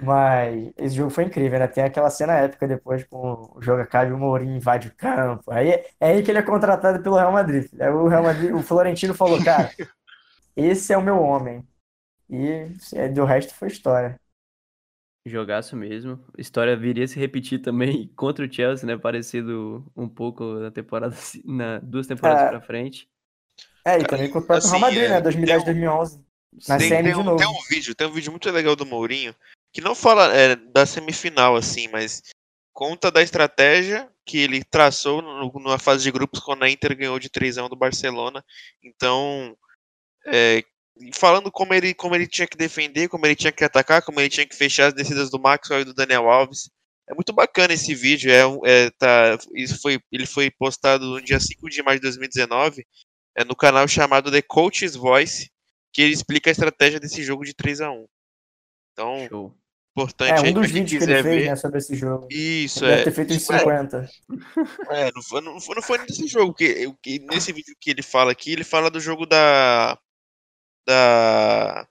Mas 0.00 0.72
esse 0.76 0.94
jogo 0.94 1.10
foi 1.10 1.24
incrível, 1.24 1.58
né? 1.58 1.66
Tem 1.66 1.82
aquela 1.84 2.08
cena 2.08 2.34
épica 2.34 2.68
depois 2.68 3.02
com 3.04 3.50
o 3.54 3.60
jogo 3.60 3.82
acaba 3.82 4.08
e 4.08 4.12
o 4.12 4.18
Mourinho 4.18 4.56
invade 4.56 4.88
o 4.88 4.94
campo. 4.96 5.50
Aí 5.50 5.70
é 5.70 5.86
aí 6.00 6.22
que 6.22 6.30
ele 6.30 6.38
é 6.38 6.42
contratado 6.42 7.02
pelo 7.02 7.16
Real 7.16 7.32
Madrid. 7.32 7.68
Aí 7.80 7.88
o 7.90 8.06
Real 8.06 8.22
Madrid, 8.22 8.54
o 8.54 8.62
Florentino 8.62 9.12
falou, 9.12 9.42
cara, 9.44 9.70
esse 10.56 10.92
é 10.92 10.98
o 10.98 11.02
meu 11.02 11.20
homem. 11.20 11.66
E 12.30 12.68
é, 12.94 13.08
do 13.08 13.24
resto 13.24 13.54
foi 13.54 13.68
história. 13.68 14.18
Jogaço 15.28 15.76
mesmo. 15.76 16.24
A 16.36 16.40
história 16.40 16.76
viria 16.76 17.04
a 17.04 17.08
se 17.08 17.18
repetir 17.18 17.60
também 17.60 18.08
contra 18.16 18.46
o 18.46 18.52
Chelsea, 18.52 18.86
né? 18.86 18.96
Parecido 18.96 19.84
um 19.96 20.08
pouco 20.08 20.44
na 20.60 20.70
temporada, 20.70 21.16
na 21.44 21.78
duas 21.80 22.06
temporadas 22.06 22.44
É. 22.44 22.48
pra 22.48 22.60
frente. 22.60 23.08
É, 23.84 23.98
e 24.00 24.04
também 24.04 24.28
contra 24.30 24.40
o 24.40 24.46
próprio 24.46 24.68
Real 24.68 24.74
assim, 24.74 24.80
Madrid, 24.80 25.02
é, 25.04 25.08
né? 25.08 25.20
2010, 25.20 25.64
tem 25.64 25.72
um- 25.72 25.74
2011. 25.74 26.24
Na 26.68 26.78
tem, 26.78 26.88
tem 26.88 27.02
de 27.02 27.14
um, 27.14 27.22
novo. 27.22 27.36
tem 27.36 27.46
um 27.46 27.62
vídeo, 27.68 27.94
tem 27.94 28.06
um 28.06 28.12
vídeo 28.12 28.30
muito 28.30 28.50
legal 28.50 28.74
do 28.74 28.86
Mourinho, 28.86 29.34
que 29.72 29.80
não 29.80 29.94
fala 29.94 30.34
é, 30.34 30.56
da 30.56 30.86
semifinal, 30.86 31.54
assim, 31.54 31.86
mas 31.88 32.22
conta 32.72 33.10
da 33.10 33.20
estratégia 33.22 34.08
que 34.24 34.38
ele 34.38 34.64
traçou 34.64 35.20
no, 35.22 35.52
numa 35.52 35.78
fase 35.78 36.02
de 36.02 36.10
grupos 36.10 36.40
quando 36.40 36.62
a 36.62 36.70
Inter 36.70 36.96
ganhou 36.96 37.18
de 37.18 37.28
3 37.28 37.58
a 37.58 37.64
1 37.64 37.68
do 37.68 37.76
Barcelona. 37.76 38.44
Então, 38.82 39.56
é, 40.26 40.64
falando 41.12 41.50
como 41.52 41.74
ele, 41.74 41.92
como 41.94 42.14
ele 42.14 42.26
tinha 42.26 42.46
que 42.46 42.56
defender, 42.56 43.08
como 43.08 43.26
ele 43.26 43.34
tinha 43.36 43.52
que 43.52 43.64
atacar, 43.64 44.02
como 44.02 44.20
ele 44.20 44.28
tinha 44.28 44.46
que 44.46 44.56
fechar 44.56 44.86
as 44.88 44.94
descidas 44.94 45.30
do 45.30 45.38
Maxwell 45.38 45.80
e 45.82 45.84
do 45.84 45.94
Daniel 45.94 46.28
Alves. 46.28 46.70
É 47.08 47.14
muito 47.14 47.32
bacana 47.32 47.74
esse 47.74 47.94
vídeo. 47.94 48.30
É, 48.32 48.86
é, 48.86 48.90
tá, 48.90 49.38
isso 49.54 49.80
foi, 49.80 50.00
ele 50.10 50.26
foi 50.26 50.50
postado 50.50 51.04
no 51.06 51.20
dia 51.22 51.38
5 51.38 51.68
de 51.70 51.82
maio 51.82 51.98
de 51.98 52.02
2019 52.02 52.84
é, 53.36 53.44
no 53.44 53.54
canal 53.54 53.86
chamado 53.86 54.30
The 54.30 54.42
Coach's 54.42 54.96
Voice, 54.96 55.50
que 55.92 56.02
ele 56.02 56.12
explica 56.14 56.50
a 56.50 56.52
estratégia 56.52 56.98
desse 56.98 57.22
jogo 57.22 57.44
de 57.44 57.54
3 57.54 57.82
a 57.82 57.90
1 57.92 58.06
Então, 58.92 59.26
Show. 59.28 59.54
importante 59.92 60.46
É, 60.46 60.48
um 60.50 60.52
dos 60.52 60.70
vídeos 60.70 61.04
que 61.04 61.10
ele 61.10 61.22
fez, 61.22 61.42
ver. 61.42 61.46
né, 61.50 61.56
sobre 61.56 61.78
esse 61.78 61.94
jogo. 61.94 62.26
Isso, 62.30 62.84
Ele 62.84 62.92
é. 62.92 62.96
deve 62.96 63.04
ter 63.04 63.12
feito 63.12 63.30
uns 63.34 63.36
Isso 63.42 63.52
é- 63.52 63.58
50. 63.58 64.10
É, 64.90 65.12
não 65.14 65.22
foi, 65.22 65.40
não 65.42 65.60
foi, 65.60 65.74
não 65.76 65.82
foi 65.82 65.98
nesse 65.98 66.26
jogo, 66.26 66.54
que, 66.54 66.92
que 67.02 67.18
nesse 67.20 67.52
vídeo 67.52 67.74
que 67.80 67.90
ele 67.90 68.02
fala 68.02 68.32
aqui, 68.32 68.50
ele 68.52 68.64
fala 68.64 68.90
do 68.90 68.98
jogo 68.98 69.26
da. 69.26 69.96
Da. 70.86 71.86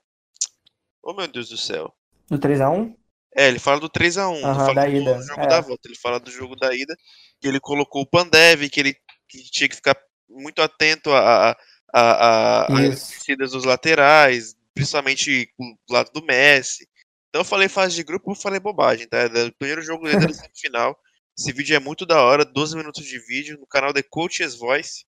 Oh 1.02 1.12
meu 1.12 1.26
Deus 1.28 1.48
do 1.48 1.56
céu. 1.56 1.94
Do 2.28 2.38
3x1? 2.38 2.94
É, 3.36 3.48
ele 3.48 3.58
fala 3.58 3.78
do 3.78 3.90
3x1, 3.90 4.40
não 4.40 4.50
Aham, 4.50 4.54
fala 4.54 4.74
da 4.74 4.86
do 4.86 4.96
ida, 4.96 5.22
jogo 5.22 5.42
é. 5.42 5.46
da 5.46 5.60
volta, 5.60 5.86
ele 5.86 5.98
fala 5.98 6.18
do 6.18 6.30
jogo 6.30 6.56
da 6.56 6.74
ida, 6.74 6.96
que 7.38 7.46
ele 7.46 7.60
colocou 7.60 8.02
o 8.02 8.06
Pandev, 8.06 8.68
que 8.70 8.80
ele 8.80 8.96
que 9.28 9.42
tinha 9.50 9.68
que 9.68 9.76
ficar 9.76 9.96
muito 10.28 10.62
atento 10.62 11.12
a, 11.12 11.56
a, 11.92 12.66
às 12.72 12.90
descidas 12.90 13.52
dos 13.52 13.64
laterais, 13.64 14.56
principalmente 14.74 15.52
do 15.58 15.92
lado 15.92 16.10
do 16.12 16.24
Messi. 16.24 16.88
Então 17.28 17.40
eu 17.40 17.44
falei 17.44 17.68
fase 17.68 17.94
de 17.94 18.02
grupo, 18.02 18.30
eu 18.30 18.34
falei 18.34 18.58
bobagem, 18.58 19.06
tá? 19.06 19.26
O 19.26 19.52
primeiro 19.58 19.82
jogo 19.82 20.04
dele 20.04 20.26
da 20.26 20.32
semifinal. 20.32 20.98
Esse 21.38 21.52
vídeo 21.52 21.76
é 21.76 21.78
muito 21.78 22.06
da 22.06 22.22
hora, 22.22 22.44
12 22.44 22.76
minutos 22.76 23.04
de 23.04 23.18
vídeo 23.18 23.58
no 23.58 23.66
canal 23.66 23.92
The 23.92 24.02
Coach's 24.02 24.54
Voice. 24.54 25.04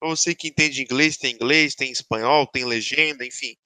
Pra 0.00 0.08
você 0.08 0.34
que 0.34 0.48
entende 0.48 0.82
inglês, 0.82 1.16
tem 1.16 1.34
inglês, 1.34 1.74
tem 1.74 1.90
espanhol, 1.90 2.46
tem 2.46 2.64
legenda, 2.64 3.24
enfim. 3.26 3.56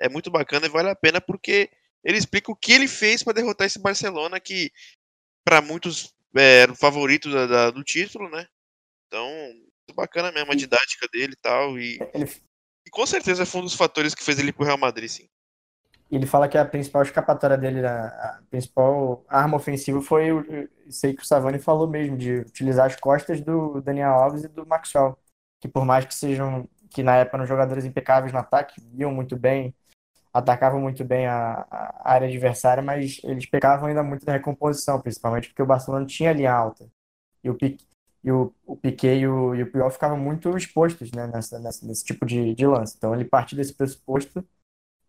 É 0.00 0.08
muito 0.08 0.30
bacana 0.30 0.66
e 0.66 0.70
vale 0.70 0.90
a 0.90 0.96
pena 0.96 1.20
porque 1.20 1.70
ele 2.04 2.18
explica 2.18 2.50
o 2.50 2.56
que 2.56 2.72
ele 2.72 2.88
fez 2.88 3.22
para 3.22 3.34
derrotar 3.34 3.66
esse 3.66 3.78
Barcelona 3.78 4.40
que 4.40 4.70
para 5.44 5.60
muitos 5.60 6.14
é, 6.36 6.62
era 6.62 6.72
o 6.72 6.76
favorito 6.76 7.30
da- 7.30 7.46
da- 7.46 7.70
do 7.70 7.82
título, 7.82 8.28
né? 8.28 8.46
Então, 9.06 9.28
muito 9.28 9.94
bacana 9.94 10.32
mesmo 10.32 10.52
a 10.52 10.56
didática 10.56 11.08
dele 11.08 11.32
e 11.32 11.36
tal. 11.36 11.78
E, 11.78 11.98
Ele, 12.12 12.26
e 12.86 12.90
com 12.90 13.06
certeza 13.06 13.46
foi 13.46 13.60
um 13.60 13.64
dos 13.64 13.74
fatores 13.74 14.14
que 14.14 14.22
fez 14.22 14.38
ele 14.38 14.50
ir 14.50 14.52
pro 14.52 14.64
Real 14.64 14.78
Madrid, 14.78 15.08
sim. 15.08 15.28
ele 16.10 16.26
fala 16.26 16.48
que 16.48 16.56
a 16.58 16.64
principal 16.64 17.02
escapatória 17.02 17.56
dele, 17.58 17.84
a, 17.84 18.40
principal 18.50 19.24
arma 19.28 19.56
ofensiva 19.56 20.00
foi 20.00 20.30
aí 20.30 21.14
que 21.14 21.22
o 21.22 21.26
Savani 21.26 21.58
falou 21.58 21.88
mesmo, 21.88 22.16
de 22.16 22.38
utilizar 22.40 22.86
as 22.86 22.96
costas 22.96 23.40
do 23.40 23.80
Daniel 23.80 24.10
Alves 24.10 24.44
e 24.44 24.48
do 24.48 24.66
Maxwell. 24.66 25.18
Que 25.60 25.68
por 25.68 25.84
mais 25.84 26.04
que 26.04 26.14
sejam, 26.14 26.68
que 26.90 27.02
na 27.02 27.16
época 27.16 27.36
eram 27.38 27.46
jogadores 27.46 27.84
impecáveis 27.84 28.32
no 28.32 28.38
ataque, 28.38 28.80
iam 28.94 29.12
muito 29.12 29.36
bem, 29.36 29.74
atacavam 30.32 30.80
muito 30.80 31.04
bem 31.04 31.26
a, 31.26 31.66
a 31.70 32.12
área 32.12 32.28
adversária, 32.28 32.82
mas 32.82 33.20
eles 33.24 33.46
pecavam 33.46 33.88
ainda 33.88 34.02
muito 34.02 34.26
na 34.26 34.32
recomposição, 34.34 35.00
principalmente 35.00 35.48
porque 35.48 35.62
o 35.62 35.66
Barcelona 35.66 36.06
tinha 36.06 36.32
linha 36.32 36.52
alta. 36.52 36.88
E 37.44 37.50
o 37.50 37.54
Piquet, 37.54 37.86
e 38.24 38.32
o, 38.32 38.54
o 38.66 38.76
Piquet 38.76 39.18
e 39.20 39.28
o, 39.28 39.54
e 39.54 39.62
o 39.64 39.90
ficavam 39.90 40.18
muito 40.18 40.56
expostos, 40.56 41.12
né, 41.12 41.26
nessa, 41.28 41.58
nessa- 41.60 41.86
nesse 41.86 42.04
tipo 42.04 42.26
de, 42.26 42.54
de 42.54 42.66
lance. 42.66 42.96
Então 42.96 43.14
ele 43.14 43.24
partiu 43.24 43.56
desse 43.56 43.74
pressuposto 43.74 44.46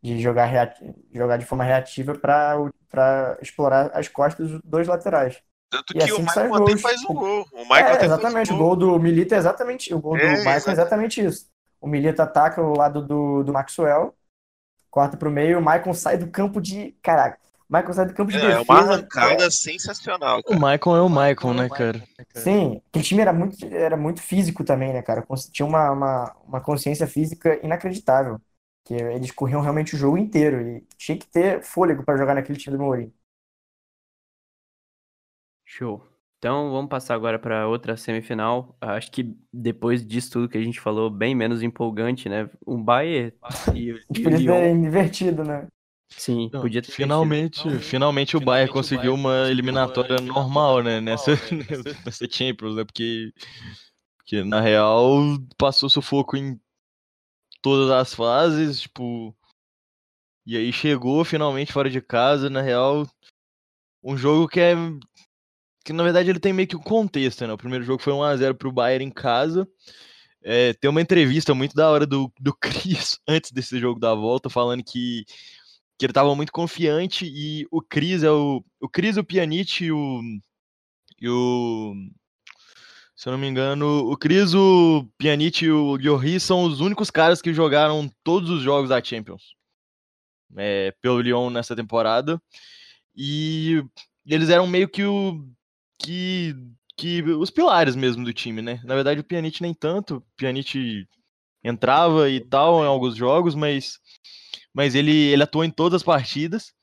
de 0.01 0.19
jogar, 0.21 0.45
reati- 0.45 0.93
jogar 1.13 1.37
de 1.37 1.45
forma 1.45 1.63
reativa 1.63 2.15
para 2.17 3.37
explorar 3.41 3.91
as 3.93 4.07
costas 4.07 4.49
dos 4.51 4.61
dois 4.63 4.87
laterais. 4.87 5.41
Tanto 5.69 5.93
E 5.93 6.01
que 6.01 6.11
assim 6.11 6.21
o 6.21 6.21
Michael 6.21 6.53
até 6.55 6.75
gols. 6.75 6.81
faz 6.81 7.03
um 7.03 7.13
O- 7.13 7.15
gol. 7.15 7.45
O 7.51 7.63
Michael 7.63 7.85
É, 7.85 7.93
até 7.93 8.05
exatamente, 8.05 8.53
o 8.53 8.57
gol 8.57 8.75
do 8.75 8.99
Milito 8.99 9.33
é 9.35 9.37
exatamente, 9.37 9.93
o 9.93 9.99
gol 10.01 10.17
do 10.17 10.37
É, 10.37 10.39
Michael 10.39 10.63
é 10.67 10.71
exato. 10.71 10.73
exatamente 10.73 11.23
isso. 11.23 11.49
O 11.81 11.87
Milito 11.87 12.21
ataca 12.21 12.61
o 12.61 12.75
lado 12.75 13.05
do, 13.05 13.43
do 13.43 13.53
Maxwell, 13.53 14.15
corta 14.91 15.17
pro 15.17 15.31
meio, 15.31 15.59
o 15.59 15.61
Michael 15.61 15.93
sai 15.95 16.17
do 16.17 16.29
campo 16.31 16.61
de. 16.61 16.93
Caraca, 17.03 17.39
o 17.69 17.75
Michael 17.77 17.93
sai 17.95 18.07
do 18.07 18.13
campo 18.15 18.31
de 18.31 18.39
É, 18.39 18.39
defesa. 18.39 18.59
uma 18.59 18.79
arrancada 18.79 19.51
sensacional, 19.51 20.41
O 20.43 20.55
cara. 20.55 20.61
Michael 20.61 20.95
é 20.95 21.01
o 21.01 21.09
Michael, 21.09 21.53
né, 21.53 21.69
cara? 21.69 22.03
Sim, 22.33 22.81
aquele 22.89 23.03
time 23.03 23.21
era 23.21 23.33
muito, 23.33 23.65
era 23.65 23.97
muito 23.97 24.21
físico 24.21 24.63
também, 24.63 24.93
né, 24.93 25.01
cara? 25.01 25.25
Tinha 25.51 25.65
uma, 25.65 25.91
uma, 25.91 26.35
uma 26.47 26.61
consciência 26.61 27.07
física 27.07 27.59
inacreditável. 27.65 28.39
Que 28.85 28.93
eles 28.93 29.31
corriam 29.31 29.59
realmente 29.61 29.95
o 29.95 29.97
jogo 29.97 30.17
inteiro 30.17 30.61
e 30.61 30.81
tinha 30.97 31.17
que 31.17 31.27
ter 31.27 31.61
fôlego 31.63 32.03
para 32.05 32.17
jogar 32.17 32.35
naquele 32.35 32.57
time 32.57 32.77
do 32.77 32.83
Mourinho. 32.83 33.13
Show. 35.77 36.03
Então 36.39 36.71
vamos 36.71 36.89
passar 36.89 37.13
agora 37.13 37.37
para 37.37 37.67
outra 37.67 37.95
semifinal. 37.95 38.75
Acho 38.81 39.11
que 39.11 39.35
depois 39.53 40.05
disso 40.05 40.31
tudo 40.31 40.49
que 40.49 40.57
a 40.57 40.63
gente 40.63 40.79
falou, 40.79 41.09
bem 41.09 41.35
menos 41.35 41.61
empolgante, 41.61 42.27
né? 42.27 42.49
O 42.65 42.77
Bayern 42.77 43.31
e, 43.75 43.93
o- 43.93 43.99
Lyon. 44.15 44.61
ter 44.61 44.69
invertido, 44.71 45.43
né? 45.43 45.67
Sim, 46.09 46.49
Não, 46.51 46.61
podia 46.61 46.81
ter 46.81 46.91
finalmente, 46.91 47.79
finalmente, 47.79 48.37
o 48.37 48.39
Bayern 48.39 48.71
conseguiu 48.71 49.13
uma 49.13 49.49
eliminatória 49.51 50.19
normal, 50.21 50.81
né, 50.81 50.99
nessa, 51.01 51.31
nessa 52.05 52.27
Champions, 52.29 52.75
né, 52.75 52.85
porque, 52.85 53.31
porque 54.17 54.43
na 54.43 54.61
real 54.61 55.19
passou 55.57 55.89
sufoco 55.89 56.37
em 56.37 56.59
todas 57.61 57.91
as 57.91 58.15
fases, 58.15 58.81
tipo, 58.81 59.35
e 60.45 60.55
aí 60.55 60.71
chegou 60.71 61.25
finalmente 61.25 61.73
fora 61.73 61.89
de 61.89 62.01
casa, 62.01 62.49
na 62.49 62.61
real, 62.61 63.05
um 64.01 64.15
jogo 64.17 64.47
que 64.47 64.61
é, 64.61 64.73
que 65.87 65.93
na 65.93 66.03
verdade 66.03 66.29
ele 66.29 66.39
tem 66.39 66.51
meio 66.51 66.67
que 66.67 66.75
um 66.75 66.81
contexto, 66.81 67.47
né, 67.47 67.53
o 67.53 67.57
primeiro 67.57 67.85
jogo 67.85 68.03
foi 68.03 68.11
1x0 68.11 68.55
pro 68.55 68.73
Bayern 68.73 69.05
em 69.05 69.09
casa, 69.09 69.65
é, 70.43 70.73
tem 70.73 70.89
uma 70.89 71.01
entrevista 71.01 71.55
muito 71.55 71.73
da 71.73 71.89
hora 71.89 72.05
do, 72.05 72.29
do 72.41 72.53
Cris 72.59 73.17
antes 73.25 73.51
desse 73.53 73.79
jogo 73.79 73.97
da 73.97 74.13
volta, 74.13 74.49
falando 74.49 74.83
que 74.83 75.25
que 75.99 76.05
ele 76.05 76.13
tava 76.13 76.35
muito 76.35 76.51
confiante 76.51 77.25
e 77.25 77.65
o 77.71 77.81
Cris 77.81 78.21
é 78.21 78.29
o 78.29 78.63
o 78.81 78.89
Cris, 78.89 79.17
o 79.17 79.23
Pjanic 79.23 79.85
e 79.85 79.91
o 79.91 80.21
e 81.21 81.29
o 81.29 81.93
se 83.15 83.29
eu 83.29 83.31
não 83.31 83.39
me 83.39 83.47
engano, 83.47 84.11
o 84.11 84.17
Cris, 84.17 84.53
o 84.53 85.07
Pjanic 85.17 85.65
e 85.65 85.71
o 85.71 85.95
Lloris 85.95 86.43
são 86.43 86.63
os 86.63 86.81
únicos 86.81 87.09
caras 87.09 87.41
que 87.41 87.53
jogaram 87.53 88.11
todos 88.23 88.49
os 88.49 88.61
jogos 88.61 88.89
da 88.89 89.03
Champions 89.03 89.55
é, 90.57 90.93
pelo 91.01 91.21
Lyon 91.21 91.49
nessa 91.49 91.75
temporada. 91.75 92.41
E 93.15 93.83
eles 94.25 94.49
eram 94.49 94.67
meio 94.67 94.87
que 94.89 95.03
o 95.03 95.47
que 95.99 96.55
que 96.97 97.21
os 97.21 97.51
pilares 97.51 97.95
mesmo 97.95 98.25
do 98.25 98.33
time, 98.33 98.61
né? 98.61 98.81
Na 98.83 98.95
verdade, 98.95 99.19
o 99.21 99.23
Pjanic 99.23 99.61
nem 99.61 99.73
tanto, 99.73 100.17
o 100.17 100.21
Pjanic 100.35 101.07
entrava 101.63 102.29
e 102.29 102.39
tal 102.39 102.83
em 102.83 102.87
alguns 102.87 103.15
jogos, 103.15 103.53
mas 103.55 103.99
mas 104.73 104.95
ele, 104.95 105.11
ele 105.11 105.43
atuou 105.43 105.63
em 105.63 105.71
todas 105.71 105.97
as 105.97 106.03
partidas. 106.03 106.73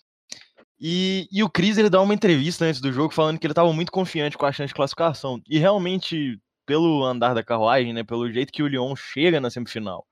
E, 0.80 1.28
e 1.32 1.42
o 1.42 1.50
Cris 1.50 1.78
ele 1.78 1.88
dá 1.90 2.00
uma 2.00 2.14
entrevista 2.14 2.64
antes 2.64 2.80
do 2.80 2.92
jogo 2.92 3.14
falando 3.14 3.38
que 3.38 3.46
ele 3.46 3.52
estava 3.52 3.72
muito 3.72 3.92
confiante 3.92 4.36
com 4.36 4.46
a 4.46 4.52
chance 4.52 4.68
de 4.68 4.74
classificação. 4.74 5.40
E 5.48 5.58
realmente, 5.58 6.40
pelo 6.66 7.04
andar 7.04 7.34
da 7.34 7.44
carruagem, 7.44 7.92
né, 7.92 8.04
pelo 8.04 8.30
jeito 8.32 8.52
que 8.52 8.62
o 8.62 8.66
Lyon 8.66 8.94
chega 8.96 9.40
na 9.40 9.50
semifinal, 9.50 10.06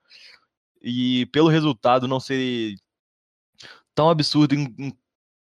e 0.81 1.27
pelo 1.27 1.49
resultado 1.49 2.09
não 2.09 2.21
ser 2.21 2.77
tão 3.95 4.09
absurdo 4.11 4.55
em, 4.55 4.75
em 4.79 4.99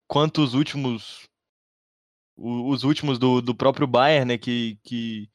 quanto 0.06 0.42
os 0.42 0.54
últimos 0.54 1.28
os 2.40 2.84
últimos 2.84 3.18
do, 3.18 3.42
do 3.42 3.54
próprio 3.54 3.86
Bayern, 3.86 4.24
né, 4.24 4.38
que, 4.38 4.78
que, 4.82 5.28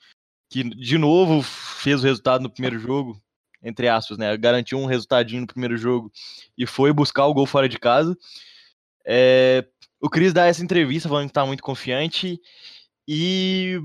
que 0.49 0.63
de 0.63 0.97
novo 0.97 1.43
fez 1.43 2.01
o 2.01 2.03
resultado 2.03 2.41
no 2.41 2.49
primeiro 2.49 2.79
jogo, 2.79 3.21
entre 3.61 3.87
aspas, 3.87 4.17
né, 4.17 4.35
garantiu 4.35 4.79
um 4.79 4.87
resultadinho 4.87 5.41
no 5.41 5.47
primeiro 5.47 5.77
jogo 5.77 6.11
e 6.57 6.65
foi 6.65 6.91
buscar 6.91 7.27
o 7.27 7.33
gol 7.33 7.45
fora 7.45 7.69
de 7.69 7.77
casa. 7.77 8.17
É, 9.05 9.67
o 10.01 10.09
Cris 10.09 10.33
dá 10.33 10.47
essa 10.47 10.63
entrevista 10.63 11.07
falando 11.07 11.27
que 11.27 11.33
tá 11.33 11.45
muito 11.45 11.61
confiante 11.61 12.41
e 13.07 13.79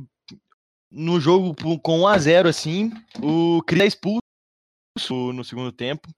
no 0.91 1.21
jogo 1.21 1.55
com 1.83 2.01
1 2.01 2.07
a 2.09 2.19
0 2.19 2.49
assim, 2.49 2.91
o 3.23 3.63
Cris 3.67 3.83
é 3.83 3.87
expulso 3.87 4.23
no 5.35 5.45
segundo 5.45 5.71
tempo. 5.71 6.09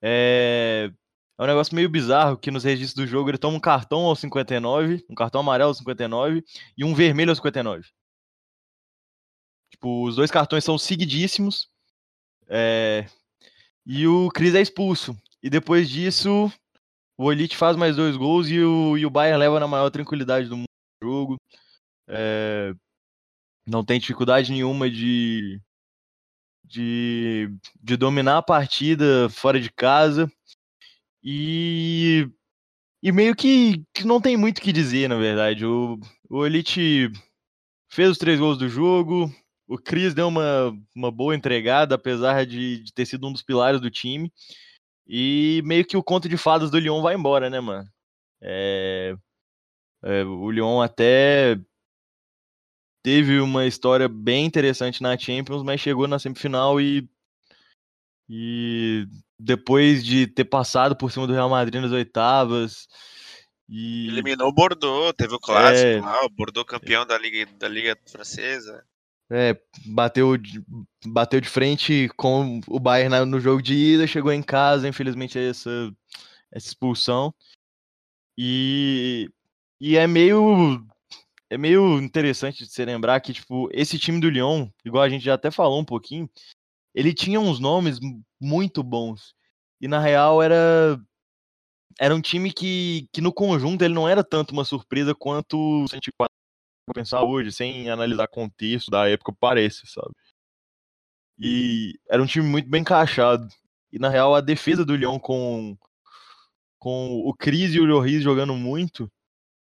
É, 0.00 0.92
é 1.38 1.42
um 1.44 1.46
negócio 1.46 1.74
meio 1.74 1.88
bizarro 1.88 2.36
que 2.36 2.50
nos 2.50 2.64
registros 2.64 3.06
do 3.06 3.08
jogo 3.08 3.30
ele 3.30 3.38
toma 3.38 3.56
um 3.56 3.60
cartão 3.60 4.00
aos 4.00 4.18
59, 4.18 5.04
um 5.08 5.14
cartão 5.14 5.40
amarelo 5.40 5.68
aos 5.68 5.78
59 5.78 6.44
e 6.76 6.84
um 6.84 6.94
vermelho 6.94 7.30
aos 7.30 7.38
59. 7.38 7.86
Tipo, 9.70 10.04
os 10.04 10.16
dois 10.16 10.30
cartões 10.30 10.64
são 10.64 10.76
seguidíssimos. 10.76 11.68
É, 12.48 13.06
e 13.86 14.06
o 14.06 14.28
Cris 14.30 14.54
é 14.54 14.60
expulso. 14.60 15.16
E 15.42 15.48
depois 15.48 15.88
disso, 15.88 16.50
o 17.16 17.30
Elite 17.30 17.56
faz 17.56 17.76
mais 17.76 17.94
dois 17.94 18.16
gols 18.16 18.48
e 18.48 18.60
o, 18.60 18.98
e 18.98 19.06
o 19.06 19.10
Bayern 19.10 19.38
leva 19.38 19.60
na 19.60 19.68
maior 19.68 19.90
tranquilidade 19.90 20.48
do 20.48 20.56
mundo 20.56 20.66
jogo. 21.02 21.36
É, 22.08 22.74
não 23.66 23.84
tem 23.84 24.00
dificuldade 24.00 24.50
nenhuma 24.50 24.90
de, 24.90 25.60
de, 26.64 27.48
de 27.80 27.96
dominar 27.96 28.38
a 28.38 28.42
partida 28.42 29.28
fora 29.30 29.60
de 29.60 29.70
casa. 29.70 30.30
E, 31.22 32.28
e 33.02 33.12
meio 33.12 33.34
que, 33.34 33.84
que 33.94 34.04
não 34.04 34.20
tem 34.20 34.36
muito 34.36 34.58
o 34.58 34.60
que 34.60 34.72
dizer, 34.72 35.08
na 35.08 35.16
verdade. 35.16 35.64
O, 35.66 35.98
o 36.28 36.46
Elite 36.46 37.10
fez 37.90 38.10
os 38.10 38.18
três 38.18 38.38
gols 38.38 38.58
do 38.58 38.68
jogo. 38.68 39.32
O 39.66 39.76
Cris 39.76 40.14
deu 40.14 40.28
uma, 40.28 40.72
uma 40.94 41.10
boa 41.10 41.34
entregada, 41.34 41.94
apesar 41.94 42.46
de, 42.46 42.82
de 42.82 42.92
ter 42.92 43.06
sido 43.06 43.26
um 43.26 43.32
dos 43.32 43.42
pilares 43.42 43.80
do 43.80 43.90
time. 43.90 44.32
E 45.06 45.62
meio 45.64 45.84
que 45.84 45.96
o 45.96 46.02
conto 46.02 46.28
de 46.28 46.36
fadas 46.36 46.70
do 46.70 46.78
Lyon 46.78 47.02
vai 47.02 47.14
embora, 47.14 47.48
né, 47.48 47.60
mano? 47.60 47.88
É, 48.40 49.16
é, 50.02 50.22
o 50.24 50.50
Lyon 50.50 50.80
até 50.80 51.58
teve 53.02 53.40
uma 53.40 53.66
história 53.66 54.08
bem 54.08 54.44
interessante 54.44 55.02
na 55.02 55.16
Champions, 55.16 55.62
mas 55.62 55.80
chegou 55.80 56.06
na 56.06 56.18
semifinal 56.18 56.80
e, 56.80 57.08
e 58.28 59.06
depois 59.38 60.04
de 60.04 60.26
ter 60.26 60.44
passado 60.44 60.96
por 60.96 61.12
cima 61.12 61.26
do 61.26 61.32
Real 61.32 61.48
Madrid 61.48 61.80
nas 61.80 61.92
oitavas. 61.92 62.88
E... 63.68 64.08
Eliminou 64.08 64.48
o 64.48 64.52
Bordeaux, 64.52 65.14
teve 65.16 65.34
o 65.34 65.38
clássico 65.38 65.86
é... 65.86 66.00
lá, 66.00 66.24
o 66.24 66.30
Bordeaux 66.30 66.68
campeão 66.68 67.06
da 67.06 67.18
Liga, 67.18 67.46
da 67.58 67.68
Liga 67.68 67.96
Francesa. 68.10 68.84
É, 69.30 69.60
bateu, 69.84 70.38
de, 70.38 70.64
bateu 71.06 71.38
de 71.38 71.48
frente 71.48 72.08
com 72.16 72.60
o 72.66 72.80
Bayern 72.80 73.26
no 73.26 73.38
jogo 73.38 73.60
de 73.60 73.74
ida, 73.74 74.06
chegou 74.06 74.32
em 74.32 74.42
casa, 74.42 74.88
infelizmente, 74.88 75.38
essa, 75.38 75.70
essa 76.50 76.66
expulsão. 76.66 77.34
E, 78.38 79.28
e 79.78 79.96
é 79.96 80.06
meio 80.06 80.82
é 81.50 81.56
meio 81.56 81.98
interessante 81.98 82.64
de 82.64 82.70
se 82.70 82.84
lembrar 82.84 83.20
que, 83.20 83.32
tipo, 83.32 83.68
esse 83.72 83.98
time 83.98 84.20
do 84.20 84.28
Lyon, 84.28 84.68
igual 84.84 85.02
a 85.02 85.08
gente 85.08 85.24
já 85.24 85.34
até 85.34 85.50
falou 85.50 85.80
um 85.80 85.84
pouquinho, 85.84 86.28
ele 86.94 87.14
tinha 87.14 87.40
uns 87.40 87.60
nomes 87.60 87.98
muito 88.40 88.82
bons. 88.82 89.34
E 89.80 89.88
na 89.88 90.00
real 90.00 90.42
era 90.42 91.00
era 92.00 92.14
um 92.14 92.20
time 92.20 92.52
que, 92.52 93.08
que 93.12 93.20
no 93.20 93.32
conjunto 93.32 93.82
ele 93.82 93.94
não 93.94 94.08
era 94.08 94.22
tanto 94.22 94.52
uma 94.52 94.64
surpresa 94.64 95.14
quanto 95.14 95.84
se 95.88 95.94
a 95.94 95.96
gente 95.96 96.12
pensar 96.94 97.22
hoje, 97.22 97.52
sem 97.52 97.90
analisar 97.90 98.28
contexto 98.28 98.90
da 98.90 99.08
época, 99.08 99.32
parece, 99.38 99.86
sabe? 99.86 100.14
E 101.38 101.98
era 102.08 102.22
um 102.22 102.26
time 102.26 102.46
muito 102.46 102.68
bem 102.68 102.82
encaixado. 102.82 103.48
E 103.92 103.98
na 103.98 104.08
real 104.08 104.34
a 104.34 104.40
defesa 104.40 104.84
do 104.84 104.96
Lyon 104.96 105.18
com 105.18 105.76
com 106.78 107.20
o 107.24 107.34
Cris 107.34 107.74
e 107.74 107.80
o 107.80 107.84
Lloris 107.84 108.22
jogando 108.22 108.54
muito, 108.54 109.10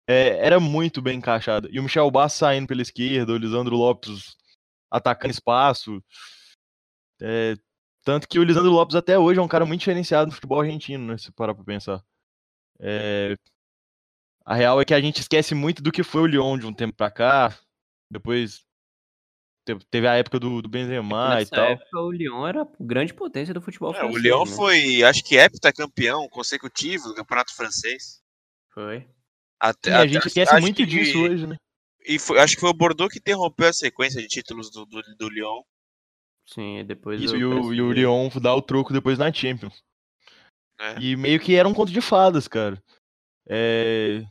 é, 0.07 0.45
era 0.45 0.59
muito 0.59 1.01
bem 1.01 1.17
encaixada. 1.17 1.67
E 1.71 1.79
o 1.79 1.83
Michel 1.83 2.11
Bass 2.11 2.33
saindo 2.33 2.67
pela 2.67 2.81
esquerda, 2.81 3.33
o 3.33 3.37
Lisandro 3.37 3.75
Lopes 3.75 4.35
atacando 4.89 5.33
espaço. 5.33 6.01
É, 7.21 7.55
tanto 8.03 8.27
que 8.27 8.39
o 8.39 8.43
Lisandro 8.43 8.71
Lopes 8.71 8.95
até 8.95 9.17
hoje 9.17 9.39
é 9.39 9.43
um 9.43 9.47
cara 9.47 9.65
muito 9.65 9.79
diferenciado 9.79 10.27
no 10.27 10.33
futebol 10.33 10.61
argentino, 10.61 11.07
né? 11.07 11.17
Se 11.17 11.31
parar 11.31 11.53
pra 11.53 11.63
pensar. 11.63 12.03
É, 12.79 13.35
a 14.45 14.55
real 14.55 14.79
é 14.79 14.85
que 14.85 14.93
a 14.93 15.01
gente 15.01 15.19
esquece 15.19 15.53
muito 15.53 15.81
do 15.81 15.91
que 15.91 16.03
foi 16.03 16.21
o 16.21 16.25
Lyon 16.25 16.57
de 16.57 16.65
um 16.65 16.73
tempo 16.73 16.95
pra 16.95 17.11
cá. 17.11 17.57
Depois 18.09 18.65
teve 19.91 20.07
a 20.07 20.15
época 20.15 20.39
do, 20.39 20.61
do 20.61 20.69
Benzema 20.69 21.41
e 21.41 21.45
tal. 21.45 21.65
época 21.65 21.99
o 21.99 22.11
Lyon 22.11 22.47
era 22.47 22.61
a 22.61 22.67
grande 22.79 23.13
potência 23.13 23.53
do 23.53 23.61
futebol 23.61 23.91
é, 23.91 23.95
francês. 23.95 24.15
O 24.15 24.19
Lyon 24.19 24.45
né? 24.45 24.51
foi, 24.55 25.03
acho 25.03 25.23
que 25.23 25.35
heptacampeão 25.35 26.29
consecutivo 26.29 27.09
do 27.09 27.15
Campeonato 27.15 27.53
Francês. 27.53 28.21
Foi. 28.73 29.05
Até, 29.59 29.93
a 29.93 30.07
gente 30.07 30.27
esquece 30.27 30.57
muito 30.61 30.77
que, 30.77 30.85
disso 30.85 31.19
hoje, 31.19 31.47
né? 31.47 31.57
E 32.05 32.17
foi, 32.17 32.39
acho 32.39 32.55
que 32.55 32.61
foi 32.61 32.69
o 32.69 32.73
Bordeaux 32.73 33.11
que 33.11 33.19
interrompeu 33.19 33.67
a 33.67 33.73
sequência 33.73 34.21
de 34.21 34.27
títulos 34.27 34.71
do, 34.71 34.85
do, 34.85 35.01
do 35.17 35.29
Lyon. 35.29 35.61
Sim, 36.47 36.85
depois 36.85 37.21
Isso, 37.21 37.35
e 37.35 37.43
o, 37.43 37.73
e 37.73 37.81
o 37.81 37.91
Lyon 37.91 38.29
dá 38.41 38.55
o 38.55 38.61
troco 38.61 38.93
depois 38.93 39.17
na 39.17 39.31
Champions. 39.31 39.83
É. 40.79 40.99
E 40.99 41.15
meio 41.15 41.39
que 41.39 41.55
era 41.55 41.67
um 41.67 41.73
conto 41.73 41.91
de 41.91 42.01
fadas, 42.01 42.47
cara. 42.47 42.81
É... 43.47 44.23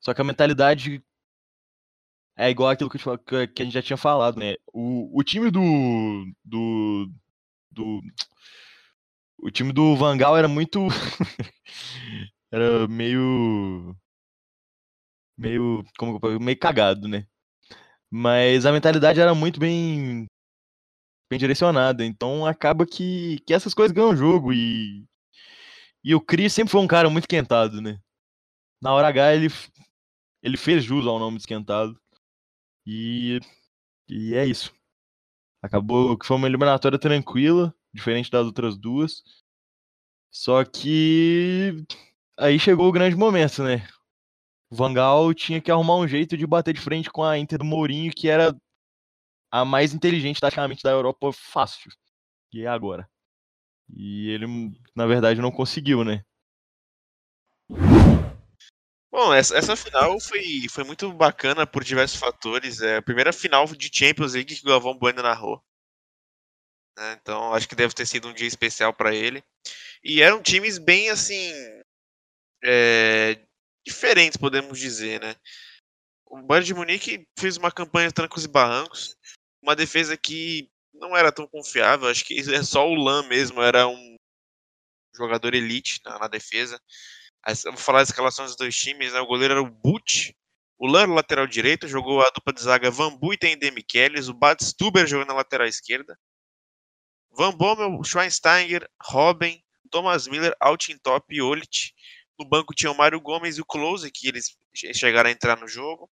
Só 0.00 0.14
que 0.14 0.20
a 0.20 0.24
mentalidade 0.24 1.02
é 2.36 2.50
igual 2.50 2.70
aquilo 2.70 2.90
que, 2.90 2.98
que 2.98 3.62
a 3.62 3.64
gente 3.64 3.74
já 3.74 3.82
tinha 3.82 3.96
falado, 3.96 4.38
né? 4.38 4.54
O, 4.72 5.18
o 5.18 5.24
time 5.24 5.50
do, 5.50 5.60
do, 6.44 7.10
do. 7.70 8.00
O 9.38 9.50
time 9.50 9.72
do 9.72 9.96
Vangal 9.96 10.36
era 10.36 10.48
muito. 10.48 10.86
era 12.52 12.86
meio 12.86 13.96
meio, 15.36 15.84
como 15.98 16.20
meio 16.40 16.58
cagado, 16.58 17.08
né? 17.08 17.26
Mas 18.10 18.64
a 18.64 18.72
mentalidade 18.72 19.20
era 19.20 19.34
muito 19.34 19.58
bem 19.58 20.26
bem 21.30 21.38
direcionada, 21.38 22.04
então 22.04 22.46
acaba 22.46 22.86
que, 22.86 23.38
que 23.46 23.54
essas 23.54 23.74
coisas 23.74 23.92
ganham 23.92 24.16
jogo 24.16 24.52
e 24.52 25.04
e 26.04 26.14
o 26.14 26.20
Chris 26.20 26.52
sempre 26.52 26.70
foi 26.72 26.80
um 26.82 26.86
cara 26.86 27.08
muito 27.10 27.24
esquentado, 27.24 27.80
né? 27.80 27.98
Na 28.82 28.92
hora 28.94 29.08
H 29.08 29.34
ele 29.34 29.48
ele 30.42 30.56
fez 30.56 30.84
jus 30.84 31.06
ao 31.06 31.18
nome 31.18 31.38
de 31.38 31.42
esquentado. 31.44 31.98
E 32.86 33.40
e 34.08 34.34
é 34.34 34.46
isso. 34.46 34.72
Acabou 35.62 36.18
que 36.18 36.26
foi 36.26 36.36
uma 36.36 36.48
eliminatória 36.48 36.98
tranquila, 36.98 37.74
diferente 37.94 38.30
das 38.30 38.46
outras 38.46 38.76
duas. 38.78 39.22
Só 40.30 40.64
que 40.64 41.84
aí 42.38 42.58
chegou 42.58 42.88
o 42.88 42.92
grande 42.92 43.16
momento, 43.16 43.62
né? 43.62 43.86
o 44.74 44.76
Van 44.76 44.92
Gaal 44.92 45.32
tinha 45.32 45.60
que 45.60 45.70
arrumar 45.70 45.96
um 45.96 46.08
jeito 46.08 46.36
de 46.36 46.46
bater 46.46 46.74
de 46.74 46.80
frente 46.80 47.08
com 47.08 47.22
a 47.22 47.38
Inter 47.38 47.58
do 47.58 47.64
Mourinho, 47.64 48.12
que 48.12 48.28
era 48.28 48.54
a 49.54 49.64
mais 49.64 49.94
inteligente 49.94 50.40
taticamente 50.40 50.82
da 50.82 50.90
Europa 50.90 51.32
fácil. 51.32 51.88
E 52.52 52.62
é 52.62 52.66
agora. 52.66 53.08
E 53.88 54.28
ele, 54.30 54.46
na 54.96 55.06
verdade, 55.06 55.40
não 55.40 55.52
conseguiu, 55.52 56.02
né? 56.02 56.24
Bom, 59.12 59.32
essa, 59.32 59.56
essa 59.56 59.76
final 59.76 60.18
foi, 60.18 60.66
foi 60.68 60.82
muito 60.82 61.12
bacana 61.12 61.64
por 61.64 61.84
diversos 61.84 62.18
fatores. 62.18 62.80
É 62.80 62.96
a 62.96 63.02
primeira 63.02 63.32
final 63.32 63.64
de 63.66 63.96
Champions 63.96 64.34
League 64.34 64.56
que 64.56 64.66
o 64.66 64.70
Galvão 64.70 64.98
Bueno 64.98 65.22
narrou. 65.22 65.62
Né? 66.98 67.16
Então, 67.22 67.54
acho 67.54 67.68
que 67.68 67.76
deve 67.76 67.94
ter 67.94 68.06
sido 68.06 68.26
um 68.26 68.34
dia 68.34 68.48
especial 68.48 68.92
para 68.92 69.14
ele. 69.14 69.40
E 70.02 70.20
eram 70.20 70.42
times 70.42 70.78
bem 70.78 71.10
assim. 71.10 71.52
É, 72.64 73.38
diferentes, 73.86 74.36
podemos 74.36 74.80
dizer, 74.80 75.20
né? 75.20 75.36
O 76.26 76.42
Bayern 76.42 76.66
de 76.66 76.74
Munique 76.74 77.28
fez 77.38 77.56
uma 77.56 77.70
campanha 77.70 78.10
trancos 78.10 78.44
e 78.44 78.48
barrancos, 78.48 79.16
uma 79.64 79.74
defesa 79.74 80.14
que 80.16 80.70
não 80.92 81.16
era 81.16 81.32
tão 81.32 81.48
confiável, 81.48 82.08
acho 82.08 82.24
que 82.24 82.34
é 82.54 82.62
só 82.62 82.86
o 82.86 82.94
Lan 82.94 83.26
mesmo, 83.26 83.62
era 83.62 83.88
um 83.88 84.16
jogador 85.16 85.54
elite 85.54 86.00
na, 86.04 86.18
na 86.18 86.28
defesa. 86.28 86.78
Eu 87.46 87.72
vou 87.72 87.80
falar 87.80 88.00
das 88.00 88.10
escalações 88.10 88.50
dos 88.50 88.56
dois 88.56 88.76
times, 88.76 89.12
né? 89.12 89.20
O 89.20 89.26
goleiro 89.26 89.54
era 89.54 89.62
o 89.62 89.70
Butch, 89.70 90.30
o 90.78 90.86
Lan 90.86 91.14
lateral 91.14 91.46
direito, 91.46 91.88
jogou 91.88 92.20
a 92.20 92.30
dupla 92.30 92.52
de 92.52 92.62
zaga 92.62 92.90
Van 92.90 93.16
Buiten 93.16 93.52
e 93.52 93.56
Demichelis, 93.56 94.28
o 94.28 94.34
Bad 94.34 94.62
Stuber 94.62 95.06
jogou 95.06 95.26
na 95.26 95.34
lateral 95.34 95.66
esquerda. 95.66 96.18
Van 97.30 97.52
Bommel, 97.52 98.02
Schweinsteiger, 98.04 98.88
Robin, 99.02 99.60
Thomas 99.90 100.26
Miller, 100.28 100.54
Altintop 100.60 101.26
e 101.34 101.42
Olit. 101.42 101.92
No 102.38 102.44
banco 102.48 102.74
tinha 102.74 102.90
o 102.90 102.96
Mário 102.96 103.20
Gomes 103.20 103.56
e 103.56 103.60
o 103.60 103.64
Close, 103.64 104.10
que 104.10 104.28
eles 104.28 104.56
chegaram 104.74 105.28
a 105.28 105.32
entrar 105.32 105.56
no 105.56 105.68
jogo. 105.68 106.10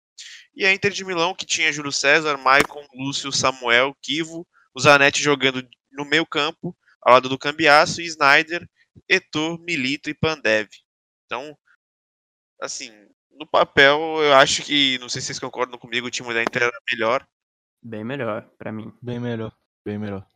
E 0.55 0.67
a 0.67 0.73
Inter 0.73 0.91
de 0.91 1.05
Milão, 1.05 1.35
que 1.35 1.47
tinha 1.47 1.73
Júlio 1.73 1.93
César, 1.93 2.37
Maicon, 2.37 2.87
Lúcio, 2.95 3.33
Samuel, 3.33 3.95
Kivo, 4.03 4.47
o 4.75 4.81
Zanetti 4.81 5.23
jogando 5.23 5.67
no 5.93 6.05
meio 6.05 6.27
campo, 6.27 6.77
ao 7.03 7.15
lado 7.15 7.29
do 7.29 7.39
Cambiaço, 7.39 8.01
e 8.01 8.07
Snyder, 8.07 8.69
Etor, 9.09 9.59
Milito 9.61 10.11
e 10.11 10.15
Pandev. 10.15 10.69
Então, 11.27 11.57
assim, 12.61 12.93
no 13.31 13.47
papel, 13.47 13.99
eu 14.23 14.35
acho 14.35 14.63
que, 14.63 14.99
não 14.99 15.09
sei 15.09 15.21
se 15.21 15.29
vocês 15.29 15.39
concordam 15.39 15.79
comigo, 15.79 16.07
o 16.07 16.11
time 16.11 16.35
da 16.35 16.43
Inter 16.43 16.65
era 16.65 16.81
melhor. 16.93 17.27
Bem 17.83 18.05
melhor, 18.05 18.49
para 18.59 18.71
mim. 18.71 18.93
Bem 19.01 19.19
melhor, 19.19 19.53
bem 19.85 19.99
melhor. 19.99 20.27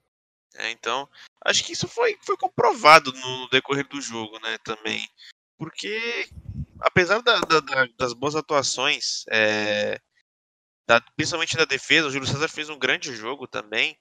É, 0.56 0.70
então, 0.70 1.08
acho 1.44 1.64
que 1.64 1.72
isso 1.72 1.88
foi, 1.88 2.16
foi 2.22 2.36
comprovado 2.36 3.12
no 3.12 3.48
decorrer 3.50 3.86
do 3.88 4.00
jogo, 4.00 4.38
né, 4.38 4.56
também. 4.64 5.06
Porque 5.58 6.28
apesar 6.84 7.20
da- 7.22 7.40
da- 7.40 7.60
da- 7.60 7.88
das 7.98 8.12
boas 8.12 8.34
atuações, 8.36 9.24
é, 9.30 10.00
da- 10.86 11.00
principalmente 11.16 11.56
da 11.56 11.64
defesa, 11.64 12.08
o 12.08 12.10
Júlio 12.10 12.26
César 12.28 12.48
fez 12.48 12.68
um 12.68 12.78
grande 12.78 13.14
jogo 13.14 13.46
também. 13.46 13.96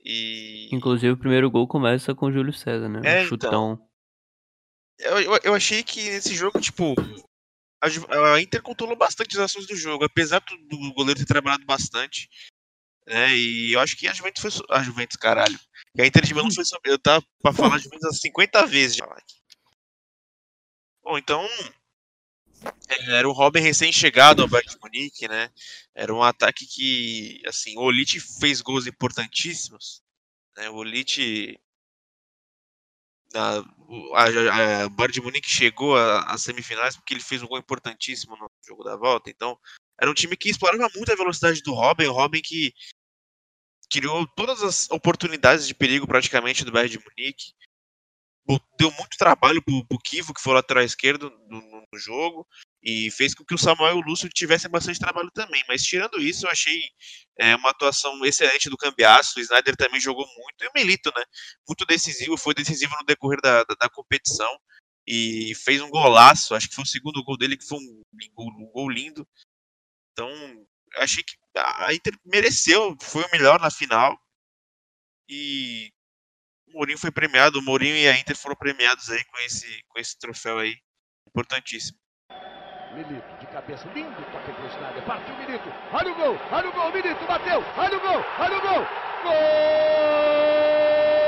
E 0.00 0.68
Inclusive, 0.72 1.12
o 1.12 1.16
primeiro 1.18 1.50
gol 1.50 1.66
começa 1.66 2.14
com 2.14 2.26
o 2.26 2.32
Júlio 2.32 2.52
César, 2.52 2.88
né? 2.88 3.00
É, 3.04 3.22
um 3.22 3.26
chutão. 3.26 3.88
eu, 5.00 5.20
eu, 5.20 5.40
eu 5.44 5.54
achei 5.54 5.82
que 5.82 6.02
nesse 6.10 6.34
jogo, 6.34 6.60
tipo, 6.60 6.94
a, 7.82 8.34
a 8.34 8.40
Inter 8.40 8.62
controlou 8.62 8.96
bastante 8.96 9.34
as 9.36 9.44
ações 9.44 9.66
do 9.66 9.74
jogo, 9.76 10.04
apesar 10.04 10.40
do, 10.40 10.56
do 10.68 10.94
goleiro 10.94 11.18
ter 11.20 11.26
trabalhado 11.26 11.64
bastante. 11.64 12.28
Né, 13.06 13.34
e 13.36 13.72
eu 13.74 13.80
acho 13.80 13.96
que 13.98 14.08
a 14.08 14.14
Juventus 14.14 14.40
foi. 14.40 14.50
A 14.70 14.82
Juventus, 14.82 15.16
caralho. 15.16 15.58
E 15.94 16.00
a 16.02 16.06
Inter 16.06 16.24
de 16.24 16.32
Milão 16.34 16.50
foi. 16.50 16.64
Eu 16.84 16.98
tava 16.98 17.22
pra 17.42 17.52
falar 17.52 17.76
Juventus 17.78 18.06
umas 18.08 18.20
50 18.20 18.66
vezes 18.66 18.96
já. 18.96 19.06
Bom, 21.02 21.18
então. 21.18 21.46
É, 22.88 23.16
Era 23.18 23.28
o 23.28 23.32
Robin 23.32 23.60
recém-chegado 23.60 24.42
ao 24.42 24.48
Bayern 24.48 24.70
de 24.70 24.78
Munique, 24.80 25.28
né? 25.28 25.50
Era 25.94 26.14
um 26.14 26.22
ataque 26.22 26.66
que, 26.66 27.40
assim, 27.46 27.76
o 27.76 27.82
Olite 27.82 28.20
fez 28.20 28.60
gols 28.60 28.86
importantíssimos. 28.86 30.02
Né? 30.56 30.68
O 30.70 30.76
Olite 30.76 31.58
a, 33.34 33.58
a, 34.14 34.84
a- 34.84 34.88
Bayern 34.88 35.12
de 35.12 35.20
Munique 35.20 35.48
chegou 35.50 35.96
às 35.96 36.42
semifinais 36.42 36.96
porque 36.96 37.14
ele 37.14 37.22
fez 37.22 37.42
um 37.42 37.46
gol 37.46 37.58
importantíssimo 37.58 38.36
no 38.36 38.48
jogo 38.66 38.84
da 38.84 38.96
volta. 38.96 39.30
Então, 39.30 39.58
era 40.00 40.10
um 40.10 40.14
time 40.14 40.36
que 40.36 40.48
explorava 40.50 40.88
muito 40.94 41.12
a 41.12 41.16
velocidade 41.16 41.62
do 41.62 41.72
Robin, 41.72 42.06
o 42.06 42.12
Robin 42.12 42.40
que 42.42 42.72
criou 43.90 44.26
todas 44.36 44.62
as 44.62 44.90
oportunidades 44.90 45.66
de 45.66 45.74
perigo 45.74 46.06
praticamente 46.06 46.64
do 46.64 46.72
Bayern 46.72 46.98
de 46.98 47.04
Munique. 47.04 47.52
Deu 48.78 48.90
muito 48.92 49.16
trabalho 49.16 49.62
pro, 49.62 49.86
pro 49.86 49.98
Kivo, 49.98 50.34
que 50.34 50.40
foi 50.40 50.52
lateral 50.54 50.84
esquerdo 50.84 51.30
no, 51.48 51.60
no- 51.60 51.84
jogo, 51.96 52.46
e 52.82 53.08
fez 53.12 53.34
com 53.34 53.44
que 53.44 53.54
o 53.54 53.58
Samuel 53.58 53.96
e 53.96 54.00
o 54.00 54.04
Lúcio 54.04 54.28
tivessem 54.28 54.68
bastante 54.70 54.98
trabalho 54.98 55.30
também. 55.32 55.62
Mas 55.68 55.82
tirando 55.82 56.20
isso, 56.20 56.44
eu 56.44 56.50
achei 56.50 56.76
é, 57.38 57.54
uma 57.56 57.70
atuação 57.70 58.24
excelente 58.24 58.68
do 58.68 58.76
Cambiaço. 58.76 59.38
O 59.38 59.42
Snyder 59.42 59.76
também 59.76 60.00
jogou 60.00 60.26
muito. 60.26 60.64
E 60.64 60.66
o 60.68 60.72
Milito, 60.74 61.12
né? 61.16 61.22
Muito 61.68 61.86
decisivo, 61.86 62.36
foi 62.36 62.52
decisivo 62.52 62.94
no 62.98 63.06
decorrer 63.06 63.40
da, 63.40 63.62
da, 63.64 63.74
da 63.82 63.88
competição. 63.88 64.50
E 65.06 65.54
fez 65.64 65.80
um 65.80 65.88
golaço. 65.88 66.54
Acho 66.54 66.68
que 66.68 66.74
foi 66.74 66.84
o 66.84 66.86
segundo 66.88 67.22
gol 67.24 67.38
dele, 67.38 67.56
que 67.56 67.66
foi 67.66 67.78
um, 67.78 68.02
um 68.38 68.70
gol 68.72 68.90
lindo. 68.90 69.26
Então, 70.12 70.28
achei 70.96 71.22
que 71.22 71.34
a 71.56 71.94
Inter 71.94 72.18
mereceu, 72.24 72.96
foi 73.00 73.22
o 73.24 73.30
melhor 73.32 73.60
na 73.60 73.70
final. 73.70 74.18
E 75.28 75.92
Mourinho 76.74 76.98
foi 76.98 77.12
premiado, 77.12 77.60
o 77.60 77.62
Mourinho 77.62 77.94
e 77.94 78.08
a 78.08 78.18
Inter 78.18 78.36
foram 78.36 78.56
premiados 78.56 79.08
aí 79.08 79.22
com 79.24 79.38
esse, 79.38 79.84
com 79.88 80.00
esse 80.00 80.18
troféu 80.18 80.58
aí. 80.58 80.76
Importantíssimo. 81.28 81.96
Milito 82.92 83.36
de 83.40 83.46
cabeça, 83.46 83.88
lindo 83.94 84.14
toque 84.32 84.52
pro. 84.52 85.02
Partiu 85.02 85.36
Milito. 85.36 85.72
Olha 85.92 86.12
o 86.12 86.14
gol, 86.14 86.38
olha 86.50 86.68
o 86.68 86.72
gol, 86.72 86.92
Milito 86.92 87.24
bateu. 87.26 87.62
Olha 87.76 87.96
o 87.96 88.00
gol, 88.00 88.24
olha 88.38 88.58
o 88.58 88.60
gol. 88.60 88.86
Gol! 89.22 91.23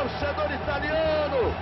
Torcedor 0.00 0.50
italiano. 0.50 1.52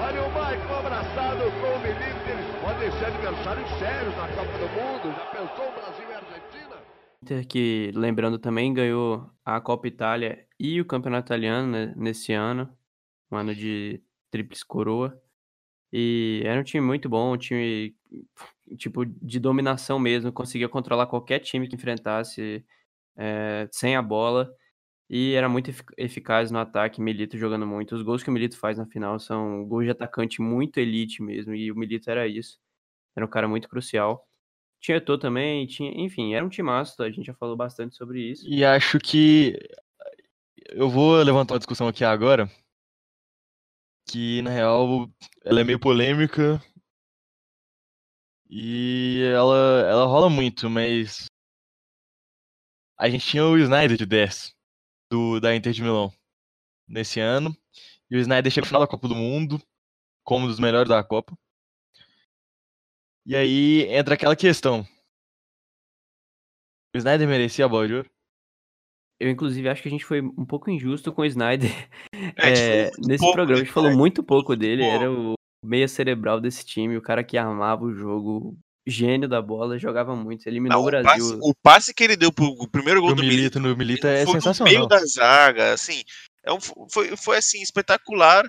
Olha 0.00 0.22
o 0.22 0.32
Maicon 0.32 0.78
abraçado 0.78 1.40
com 1.60 1.74
o 1.74 1.80
Milito. 1.80 2.30
Eles 2.30 2.46
podem 2.62 2.90
ser 2.92 3.06
adversários 3.06 3.68
sérios 3.80 4.16
na 4.16 4.28
Copa 4.28 4.58
do 4.58 4.68
Mundo. 4.68 5.16
Já 5.16 5.26
pensou 5.26 5.68
o 5.68 5.72
Brasil 5.72 6.08
e 6.08 6.12
a 6.12 6.16
Argentina? 6.18 6.76
Inter 7.22 7.46
que, 7.48 7.90
lembrando 7.96 8.38
também, 8.38 8.72
ganhou 8.72 9.28
a 9.44 9.60
Copa 9.60 9.88
Itália 9.88 10.46
e 10.58 10.80
o 10.80 10.84
Campeonato 10.84 11.26
Italiano 11.26 11.66
né, 11.66 11.92
nesse 11.96 12.32
ano, 12.32 12.70
um 13.30 13.36
ano 13.36 13.52
de 13.52 14.00
tríplice 14.30 14.64
coroa. 14.64 15.20
E 15.92 16.42
era 16.44 16.60
um 16.60 16.64
time 16.64 16.86
muito 16.86 17.08
bom, 17.08 17.34
um 17.34 17.36
time 17.36 17.96
tipo 18.78 19.04
de 19.04 19.40
dominação 19.40 19.98
mesmo, 19.98 20.32
conseguia 20.32 20.68
controlar 20.68 21.06
qualquer 21.06 21.40
time 21.40 21.66
que 21.66 21.74
enfrentasse 21.74 22.64
eh, 23.16 23.68
sem 23.72 23.96
a 23.96 24.02
bola 24.02 24.48
e 25.12 25.32
era 25.34 25.48
muito 25.48 25.70
efic- 25.70 25.92
eficaz 25.96 26.52
no 26.52 26.60
ataque, 26.60 27.00
Milito 27.00 27.36
jogando 27.36 27.66
muito. 27.66 27.96
Os 27.96 28.02
gols 28.02 28.22
que 28.22 28.30
o 28.30 28.32
Milito 28.32 28.56
faz 28.56 28.78
na 28.78 28.86
final 28.86 29.18
são 29.18 29.64
gols 29.66 29.84
de 29.84 29.90
atacante 29.90 30.40
muito 30.40 30.78
elite 30.78 31.20
mesmo, 31.20 31.52
e 31.52 31.72
o 31.72 31.74
Milito 31.74 32.08
era 32.08 32.28
isso. 32.28 32.60
Era 33.16 33.26
um 33.26 33.28
cara 33.28 33.48
muito 33.48 33.68
crucial. 33.68 34.24
Tinha 34.80 34.98
Eto'o 34.98 35.18
também, 35.18 35.66
tinha, 35.66 35.90
enfim, 36.00 36.34
era 36.34 36.44
um 36.46 36.48
timaço, 36.48 37.02
a 37.02 37.10
gente 37.10 37.26
já 37.26 37.34
falou 37.34 37.56
bastante 37.56 37.96
sobre 37.96 38.22
isso. 38.22 38.48
E 38.48 38.64
acho 38.64 39.00
que 39.00 39.58
eu 40.68 40.88
vou 40.88 41.16
levantar 41.16 41.54
uma 41.54 41.58
discussão 41.58 41.88
aqui 41.88 42.04
agora, 42.04 42.48
que 44.08 44.40
na 44.42 44.50
real 44.50 45.10
ela 45.44 45.60
é 45.60 45.64
meio 45.64 45.80
polêmica 45.80 46.62
e 48.48 49.22
ela, 49.34 49.80
ela 49.88 50.06
rola 50.06 50.30
muito, 50.30 50.70
mas 50.70 51.26
a 52.96 53.10
gente 53.10 53.26
tinha 53.26 53.44
o 53.44 53.58
Snyder 53.58 53.96
de 53.96 54.06
10 54.06 54.59
do, 55.10 55.40
da 55.40 55.54
Inter 55.54 55.72
de 55.72 55.82
Milão 55.82 56.12
nesse 56.88 57.20
ano, 57.20 57.56
e 58.10 58.16
o 58.16 58.20
Snyder 58.20 58.50
chega 58.50 58.64
no 58.64 58.68
final 58.68 58.82
da 58.82 58.86
Copa 58.88 59.08
do 59.08 59.14
Mundo 59.14 59.60
como 60.24 60.44
um 60.44 60.48
dos 60.48 60.60
melhores 60.60 60.88
da 60.88 61.02
Copa. 61.02 61.36
E 63.26 63.36
aí 63.36 63.82
entra 63.88 64.14
aquela 64.14 64.34
questão. 64.34 64.86
O 66.94 66.98
Snyder 66.98 67.28
merecia 67.28 67.64
a 67.64 67.68
bola 67.68 67.86
de 67.86 67.94
ouro? 67.94 68.10
Eu, 69.20 69.30
inclusive, 69.30 69.68
acho 69.68 69.82
que 69.82 69.88
a 69.88 69.90
gente 69.90 70.04
foi 70.04 70.22
um 70.22 70.46
pouco 70.46 70.70
injusto 70.70 71.12
com 71.12 71.22
o 71.22 71.26
Snyder 71.26 71.70
É, 72.36 72.86
é, 72.86 72.90
nesse 72.98 73.18
pouco 73.18 73.34
programa. 73.34 73.60
A 73.60 73.64
gente 73.64 73.72
falou 73.72 73.90
Snyder. 73.90 73.98
muito 73.98 74.22
pouco 74.24 74.56
dele, 74.56 74.82
era 74.82 75.12
o 75.12 75.34
meia 75.62 75.86
cerebral 75.86 76.40
desse 76.40 76.64
time, 76.64 76.96
o 76.96 77.02
cara 77.02 77.22
que 77.22 77.36
armava 77.36 77.84
o 77.84 77.92
jogo, 77.92 78.58
gênio 78.86 79.28
da 79.28 79.40
bola, 79.42 79.78
jogava 79.78 80.14
muito, 80.16 80.46
eliminou 80.46 80.78
Não, 80.78 80.84
o 80.84 80.86
o, 80.86 80.90
Brasil. 80.90 81.24
passe, 81.24 81.38
o 81.42 81.54
passe 81.62 81.94
que 81.94 82.02
ele 82.04 82.16
deu 82.16 82.32
pro 82.32 82.46
o 82.46 82.68
primeiro 82.68 83.00
gol 83.00 83.10
O 83.10 83.14
do 83.14 83.22
Milito 83.22 83.58
Milito 83.58 83.60
no 83.60 83.76
Milito 83.76 84.06
é 84.06 84.24
foi 84.24 84.34
no 84.34 84.40
sensacional. 84.40 84.72
meio 84.72 84.86
da 84.86 84.98
zaga, 85.04 85.72
assim, 85.72 86.02
é 86.44 86.52
um, 86.52 86.58
foi, 86.90 87.16
foi 87.16 87.36
assim, 87.36 87.60
espetacular. 87.62 88.44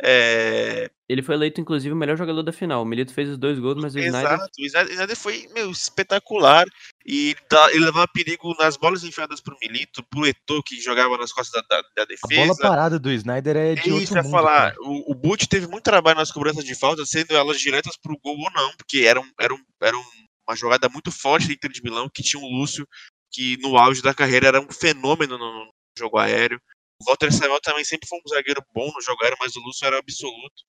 É, 0.00 0.90
Ele 1.08 1.22
foi 1.22 1.34
eleito, 1.34 1.60
inclusive, 1.60 1.92
o 1.92 1.96
melhor 1.96 2.16
jogador 2.16 2.42
da 2.42 2.52
final. 2.52 2.82
O 2.82 2.84
Milito 2.86 3.12
fez 3.12 3.28
os 3.28 3.36
dois 3.38 3.58
gols, 3.58 3.76
mas 3.80 3.94
o 3.94 3.98
Snyder 3.98 4.32
exato, 4.32 4.50
o 4.58 4.64
Snyder, 4.64 5.16
foi 5.16 5.48
meu, 5.54 5.70
espetacular 5.70 6.66
e 7.06 7.36
ele, 7.72 7.84
levava 7.84 8.08
perigo 8.08 8.54
nas 8.58 8.76
bolas 8.76 9.04
enfiadas 9.04 9.40
pro 9.40 9.56
Milito, 9.60 10.02
pro 10.04 10.26
Eto'o 10.26 10.62
que 10.62 10.80
jogava 10.80 11.18
nas 11.18 11.32
costas 11.32 11.62
da, 11.68 11.76
da, 11.76 11.82
da 11.82 12.02
A 12.04 12.28
bola 12.28 12.46
defesa. 12.48 12.62
parada 12.62 12.98
do 12.98 13.12
Snyder 13.12 13.56
é 13.56 13.74
de 13.74 13.90
É 13.90 13.92
outro 13.92 14.02
isso, 14.04 14.14
mundo, 14.16 14.30
falar. 14.30 14.70
cara. 14.72 14.76
O, 14.80 15.12
o 15.12 15.14
Butch 15.14 15.46
teve 15.46 15.66
muito 15.66 15.84
trabalho 15.84 16.18
nas 16.18 16.30
cobranças 16.30 16.64
de 16.64 16.74
falta, 16.74 17.04
sendo 17.04 17.34
elas 17.34 17.60
diretas 17.60 17.96
pro 17.96 18.18
gol 18.18 18.38
ou 18.38 18.50
não, 18.52 18.72
porque 18.76 19.00
era, 19.00 19.20
um, 19.20 19.30
era, 19.38 19.52
um, 19.54 19.58
era 19.82 19.96
um- 19.96 20.04
uma 20.48 20.56
jogada 20.56 20.88
muito 20.88 21.12
forte 21.12 21.52
Inter 21.52 21.70
de 21.70 21.82
Milão, 21.82 22.08
que 22.12 22.22
tinha 22.22 22.42
o 22.42 22.48
Lúcio, 22.48 22.86
que 23.30 23.56
no 23.60 23.76
auge 23.78 24.02
da 24.02 24.12
carreira 24.14 24.48
era 24.48 24.60
um 24.60 24.70
fenômeno 24.72 25.36
no, 25.38 25.64
no 25.66 25.70
jogo 25.98 26.18
aéreo. 26.18 26.60
O 27.02 27.04
Walter 27.06 27.32
Samuel 27.32 27.60
também 27.60 27.84
sempre 27.84 28.08
foi 28.08 28.18
um 28.18 28.28
zagueiro 28.28 28.62
bom 28.72 28.90
no 28.94 29.00
jogo 29.00 29.22
aéreo, 29.22 29.36
mas 29.40 29.56
o 29.56 29.60
Lúcio 29.60 29.86
era 29.86 29.98
absoluto. 29.98 30.62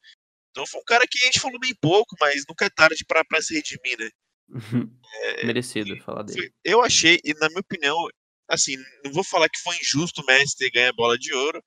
Então 0.52 0.66
foi 0.68 0.82
um 0.82 0.86
cara 0.86 1.06
que 1.10 1.18
a 1.20 1.26
gente 1.26 1.40
falou 1.40 1.60
bem 1.60 1.74
pouco, 1.82 2.16
mas 2.20 2.44
nunca 2.48 2.66
é 2.66 2.70
tarde 2.70 3.04
pra, 3.08 3.24
pra 3.26 3.42
se 3.42 3.54
redimir, 3.54 3.98
né? 4.00 4.10
merecido 5.46 5.96
falar 6.04 6.24
dele. 6.24 6.40
Foi- 6.42 6.52
Eu 6.64 6.82
achei, 6.82 7.20
e 7.24 7.34
na 7.36 7.48
minha 7.50 7.60
opinião, 7.62 7.96
assim, 8.50 8.76
não 9.04 9.12
vou 9.12 9.24
falar 9.24 9.50
que 9.50 9.60
foi 9.62 9.76
injusto 9.78 10.22
o 10.22 10.26
Messi 10.26 10.58
ter 10.58 10.70
ganho 10.72 10.90
a 10.90 10.94
bola 10.94 11.18
de 11.18 11.34
ouro, 11.34 11.64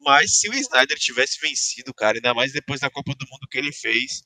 mas 0.00 0.38
se 0.38 0.48
o 0.48 0.54
Snyder 0.54 0.98
tivesse 0.98 1.38
vencido, 1.40 1.92
cara, 1.94 2.18
ainda 2.18 2.34
mais 2.34 2.52
depois 2.52 2.80
da 2.80 2.90
Copa 2.90 3.14
do 3.14 3.26
Mundo 3.30 3.48
que 3.50 3.56
ele 3.58 3.72
fez, 3.72 4.22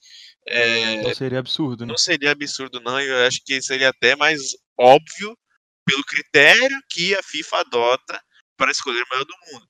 é, 0.48 0.96
Não 1.02 1.14
seria 1.14 1.38
absurdo, 1.38 1.86
né? 1.86 1.92
não 1.92 1.98
seria 1.98 2.30
absurdo, 2.32 2.80
não. 2.80 3.00
Eu 3.00 3.26
acho 3.26 3.40
que 3.44 3.62
seria 3.62 3.90
até 3.90 4.16
mais 4.16 4.40
óbvio 4.78 5.36
pelo 5.86 6.04
critério 6.04 6.76
que 6.90 7.14
a 7.14 7.22
FIFA 7.22 7.60
adota 7.60 8.20
para 8.56 8.70
escolher 8.72 9.02
o 9.02 9.08
melhor 9.10 9.24
do 9.24 9.34
mundo. 9.52 9.68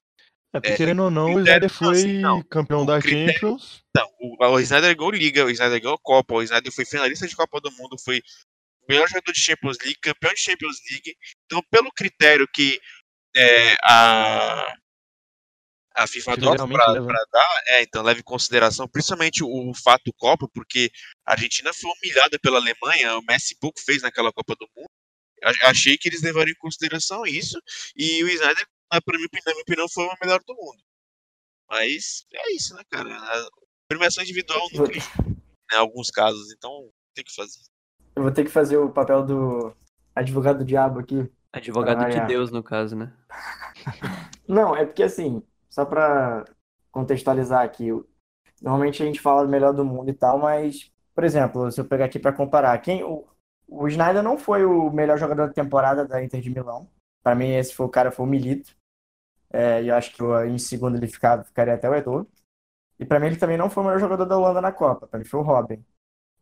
É, 0.52 0.58
porque 0.60 0.72
é, 0.72 0.76
querendo 0.76 1.04
ou 1.04 1.10
não, 1.10 1.26
o 1.34 1.38
Snyder 1.40 1.70
não, 1.80 1.90
assim, 1.90 2.02
foi 2.04 2.12
não. 2.14 2.42
campeão 2.42 2.82
O 2.82 2.86
da 2.86 3.00
critério- 3.00 3.32
Champions. 3.34 3.84
Então, 3.90 4.08
o, 4.18 4.44
o 4.44 4.60
Snyder 4.60 4.96
ganhou 4.96 5.10
Liga, 5.12 5.44
o 5.44 5.50
Snyder 5.50 5.80
ganhou 5.80 5.98
Copa, 5.98 6.34
o 6.34 6.42
Snyder 6.42 6.72
foi 6.72 6.84
finalista 6.84 7.26
de 7.28 7.36
Copa 7.36 7.60
do 7.60 7.70
Mundo, 7.72 7.96
foi 7.98 8.20
melhor 8.88 9.06
jogador 9.08 9.32
de 9.32 9.40
Champions 9.40 9.78
League, 9.80 9.98
campeão 10.00 10.32
de 10.34 10.40
Champions 10.40 10.76
League. 10.90 11.14
Então, 11.46 11.62
pelo 11.70 11.92
critério 11.92 12.48
que 12.52 12.80
é, 13.36 13.74
a, 13.84 14.74
a 15.94 16.06
FIFA 16.08 16.32
adota 16.32 16.66
para 16.66 17.24
dar, 17.32 17.62
é, 17.68 17.82
então 17.82 18.02
leva 18.02 18.18
em 18.18 18.24
consideração 18.24 18.88
principalmente 18.88 19.44
o, 19.44 19.72
fato 19.74 20.12
Copa, 20.16 20.48
porque 20.52 20.90
a 21.24 21.32
Argentina 21.32 21.72
foi 21.72 21.90
humilhada 21.92 22.38
pela 22.40 22.58
Alemanha, 22.58 23.16
o 23.18 23.22
Messi 23.22 23.56
pouco 23.60 23.80
fez 23.80 24.02
naquela 24.02 24.32
Copa 24.32 24.56
do 24.58 24.66
Mundo. 24.76 24.88
A- 25.44 25.70
Achei 25.70 25.96
que 25.96 26.08
eles 26.08 26.22
levariam 26.22 26.52
em 26.52 26.58
consideração 26.60 27.24
isso, 27.24 27.60
e 27.96 28.24
o 28.24 28.28
Snyder, 28.28 28.66
na, 28.92 29.18
mim, 29.18 29.26
na 29.46 29.52
minha 29.52 29.62
opinião, 29.62 29.88
foi 29.88 30.04
o 30.04 30.16
melhor 30.22 30.40
do 30.46 30.54
mundo. 30.54 30.82
Mas 31.68 32.26
é 32.32 32.52
isso, 32.52 32.74
né, 32.74 32.82
cara? 32.90 33.14
A 33.16 33.48
premiação 33.88 34.22
individual 34.24 34.68
não 34.74 34.84
tem, 34.86 35.00
em 35.72 35.76
alguns 35.76 36.10
casos, 36.10 36.52
então 36.52 36.90
tem 37.14 37.24
que 37.24 37.34
fazer. 37.34 37.60
Eu 38.16 38.22
vou 38.24 38.32
ter 38.32 38.44
que 38.44 38.50
fazer 38.50 38.76
o 38.76 38.90
papel 38.90 39.24
do 39.24 39.74
advogado 40.14 40.58
do 40.58 40.64
diabo 40.64 40.98
aqui. 40.98 41.30
Advogado 41.52 42.02
Ah, 42.02 42.08
de. 42.08 42.26
Deus, 42.26 42.50
no 42.50 42.62
caso, 42.62 42.96
né? 42.96 43.12
Não, 44.46 44.74
é 44.74 44.84
porque 44.84 45.02
assim, 45.02 45.42
só 45.68 45.84
pra 45.84 46.44
contextualizar 46.90 47.64
aqui, 47.64 47.88
normalmente 48.60 49.02
a 49.02 49.06
gente 49.06 49.20
fala 49.20 49.44
do 49.44 49.48
melhor 49.48 49.72
do 49.72 49.84
mundo 49.84 50.10
e 50.10 50.14
tal, 50.14 50.38
mas, 50.38 50.90
por 51.14 51.22
exemplo, 51.24 51.70
se 51.70 51.80
eu 51.80 51.84
pegar 51.84 52.06
aqui 52.06 52.18
pra 52.18 52.32
comparar, 52.32 52.76
quem 52.78 53.04
o, 53.04 53.26
o 53.68 53.86
Snyder 53.86 54.22
não 54.22 54.36
foi 54.36 54.64
o 54.64 54.90
melhor 54.90 55.18
jogador 55.18 55.46
da 55.46 55.52
temporada 55.52 56.04
da 56.06 56.22
Inter 56.22 56.40
de 56.40 56.50
Milão. 56.50 56.88
Pra 57.22 57.34
mim, 57.34 57.52
esse 57.52 57.74
foi 57.74 57.86
o 57.86 57.90
cara, 57.90 58.10
foi 58.10 58.26
o 58.26 58.28
Milito. 58.28 58.74
É, 59.52 59.82
e 59.82 59.88
eu 59.88 59.94
acho 59.94 60.12
que 60.14 60.22
eu, 60.22 60.46
em 60.46 60.58
segundo 60.58 60.96
ele 60.96 61.06
fica- 61.08 61.42
ficaria 61.44 61.74
até 61.74 61.88
o 61.90 61.94
Eto'o. 61.94 62.26
E 62.98 63.04
pra 63.04 63.18
mim 63.18 63.26
ele 63.28 63.36
também 63.36 63.56
não 63.56 63.70
foi 63.70 63.82
o 63.82 63.86
melhor 63.86 63.98
jogador 64.00 64.24
da 64.26 64.36
Holanda 64.36 64.60
na 64.60 64.72
Copa, 64.72 65.06
pra 65.06 65.18
mim 65.18 65.24
foi 65.24 65.40
o 65.40 65.42
Robin. 65.42 65.82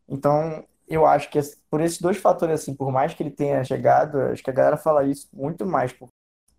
Então, 0.08 0.64
eu 0.88 1.06
acho 1.06 1.30
que 1.30 1.38
por 1.70 1.80
esses 1.80 2.00
dois 2.00 2.16
fatores, 2.16 2.60
assim, 2.62 2.74
por 2.74 2.90
mais 2.90 3.14
que 3.14 3.22
ele 3.22 3.30
tenha 3.30 3.62
chegado, 3.64 4.18
acho 4.20 4.42
que 4.42 4.50
a 4.50 4.52
galera 4.52 4.76
fala 4.76 5.04
isso 5.04 5.28
muito 5.32 5.64
mais 5.66 5.92
por- 5.92 6.08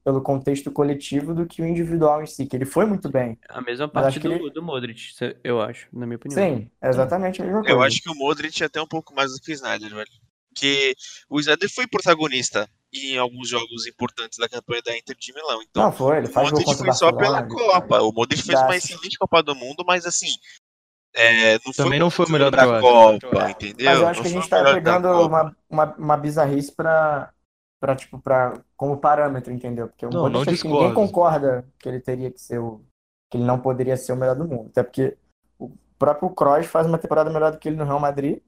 pelo 0.03 0.21
contexto 0.21 0.71
coletivo 0.71 1.33
do 1.35 1.45
que 1.45 1.61
o 1.61 1.65
individual 1.65 2.23
em 2.23 2.25
si, 2.25 2.45
que 2.45 2.55
ele 2.55 2.65
foi 2.65 2.85
muito 2.85 3.09
bem. 3.09 3.37
A 3.49 3.61
mesma 3.61 3.87
parte 3.87 4.19
do, 4.19 4.31
ele- 4.31 4.49
do 4.51 4.63
Modric, 4.63 5.01
eu 5.43 5.61
acho, 5.61 5.87
na 5.91 6.05
minha 6.05 6.15
opinião. 6.15 6.41
Sim, 6.41 6.71
é 6.81 6.89
exatamente 6.89 7.41
a 7.41 7.45
mesma 7.45 7.61
coisa. 7.61 7.75
Eu 7.75 7.81
acho 7.83 8.01
que 8.01 8.09
o 8.09 8.15
Modric 8.15 8.63
é 8.63 8.65
até 8.67 8.81
um 8.81 8.87
pouco 8.87 9.13
mais 9.13 9.31
do 9.33 9.39
que 9.41 9.51
o 9.51 9.53
Snyder, 9.53 9.89
velho. 9.93 10.09
Porque 10.53 10.95
o 11.29 11.39
Snyder 11.39 11.69
foi 11.73 11.87
protagonista 11.87 12.69
em 12.91 13.17
alguns 13.17 13.47
jogos 13.47 13.85
importantes 13.85 14.39
da 14.39 14.49
campanha 14.49 14.81
da 14.81 14.97
Inter 14.97 15.15
de 15.17 15.33
Milão. 15.33 15.61
Então, 15.61 15.83
Não, 15.83 15.91
foi, 15.91 16.17
ele 16.17 16.27
o 16.27 16.31
faz 16.31 16.49
gol 16.49 16.59
Modric 16.59 16.81
o 16.81 16.83
foi 16.85 16.93
só 16.93 17.11
pela 17.11 17.43
Copa. 17.47 18.01
O 18.01 18.11
Modric 18.11 18.41
fez 18.41 18.59
uma 18.59 18.75
excelente 18.75 19.17
Copa 19.17 19.43
do 19.43 19.55
Mundo, 19.55 19.83
mas 19.85 20.05
assim. 20.05 20.35
é, 21.13 21.53
não 21.53 21.73
foi 21.73 21.73
Também 21.85 21.99
não 21.99 22.09
foi 22.09 22.25
o 22.25 22.29
o 22.29 22.31
melhor 22.31 22.51
da 22.51 22.65
da 22.65 22.81
Copa, 22.81 23.49
entendeu? 23.51 23.85
Mas 23.85 23.99
eu 23.99 24.07
acho 24.07 24.19
Não 24.19 24.23
que 24.23 24.27
a 24.27 24.31
foi 24.31 24.41
gente 24.41 24.47
o 24.47 24.49
tá 24.49 24.63
pegando 24.73 25.07
uma, 25.27 25.55
uma, 25.69 25.95
uma 25.95 26.17
bizarrice 26.17 26.71
pra, 26.71 27.31
pra, 27.79 27.95
tipo, 27.95 28.19
pra, 28.19 28.59
como 28.75 28.97
parâmetro, 28.97 29.53
entendeu? 29.53 29.87
Porque 29.87 30.05
o 30.05 30.09
Não, 30.09 30.21
Modric, 30.21 30.45
não 30.45 30.53
acho 30.53 30.61
que 30.61 30.67
ninguém 30.67 30.93
concorda 30.93 31.67
que 31.77 31.87
ele 31.87 31.99
teria 31.99 32.31
que 32.31 32.41
ser 32.41 32.59
o, 32.59 32.83
que 33.29 33.37
ele 33.37 33.45
não 33.45 33.59
poderia 33.59 33.95
ser 33.97 34.13
o 34.13 34.15
melhor 34.15 34.35
do 34.35 34.45
mundo. 34.47 34.69
Até 34.71 34.81
porque 34.81 35.15
o 35.59 35.71
próprio 35.99 36.29
Kroos 36.31 36.65
faz 36.65 36.87
uma 36.87 36.97
temporada 36.97 37.29
melhor 37.29 37.51
do 37.51 37.59
que 37.59 37.67
ele 37.69 37.77
no 37.77 37.85
Real 37.85 37.99
Madrid. 37.99 38.41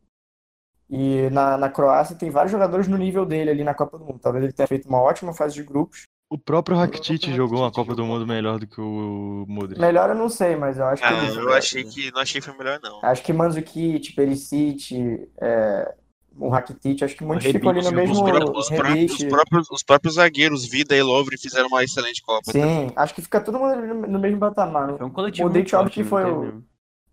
E 0.91 1.29
na, 1.29 1.57
na 1.57 1.69
Croácia 1.69 2.15
tem 2.17 2.29
vários 2.29 2.51
jogadores 2.51 2.85
no 2.87 2.97
nível 2.97 3.25
dele 3.25 3.49
ali 3.49 3.63
na 3.63 3.73
Copa 3.73 3.97
do 3.97 4.03
Mundo. 4.03 4.19
Talvez 4.21 4.43
ele 4.43 4.51
tenha 4.53 4.67
feito 4.67 4.89
uma 4.89 5.01
ótima 5.01 5.33
fase 5.33 5.55
de 5.55 5.63
grupos. 5.63 6.03
O 6.29 6.37
próprio 6.37 6.75
Rakitic 6.77 7.29
jogou 7.33 7.59
uma 7.59 7.71
Copa 7.71 7.95
do 7.95 8.05
Mundo 8.05 8.27
melhor 8.27 8.59
do 8.59 8.67
que 8.67 8.79
o 8.79 9.45
Modric. 9.47 9.79
Melhor 9.79 10.09
eu 10.09 10.15
não 10.15 10.27
sei, 10.29 10.55
mas 10.57 10.77
eu 10.77 10.85
acho 10.85 11.01
que 11.01 11.07
Ah, 11.07 11.27
eu 11.33 11.53
achei 11.53 11.83
que. 11.85 12.11
Não 12.11 12.21
achei 12.21 12.41
que 12.41 12.47
foi 12.47 12.57
melhor, 12.57 12.79
não. 12.83 12.99
Acho 13.03 13.23
que 13.23 13.31
Mandzukic, 13.33 14.13
Perisic, 14.13 15.27
é, 15.41 15.93
o 16.37 16.49
Rakitic, 16.49 17.03
acho 17.03 17.15
que 17.15 17.23
muitos 17.23 17.45
ficam 17.47 17.69
ali 17.71 17.81
no 17.83 17.91
mesmo 17.91 18.13
Os, 18.15 18.21
pró- 18.21 18.51
os 18.57 18.67
próprios, 18.69 18.93
Rebic. 18.95 19.13
os 19.13 19.23
próprios- 19.25 19.71
os 19.71 19.83
próprios 19.83 20.15
zagueiros, 20.15 20.65
Vida 20.65 20.95
e 20.95 21.01
Lovre, 21.03 21.37
fizeram 21.37 21.67
uma 21.67 21.83
excelente 21.83 22.21
Copa. 22.21 22.51
Sim, 22.51 22.91
acho 22.95 23.13
que 23.13 23.21
fica 23.21 23.41
todo 23.41 23.59
mundo 23.59 23.73
ali 23.73 23.87
no 23.87 24.19
mesmo 24.19 24.39
patamar. 24.39 24.97
Foi 24.97 25.05
um 25.05 25.09
coletivo 25.09 25.47
Modric, 25.47 25.73
muito 25.73 25.77
óbvio 25.77 25.93
que 25.93 26.01
não 26.01 26.09
foi 26.09 26.23
o- 26.31 26.39
mesmo. 26.41 26.63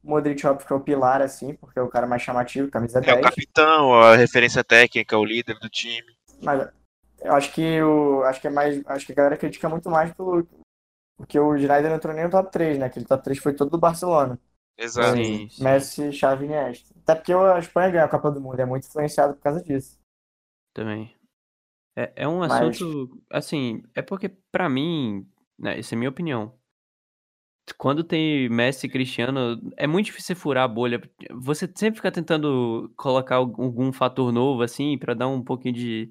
Modric, 0.03 0.47
óbvio 0.47 0.67
que 0.67 0.73
é 0.73 0.77
o 0.77 0.81
pilar, 0.81 1.21
assim, 1.21 1.55
porque 1.55 1.79
é 1.79 1.83
o 1.83 1.89
cara 1.89 2.07
mais 2.07 2.23
chamativo, 2.23 2.71
camisa 2.71 2.99
É 2.99 3.03
o 3.03 3.05
10. 3.05 3.21
capitão, 3.23 3.95
a 3.95 4.17
referência 4.17 4.63
técnica, 4.65 5.19
o 5.19 5.25
líder 5.25 5.59
do 5.59 5.69
time. 5.69 6.17
Mas 6.43 6.69
eu 7.21 7.33
acho 7.35 7.53
que 7.53 7.83
o. 7.83 8.23
Acho 8.23 8.41
que 8.41 8.47
é 8.47 8.51
mais. 8.51 8.81
Acho 8.87 9.07
que 9.07 9.13
a 9.13 9.15
galera 9.15 9.37
critica 9.37 9.69
muito 9.69 9.91
mais 9.91 10.13
pelo. 10.15 10.47
Porque 11.17 11.39
o 11.39 11.57
Snyder 11.57 11.91
não 11.91 11.97
entrou 11.97 12.15
nem 12.15 12.25
no 12.25 12.31
top 12.31 12.53
3, 12.53 12.79
né? 12.79 12.87
Aquele 12.87 13.05
top 13.05 13.25
3 13.25 13.39
foi 13.39 13.53
todo 13.53 13.71
do 13.71 13.79
Barcelona. 13.79 14.39
Exato. 14.79 15.17
Sim, 15.17 15.49
sim. 15.49 15.65
Messi, 15.65 16.13
Xavi 16.13 16.45
e 16.45 16.47
Iniesta. 16.47 16.95
Até 17.03 17.17
porque 17.17 17.33
a 17.33 17.59
Espanha 17.59 17.91
ganhou 17.91 18.07
a 18.07 18.09
Copa 18.09 18.31
do 18.31 18.41
Mundo, 18.41 18.61
é 18.61 18.65
muito 18.65 18.87
influenciado 18.87 19.35
por 19.35 19.43
causa 19.43 19.61
disso. 19.61 19.99
Também. 20.73 21.13
É, 21.97 22.13
é 22.15 22.29
um 22.29 22.39
Mas- 22.39 22.53
assunto, 22.53 23.21
assim, 23.29 23.83
é 23.97 24.01
porque 24.03 24.29
pra 24.53 24.69
mim, 24.69 25.29
né, 25.59 25.77
essa 25.77 25.95
é 25.95 25.97
a 25.97 25.99
minha 25.99 26.11
opinião. 26.11 26.57
Quando 27.77 28.03
tem 28.05 28.49
Messi 28.49 28.87
e 28.87 28.91
Cristiano, 28.91 29.61
é 29.77 29.87
muito 29.87 30.07
difícil 30.07 30.35
você 30.35 30.41
furar 30.41 30.65
a 30.65 30.69
bolha. 30.69 31.01
Você 31.33 31.71
sempre 31.75 31.97
fica 31.97 32.11
tentando 32.13 32.91
colocar 32.97 33.37
algum 33.37 33.93
fator 33.93 34.33
novo, 34.33 34.63
assim, 34.63 34.97
pra 34.99 35.15
dar 35.15 35.29
um 35.29 35.43
pouquinho 35.43 35.75
de. 35.75 36.11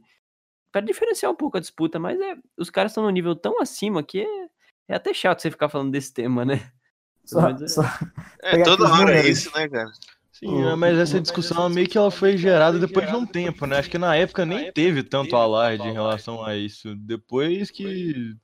Pra 0.71 0.81
diferenciar 0.81 1.31
um 1.31 1.35
pouco 1.35 1.57
a 1.57 1.59
disputa, 1.61 1.97
mas 1.97 2.19
é, 2.19 2.35
os 2.57 2.69
caras 2.69 2.91
estão 2.91 3.03
num 3.03 3.09
nível 3.09 3.35
tão 3.35 3.59
acima 3.61 4.03
que 4.03 4.19
é, 4.21 4.47
é 4.89 4.95
até 4.95 5.13
chato 5.13 5.41
você 5.41 5.49
ficar 5.49 5.69
falando 5.69 5.91
desse 5.91 6.13
tema, 6.13 6.43
né? 6.45 6.69
Só, 7.25 7.49
é- 7.49 7.67
só- 7.67 7.81
É, 8.41 8.63
toda 8.63 8.83
hora 9.01 9.17
é 9.17 9.27
isso, 9.27 9.51
né, 9.57 9.67
cara? 9.67 9.91
Sim, 10.31 10.47
O- 10.63 10.77
mas 10.77 10.97
essa 10.97 11.19
discussão 11.19 11.67
meio 11.69 11.89
que 11.89 11.97
ela 11.97 12.11
foi 12.11 12.37
gerada 12.37 12.77
depois 12.79 13.07
de 13.07 13.15
um 13.15 13.25
tempo, 13.25 13.65
né? 13.65 13.77
Acho 13.79 13.89
que 13.89 13.97
na 13.97 14.15
época 14.15 14.45
nem 14.45 14.71
teve 14.71 15.01
tanto 15.03 15.35
alarde 15.35 15.87
em 15.87 15.93
relação 15.93 16.45
a 16.45 16.55
isso. 16.55 16.95
Depois 16.95 17.71
que. 17.71 18.35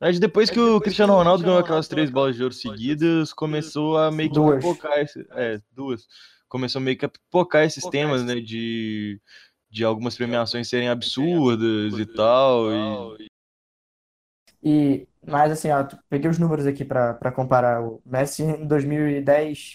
Mas 0.00 0.18
depois 0.18 0.48
que 0.48 0.58
o 0.58 0.80
Cristiano 0.80 1.12
Ronaldo 1.12 1.44
ganhou 1.44 1.58
aquelas 1.58 1.86
três 1.86 2.08
bolas 2.08 2.34
de 2.34 2.42
ouro 2.42 2.54
seguidas, 2.54 3.34
começou 3.34 3.98
a 3.98 4.10
meio 4.10 4.30
que 4.30 4.34
Duas. 4.34 4.64
pipocar 4.64 4.98
esse, 4.98 5.26
é, 5.32 5.60
duas. 5.70 6.08
Começou 6.48 6.80
meio 6.80 6.96
que 6.96 7.04
a 7.04 7.08
pipocar 7.08 7.64
esses 7.64 7.84
temas, 7.84 8.24
né? 8.24 8.36
De, 8.40 9.20
de 9.70 9.84
algumas 9.84 10.16
premiações 10.16 10.68
serem 10.68 10.88
absurdas 10.88 11.98
e 11.98 12.06
tal. 12.06 12.72
E, 12.72 13.28
E, 14.62 15.08
mas 15.24 15.52
assim, 15.52 15.70
ó, 15.70 15.86
peguei 16.08 16.30
os 16.30 16.38
números 16.38 16.66
aqui 16.66 16.82
pra 16.84 17.12
pra 17.12 17.30
comparar. 17.30 17.82
O 17.82 18.00
Messi 18.04 18.42
em 18.42 18.66
2010 18.66 19.74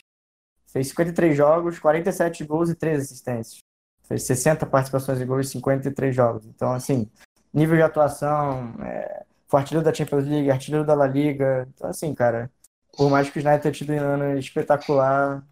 fez 0.66 0.88
53 0.88 1.38
jogos, 1.38 1.78
47 1.78 2.44
gols 2.46 2.72
e 2.72 2.76
13 2.76 3.04
assistências. 3.04 3.60
Fez 4.04 4.24
60 4.24 4.66
participações 4.66 5.22
em 5.22 5.26
gols 5.26 5.48
e 5.48 5.52
53 5.52 6.16
jogos. 6.16 6.46
Então, 6.48 6.72
assim, 6.74 7.10
nível 7.54 7.76
de 7.76 7.84
atuação, 7.84 8.74
é, 8.84 9.24
foi 9.56 9.60
artilheiro 9.62 9.86
da 9.86 9.94
Champions 9.94 10.26
League, 10.26 10.52
artilheiro 10.52 10.86
da 10.86 10.94
La 10.94 11.08
Liga. 11.08 11.68
Então, 11.74 11.90
assim, 11.90 12.14
cara, 12.14 12.52
por 12.98 13.10
mais 13.10 13.30
que 13.30 13.38
o 13.38 13.40
Snyder 13.40 13.62
tenha 13.62 13.72
tido 13.74 13.94
um 13.94 14.00
ano 14.00 14.38
espetacular, 14.38 15.44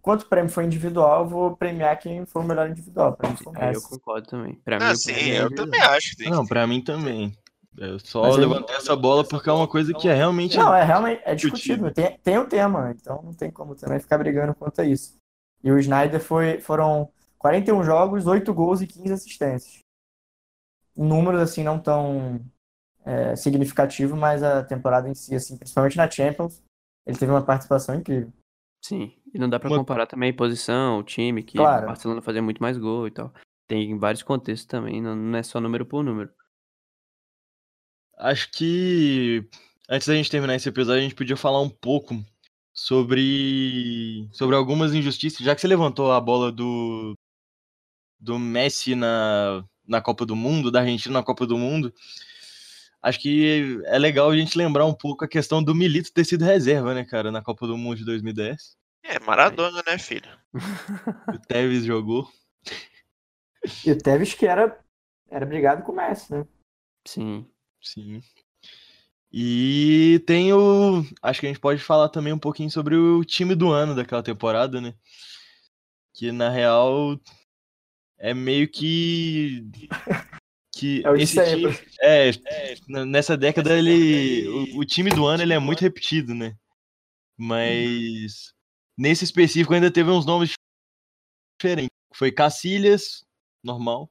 quanto 0.00 0.22
o 0.22 0.26
prêmio 0.26 0.50
foi 0.50 0.64
individual, 0.64 1.22
eu 1.24 1.28
vou 1.28 1.56
premiar 1.56 1.98
quem 1.98 2.24
foi 2.26 2.42
o 2.42 2.44
melhor 2.44 2.68
individual. 2.70 3.14
Pra 3.14 3.28
mim, 3.30 3.36
foi 3.36 3.52
o 3.52 3.56
Aí 3.60 3.74
eu 3.74 3.82
concordo 3.82 4.28
também. 4.28 4.54
Pra 4.64 4.76
Ah, 4.80 4.90
mim, 4.90 4.96
sim, 4.96 5.12
é 5.12 5.40
eu 5.40 5.46
individual. 5.46 5.66
também 5.66 5.80
acho. 5.82 6.10
que 6.10 6.16
Tem 6.16 6.30
não, 6.30 6.42
que... 6.42 6.48
pra 6.48 6.66
mim 6.66 6.80
também. 6.82 7.36
Eu 7.76 7.98
só 8.00 8.22
Mas 8.22 8.34
ele- 8.36 8.46
levantei 8.46 8.74
essa 8.76 8.96
bola 8.96 9.22
porque 9.26 9.48
é 9.48 9.52
uma 9.52 9.68
coisa 9.68 9.92
que 9.94 10.08
é 10.08 10.14
realmente. 10.14 10.56
Não, 10.56 10.74
é 10.74 10.82
realmente 10.84 11.22
é 11.24 11.34
discutível. 11.34 11.92
Tem, 11.92 12.18
tem 12.18 12.38
um 12.38 12.46
tema, 12.46 12.92
então 12.96 13.22
não 13.22 13.32
tem 13.32 13.50
como 13.52 13.74
também 13.76 14.00
ficar 14.00 14.18
brigando 14.18 14.54
quanto 14.54 14.80
a 14.80 14.84
isso. 14.84 15.16
E 15.62 15.70
o 15.70 15.78
Snyder 15.78 16.20
foi, 16.20 16.60
foram 16.60 17.08
41 17.38 17.84
jogos, 17.84 18.26
8 18.26 18.52
gols 18.52 18.80
e 18.80 18.86
15 18.86 19.12
assistências. 19.12 19.78
Números 20.96 21.40
assim 21.40 21.62
não 21.62 21.78
tão 21.78 22.40
é, 23.08 23.34
significativos, 23.36 24.18
mas 24.18 24.42
a 24.42 24.62
temporada 24.62 25.08
em 25.08 25.14
si, 25.14 25.34
assim, 25.34 25.56
principalmente 25.56 25.96
na 25.96 26.10
Champions, 26.10 26.62
ele 27.06 27.16
teve 27.18 27.32
uma 27.32 27.42
participação 27.44 27.94
incrível. 27.94 28.30
Sim, 28.84 29.12
e 29.34 29.38
não 29.38 29.48
dá 29.48 29.58
pra 29.58 29.70
Uma- 29.70 29.78
comparar 29.78 30.06
também 30.06 30.32
posição, 30.32 31.02
time, 31.02 31.42
que 31.42 31.56
Claro. 31.56 31.84
o 31.84 31.86
Barcelona 31.88 32.20
fazia 32.22 32.42
muito 32.42 32.62
mais 32.62 32.76
gol 32.76 33.06
e 33.08 33.10
tal. 33.10 33.32
Tem 33.66 33.98
vários 33.98 34.22
contextos 34.22 34.66
também, 34.66 35.00
não, 35.00 35.16
não 35.16 35.38
é 35.38 35.42
só 35.42 35.60
número 35.60 35.84
por 35.86 36.04
número. 36.04 36.30
Acho 38.18 38.50
que 38.52 39.48
antes 39.88 40.06
da 40.08 40.14
gente 40.14 40.30
terminar 40.30 40.54
esse 40.56 40.68
episódio, 40.68 41.00
a 41.00 41.02
gente 41.02 41.14
podia 41.14 41.36
falar 41.36 41.60
um 41.60 41.70
pouco 41.70 42.14
sobre 42.74 44.28
sobre 44.32 44.54
algumas 44.56 44.92
injustiças, 44.94 45.40
já 45.44 45.54
que 45.54 45.60
você 45.60 45.66
levantou 45.68 46.12
a 46.12 46.20
bola 46.20 46.50
do 46.52 47.14
do 48.20 48.38
Messi 48.38 48.94
na, 48.96 49.64
na 49.86 50.00
Copa 50.00 50.26
do 50.26 50.34
Mundo, 50.34 50.70
da 50.70 50.80
Argentina 50.80 51.14
na 51.14 51.22
Copa 51.22 51.46
do 51.46 51.56
Mundo. 51.56 51.92
Acho 53.02 53.20
que 53.20 53.80
é 53.86 53.98
legal 53.98 54.30
a 54.30 54.36
gente 54.36 54.58
lembrar 54.58 54.84
um 54.84 54.94
pouco 54.94 55.24
a 55.24 55.28
questão 55.28 55.62
do 55.62 55.74
Milito 55.74 56.12
ter 56.12 56.24
sido 56.24 56.44
reserva, 56.44 56.94
né, 56.94 57.04
cara, 57.04 57.30
na 57.30 57.42
Copa 57.42 57.66
do 57.66 57.76
Mundo 57.76 57.98
de 57.98 58.04
2010. 58.04 58.76
É, 59.04 59.18
Maradona, 59.20 59.82
né, 59.86 59.98
filho? 59.98 60.30
O 61.34 61.38
Tevez 61.46 61.84
jogou. 61.84 62.28
E 63.86 63.92
o 63.92 63.98
Tevez 63.98 64.34
que 64.34 64.46
era, 64.46 64.78
era 65.30 65.46
brigado 65.46 65.82
com 65.82 65.92
o 65.92 65.96
Messi, 65.96 66.32
né? 66.32 66.46
Sim. 67.06 67.46
Sim. 67.80 68.20
E 69.32 70.22
tem 70.26 70.52
o. 70.52 71.04
Acho 71.22 71.40
que 71.40 71.46
a 71.46 71.50
gente 71.50 71.60
pode 71.60 71.82
falar 71.82 72.08
também 72.08 72.32
um 72.32 72.38
pouquinho 72.38 72.70
sobre 72.70 72.96
o 72.96 73.24
time 73.24 73.54
do 73.54 73.70
ano 73.70 73.94
daquela 73.94 74.22
temporada, 74.22 74.80
né? 74.80 74.94
Que 76.14 76.32
na 76.32 76.48
real 76.48 77.18
é 78.18 78.32
meio 78.32 78.68
que. 78.68 79.68
Que 80.78 81.02
É 81.04 81.12
esse 81.22 81.34
sempre. 81.34 81.74
time. 81.76 81.88
É, 82.00 82.30
n- 82.88 83.04
nessa 83.06 83.36
década 83.36 83.76
ele. 83.76 84.46
O, 84.76 84.78
o 84.80 84.84
time 84.84 85.10
do 85.10 85.26
ano 85.26 85.42
ele 85.42 85.52
é 85.52 85.58
muito 85.58 85.80
repetido, 85.80 86.34
né? 86.34 86.54
Mas. 87.36 88.52
Nesse 88.96 89.24
específico 89.24 89.74
ainda 89.74 89.90
teve 89.90 90.10
uns 90.10 90.26
nomes 90.26 90.52
diferentes. 91.60 91.90
Foi 92.14 92.32
Cacilhas, 92.32 93.24
normal. 93.62 94.10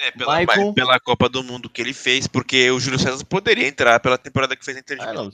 É, 0.00 0.10
pela, 0.10 0.44
mas 0.44 0.74
pela 0.74 1.00
Copa 1.00 1.28
do 1.28 1.42
Mundo 1.42 1.70
que 1.70 1.80
ele 1.80 1.92
fez, 1.94 2.26
porque 2.26 2.70
o 2.70 2.78
Júlio 2.80 2.98
César 2.98 3.24
poderia 3.24 3.66
entrar 3.66 3.98
pela 4.00 4.18
temporada 4.18 4.56
que 4.56 4.64
fez 4.64 4.76
a 4.76 4.80
Inter 4.80 4.98
de 4.98 5.04
Ah, 5.04 5.12
não. 5.12 5.30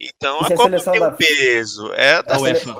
Então 0.00 0.38
Isso 0.40 0.50
a 0.50 0.54
é 0.54 0.56
Copa 0.56 0.70
seleção 0.70 0.92
tem 0.92 1.00
da 1.02 1.08
um 1.08 1.16
peso. 1.16 1.92
É 1.94 2.14
da 2.14 2.22
Da 2.34 2.38
UEFA. 2.40 2.60
seleção- 2.60 2.74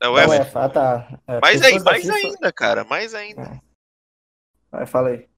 da 0.00 0.06
Da 0.06 0.10
UEFA. 0.12 0.28
UEFA, 0.30 0.64
ah, 0.64 0.68
tá. 0.68 1.20
É, 1.26 1.40
Mais, 1.40 1.62
aí, 1.62 1.80
mais 1.80 2.02
FIFA- 2.04 2.14
ainda, 2.16 2.52
cara. 2.52 2.84
Mais 2.84 3.14
ainda. 3.14 3.60
Vai, 4.70 4.86
fala 4.86 5.10
aí. 5.10 5.28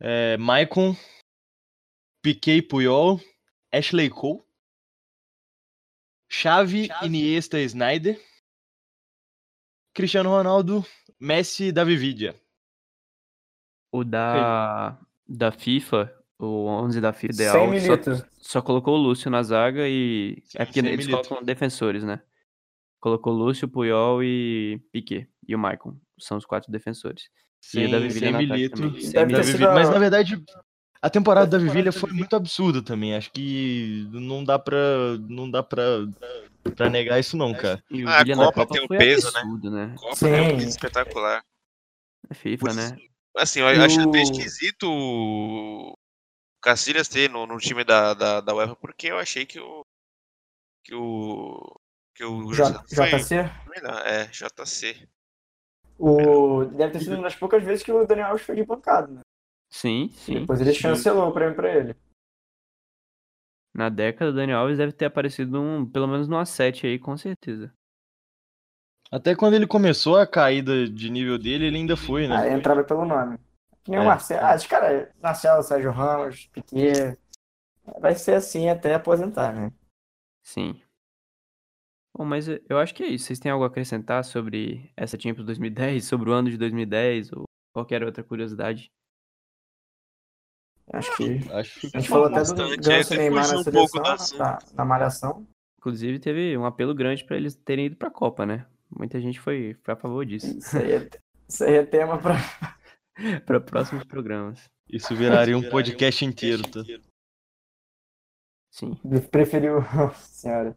É, 0.00 0.36
Maicon, 0.36 0.94
Piquet 2.22 2.58
e 2.58 2.62
Puyol, 2.62 3.20
Ashley 3.72 4.10
Cole, 4.10 4.42
Xavi, 6.30 6.88
Iniesta 7.02 7.58
e 7.58 7.64
Snyder, 7.64 8.20
Cristiano 9.94 10.30
Ronaldo, 10.30 10.84
Messi 11.18 11.64
e 11.64 11.72
Davi 11.72 11.96
Vidia. 11.96 12.34
O 13.90 14.04
da, 14.04 15.00
da 15.26 15.50
FIFA, 15.50 16.12
o 16.38 16.66
11 16.66 17.00
da 17.00 17.12
FIFA 17.12 17.32
ideal, 17.32 17.70
100 17.70 17.80
só, 17.80 18.26
só 18.38 18.62
colocou 18.62 18.94
o 18.94 19.02
Lúcio 19.02 19.30
na 19.30 19.42
zaga 19.42 19.88
e. 19.88 20.42
Sim, 20.44 20.58
é 20.58 20.64
porque 20.64 20.80
100 20.80 20.88
eles 20.88 21.06
milímetros. 21.06 21.28
colocam 21.28 21.46
defensores, 21.46 22.04
né? 22.04 22.22
Colocou 23.00 23.32
Lúcio, 23.32 23.68
Puyol 23.68 24.22
e 24.22 24.82
Piquet. 24.92 25.28
E 25.46 25.54
o 25.54 25.58
Maicon. 25.58 25.96
São 26.18 26.36
os 26.36 26.44
quatro 26.44 26.70
defensores. 26.72 27.30
E 27.74 27.84
o 27.86 27.90
Davi 27.90 28.12
Sem, 28.12 28.32
Villa- 29.56 29.74
Mas 29.74 29.90
na 29.90 29.98
verdade, 29.98 30.42
a 31.02 31.10
temporada 31.10 31.46
da 31.46 31.58
Vivilha 31.58 31.92
foi 31.92 32.10
muito 32.12 32.34
absurda 32.36 32.82
também. 32.82 33.14
Acho 33.14 33.30
que 33.32 34.06
não 34.12 34.44
dá 34.44 34.58
pra, 34.58 34.76
não 35.28 35.50
dá 35.50 35.62
pra, 35.62 35.82
pra 36.76 36.88
negar 36.90 37.18
isso 37.18 37.36
não, 37.36 37.52
cara. 37.52 37.82
Ah, 38.06 38.20
a 38.20 38.24
Copa 38.26 38.52
Copa 38.52 38.74
tem 38.74 38.84
um 38.84 38.88
peso, 38.88 39.32
né? 39.32 39.40
absurdo, 39.40 39.70
né? 39.70 39.94
Copa 39.98 40.16
Sim. 40.16 40.30
é 40.30 40.42
um 40.42 40.56
peso 40.56 40.68
espetacular. 40.68 41.44
É 42.30 42.34
FIFA, 42.34 42.72
né? 42.74 42.96
Assim, 43.36 43.60
eu 43.60 43.66
acho 43.68 44.00
até 44.00 44.22
esquisito 44.22 44.84
o 44.90 45.94
Cacilhas 46.62 47.06
ter 47.08 47.28
no, 47.30 47.46
no 47.46 47.58
time 47.58 47.84
da, 47.84 48.14
da, 48.14 48.40
da 48.40 48.54
UEFA, 48.54 48.74
porque 48.76 49.08
eu 49.08 49.18
achei 49.18 49.44
que 49.44 49.60
o. 49.60 49.84
Que 50.84 50.94
o. 50.94 51.80
Que 52.14 52.24
o 52.24 52.50
J- 52.52 52.82
foi 52.94 53.10
JC? 53.10 53.34
melhor. 53.68 54.02
É, 54.06 54.24
JC. 54.28 55.06
O... 55.98 56.64
Deve 56.64 56.92
ter 56.92 57.00
sido 57.00 57.14
uma 57.14 57.22
das 57.22 57.34
poucas 57.34 57.62
vezes 57.62 57.82
que 57.82 57.92
o 57.92 58.06
Daniel 58.06 58.28
Alves 58.28 58.44
foi 58.44 58.56
de 58.56 58.64
bancada, 58.64 59.08
né? 59.08 59.20
Sim, 59.70 60.10
sim. 60.12 60.40
Depois 60.40 60.60
ele 60.60 60.72
chancelou 60.72 61.28
o 61.28 61.32
prêmio 61.32 61.54
pra 61.54 61.74
ele. 61.74 61.96
Na 63.74 63.88
década, 63.88 64.30
o 64.30 64.34
Daniel 64.34 64.60
Alves 64.60 64.78
deve 64.78 64.92
ter 64.92 65.06
aparecido 65.06 65.60
um, 65.60 65.84
pelo 65.84 66.06
menos 66.06 66.28
numa 66.28 66.46
7 66.46 66.86
aí, 66.86 66.98
com 66.98 67.16
certeza. 67.16 67.72
Até 69.10 69.36
quando 69.36 69.54
ele 69.54 69.66
começou 69.66 70.16
a 70.16 70.26
caída 70.26 70.88
de 70.88 71.10
nível 71.10 71.38
dele, 71.38 71.66
ele 71.66 71.76
ainda 71.76 71.96
foi, 71.96 72.26
né? 72.26 72.36
Ah, 72.36 72.48
entrava 72.50 72.82
pelo 72.82 73.04
nome. 73.04 73.38
Que 73.84 73.90
nem 73.90 74.00
o 74.00 74.02
É. 74.02 74.06
Marcelo. 74.06 74.46
Ah, 74.46 74.56
os 74.56 74.66
caras, 74.66 75.08
Marcelo, 75.22 75.62
Sérgio 75.62 75.92
Ramos, 75.92 76.46
Piquet. 76.46 77.16
Vai 78.00 78.14
ser 78.16 78.34
assim 78.34 78.68
até 78.68 78.94
aposentar, 78.94 79.52
né? 79.52 79.72
Sim. 80.42 80.80
Bom, 82.16 82.24
mas 82.24 82.48
eu 82.48 82.60
eu 82.68 82.78
acho 82.78 82.94
que 82.94 83.02
é 83.02 83.08
isso. 83.08 83.26
Vocês 83.26 83.38
têm 83.38 83.52
algo 83.52 83.64
a 83.64 83.66
acrescentar 83.66 84.24
sobre 84.24 84.90
essa 84.96 85.18
Champions 85.20 85.44
2010, 85.44 86.04
sobre 86.04 86.30
o 86.30 86.32
ano 86.32 86.50
de 86.50 86.56
2010 86.56 87.32
ou 87.32 87.44
qualquer 87.74 88.02
outra 88.02 88.24
curiosidade? 88.24 88.90
Acho 90.92 91.14
que. 91.16 91.52
Acho 91.52 91.86
A 91.94 91.98
gente 91.98 92.08
falou 92.08 92.26
até 92.26 92.42
do 92.42 92.76
Ganso 92.80 93.12
até 93.12 93.22
Neymar 93.22 93.48
na 93.48 93.58
um 93.58 93.62
seleção, 93.62 94.38
na, 94.38 94.58
na 94.74 94.84
malhação. 94.84 95.46
Inclusive, 95.78 96.18
teve 96.18 96.56
um 96.56 96.64
apelo 96.64 96.94
grande 96.94 97.24
pra 97.24 97.36
eles 97.36 97.54
terem 97.54 97.86
ido 97.86 97.96
pra 97.96 98.10
Copa, 98.10 98.46
né? 98.46 98.66
Muita 98.90 99.20
gente 99.20 99.38
foi, 99.38 99.76
foi 99.82 99.94
a 99.94 99.96
favor 99.96 100.24
disso. 100.24 100.56
Isso 100.56 100.78
aí 100.78 100.92
é, 100.92 101.10
isso 101.46 101.64
aí 101.64 101.74
é 101.74 101.84
tema 101.84 102.18
pra. 102.18 102.36
para 103.44 103.60
próximos 103.60 104.04
programas. 104.04 104.64
Isso 104.88 105.14
viraria 105.14 105.56
um 105.56 105.68
podcast 105.68 106.24
inteiro, 106.24 106.62
tá? 106.62 106.82
Sim. 108.70 108.94
Preferiu. 109.30 109.82
Senhora. 110.14 110.76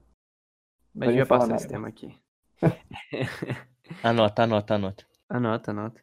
Mas 0.93 1.15
já 1.15 1.25
passar 1.25 1.55
esse 1.55 1.67
tema 1.67 1.87
aqui. 1.87 2.15
Anota, 4.03 4.43
anota, 4.43 4.75
anota. 4.75 5.05
Anota, 5.27 5.71
anota. 5.71 6.01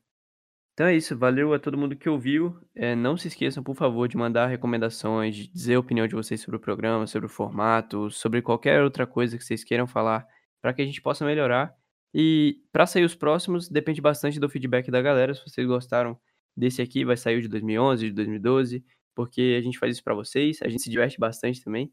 Então 0.75 0.87
é 0.87 0.95
isso, 0.95 1.17
valeu 1.17 1.55
a 1.55 1.59
todo 1.59 1.79
mundo 1.79 1.97
que 1.97 2.09
ouviu. 2.09 2.61
É, 2.75 2.95
não 2.95 3.17
se 3.17 3.29
esqueçam, 3.29 3.63
por 3.63 3.75
favor, 3.75 4.07
de 4.09 4.17
mandar 4.17 4.47
recomendações, 4.47 5.35
de 5.35 5.47
dizer 5.49 5.77
a 5.77 5.81
opinião 5.81 6.07
de 6.07 6.15
vocês 6.15 6.41
sobre 6.41 6.57
o 6.57 6.61
programa, 6.61 7.07
sobre 7.07 7.27
o 7.27 7.31
formato, 7.31 8.11
sobre 8.11 8.43
qualquer 8.43 8.83
outra 8.83 9.07
coisa 9.07 9.39
que 9.39 9.45
vocês 9.45 9.65
queiram 9.65 9.87
falar, 9.87 10.27
para 10.61 10.75
que 10.75 10.83
a 10.83 10.85
gente 10.85 11.01
possa 11.01 11.25
melhorar. 11.25 11.75
E 12.13 12.61
para 12.71 12.87
sair 12.87 13.05
os 13.05 13.15
próximos, 13.15 13.71
depende 13.71 14.03
bastante 14.03 14.39
do 14.39 14.51
feedback 14.51 14.91
da 14.91 15.01
galera. 15.01 15.35
Se 15.35 15.43
vocês 15.47 15.67
gostaram 15.67 16.19
desse 16.55 16.83
aqui, 16.83 17.05
vai 17.05 17.17
sair 17.17 17.39
o 17.39 17.43
de 17.43 17.49
2011, 17.49 18.09
de 18.09 18.13
2012, 18.13 18.85
porque 19.15 19.57
a 19.59 19.63
gente 19.63 19.79
faz 19.79 19.95
isso 19.97 20.05
para 20.05 20.15
vocês, 20.15 20.59
a 20.63 20.69
gente 20.69 20.83
se 20.83 20.91
diverte 20.91 21.19
bastante 21.19 21.65
também. 21.65 21.91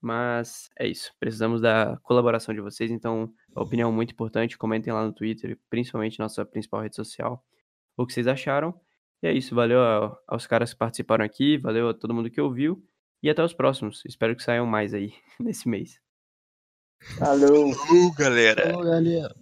Mas 0.00 0.70
é 0.78 0.86
isso, 0.88 1.12
precisamos 1.20 1.60
da 1.60 1.98
colaboração 2.02 2.54
de 2.54 2.60
vocês, 2.60 2.90
então 2.90 3.30
a 3.54 3.62
opinião 3.62 3.90
é 3.90 3.92
muito 3.92 4.12
importante. 4.12 4.56
Comentem 4.56 4.92
lá 4.92 5.04
no 5.04 5.12
Twitter, 5.12 5.58
principalmente 5.68 6.18
nossa 6.18 6.44
principal 6.44 6.80
rede 6.80 6.96
social, 6.96 7.44
o 7.96 8.06
que 8.06 8.12
vocês 8.14 8.26
acharam. 8.26 8.74
E 9.22 9.26
é 9.26 9.32
isso, 9.32 9.54
valeu 9.54 9.80
a- 9.82 10.16
aos 10.26 10.46
caras 10.46 10.72
que 10.72 10.78
participaram 10.78 11.22
aqui, 11.24 11.58
valeu 11.58 11.90
a 11.90 11.94
todo 11.94 12.14
mundo 12.14 12.30
que 12.30 12.40
ouviu. 12.40 12.82
E 13.22 13.28
até 13.28 13.44
os 13.44 13.52
próximos. 13.52 14.02
Espero 14.06 14.34
que 14.34 14.42
saiam 14.42 14.64
mais 14.64 14.94
aí 14.94 15.12
nesse 15.38 15.68
mês. 15.68 16.00
Alô. 17.20 17.70
Uh, 17.70 18.14
galera. 18.16 18.72
galera. 18.82 19.34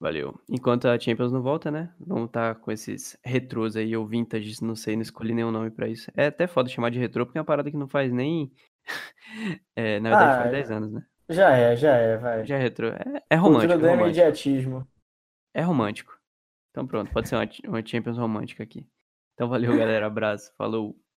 Valeu. 0.00 0.40
Enquanto 0.48 0.86
a 0.88 0.98
Champions 0.98 1.30
não 1.30 1.42
volta, 1.42 1.70
né? 1.70 1.92
Vamos 2.00 2.26
estar 2.26 2.54
com 2.56 2.72
esses 2.72 3.16
retrôs 3.22 3.76
aí, 3.76 3.94
ou 3.96 4.06
vintages, 4.06 4.60
não 4.60 4.74
sei, 4.74 4.96
não 4.96 5.02
escolhi 5.02 5.34
nenhum 5.34 5.50
nome 5.50 5.70
pra 5.70 5.86
isso. 5.88 6.10
É 6.16 6.26
até 6.26 6.46
foda 6.46 6.68
chamar 6.70 6.90
de 6.90 6.98
retrô, 6.98 7.26
porque 7.26 7.38
é 7.38 7.40
uma 7.40 7.44
parada 7.46 7.70
que 7.70 7.76
não 7.76 7.86
faz 7.86 8.10
nem. 8.12 8.50
É, 9.76 10.00
na 10.00 10.10
verdade, 10.10 10.32
Ah, 10.32 10.36
faz 10.36 10.50
é. 10.50 10.50
10 10.50 10.70
anos, 10.70 10.92
né? 10.92 11.06
Já 11.28 11.50
é, 11.56 11.76
já 11.76 11.96
é, 11.96 12.16
vai. 12.18 12.46
Já 12.46 12.56
é 12.56 12.58
retrô. 12.60 12.88
É, 12.88 13.22
é 13.30 13.38
Cultura 13.42 13.76
romântico. 13.76 13.78
do 13.78 13.86
é 13.86 13.94
romântico. 13.94 14.26
imediatismo. 14.26 14.86
É 15.54 15.62
romântico. 15.62 16.18
Então 16.70 16.86
pronto, 16.86 17.12
pode 17.12 17.28
ser 17.28 17.36
uma, 17.36 17.48
uma 17.68 17.86
Champions 17.86 18.18
romântica 18.18 18.62
aqui. 18.62 18.88
Então 19.34 19.48
valeu, 19.48 19.74
galera. 19.76 20.06
Abraço. 20.06 20.52
Falou. 20.56 21.00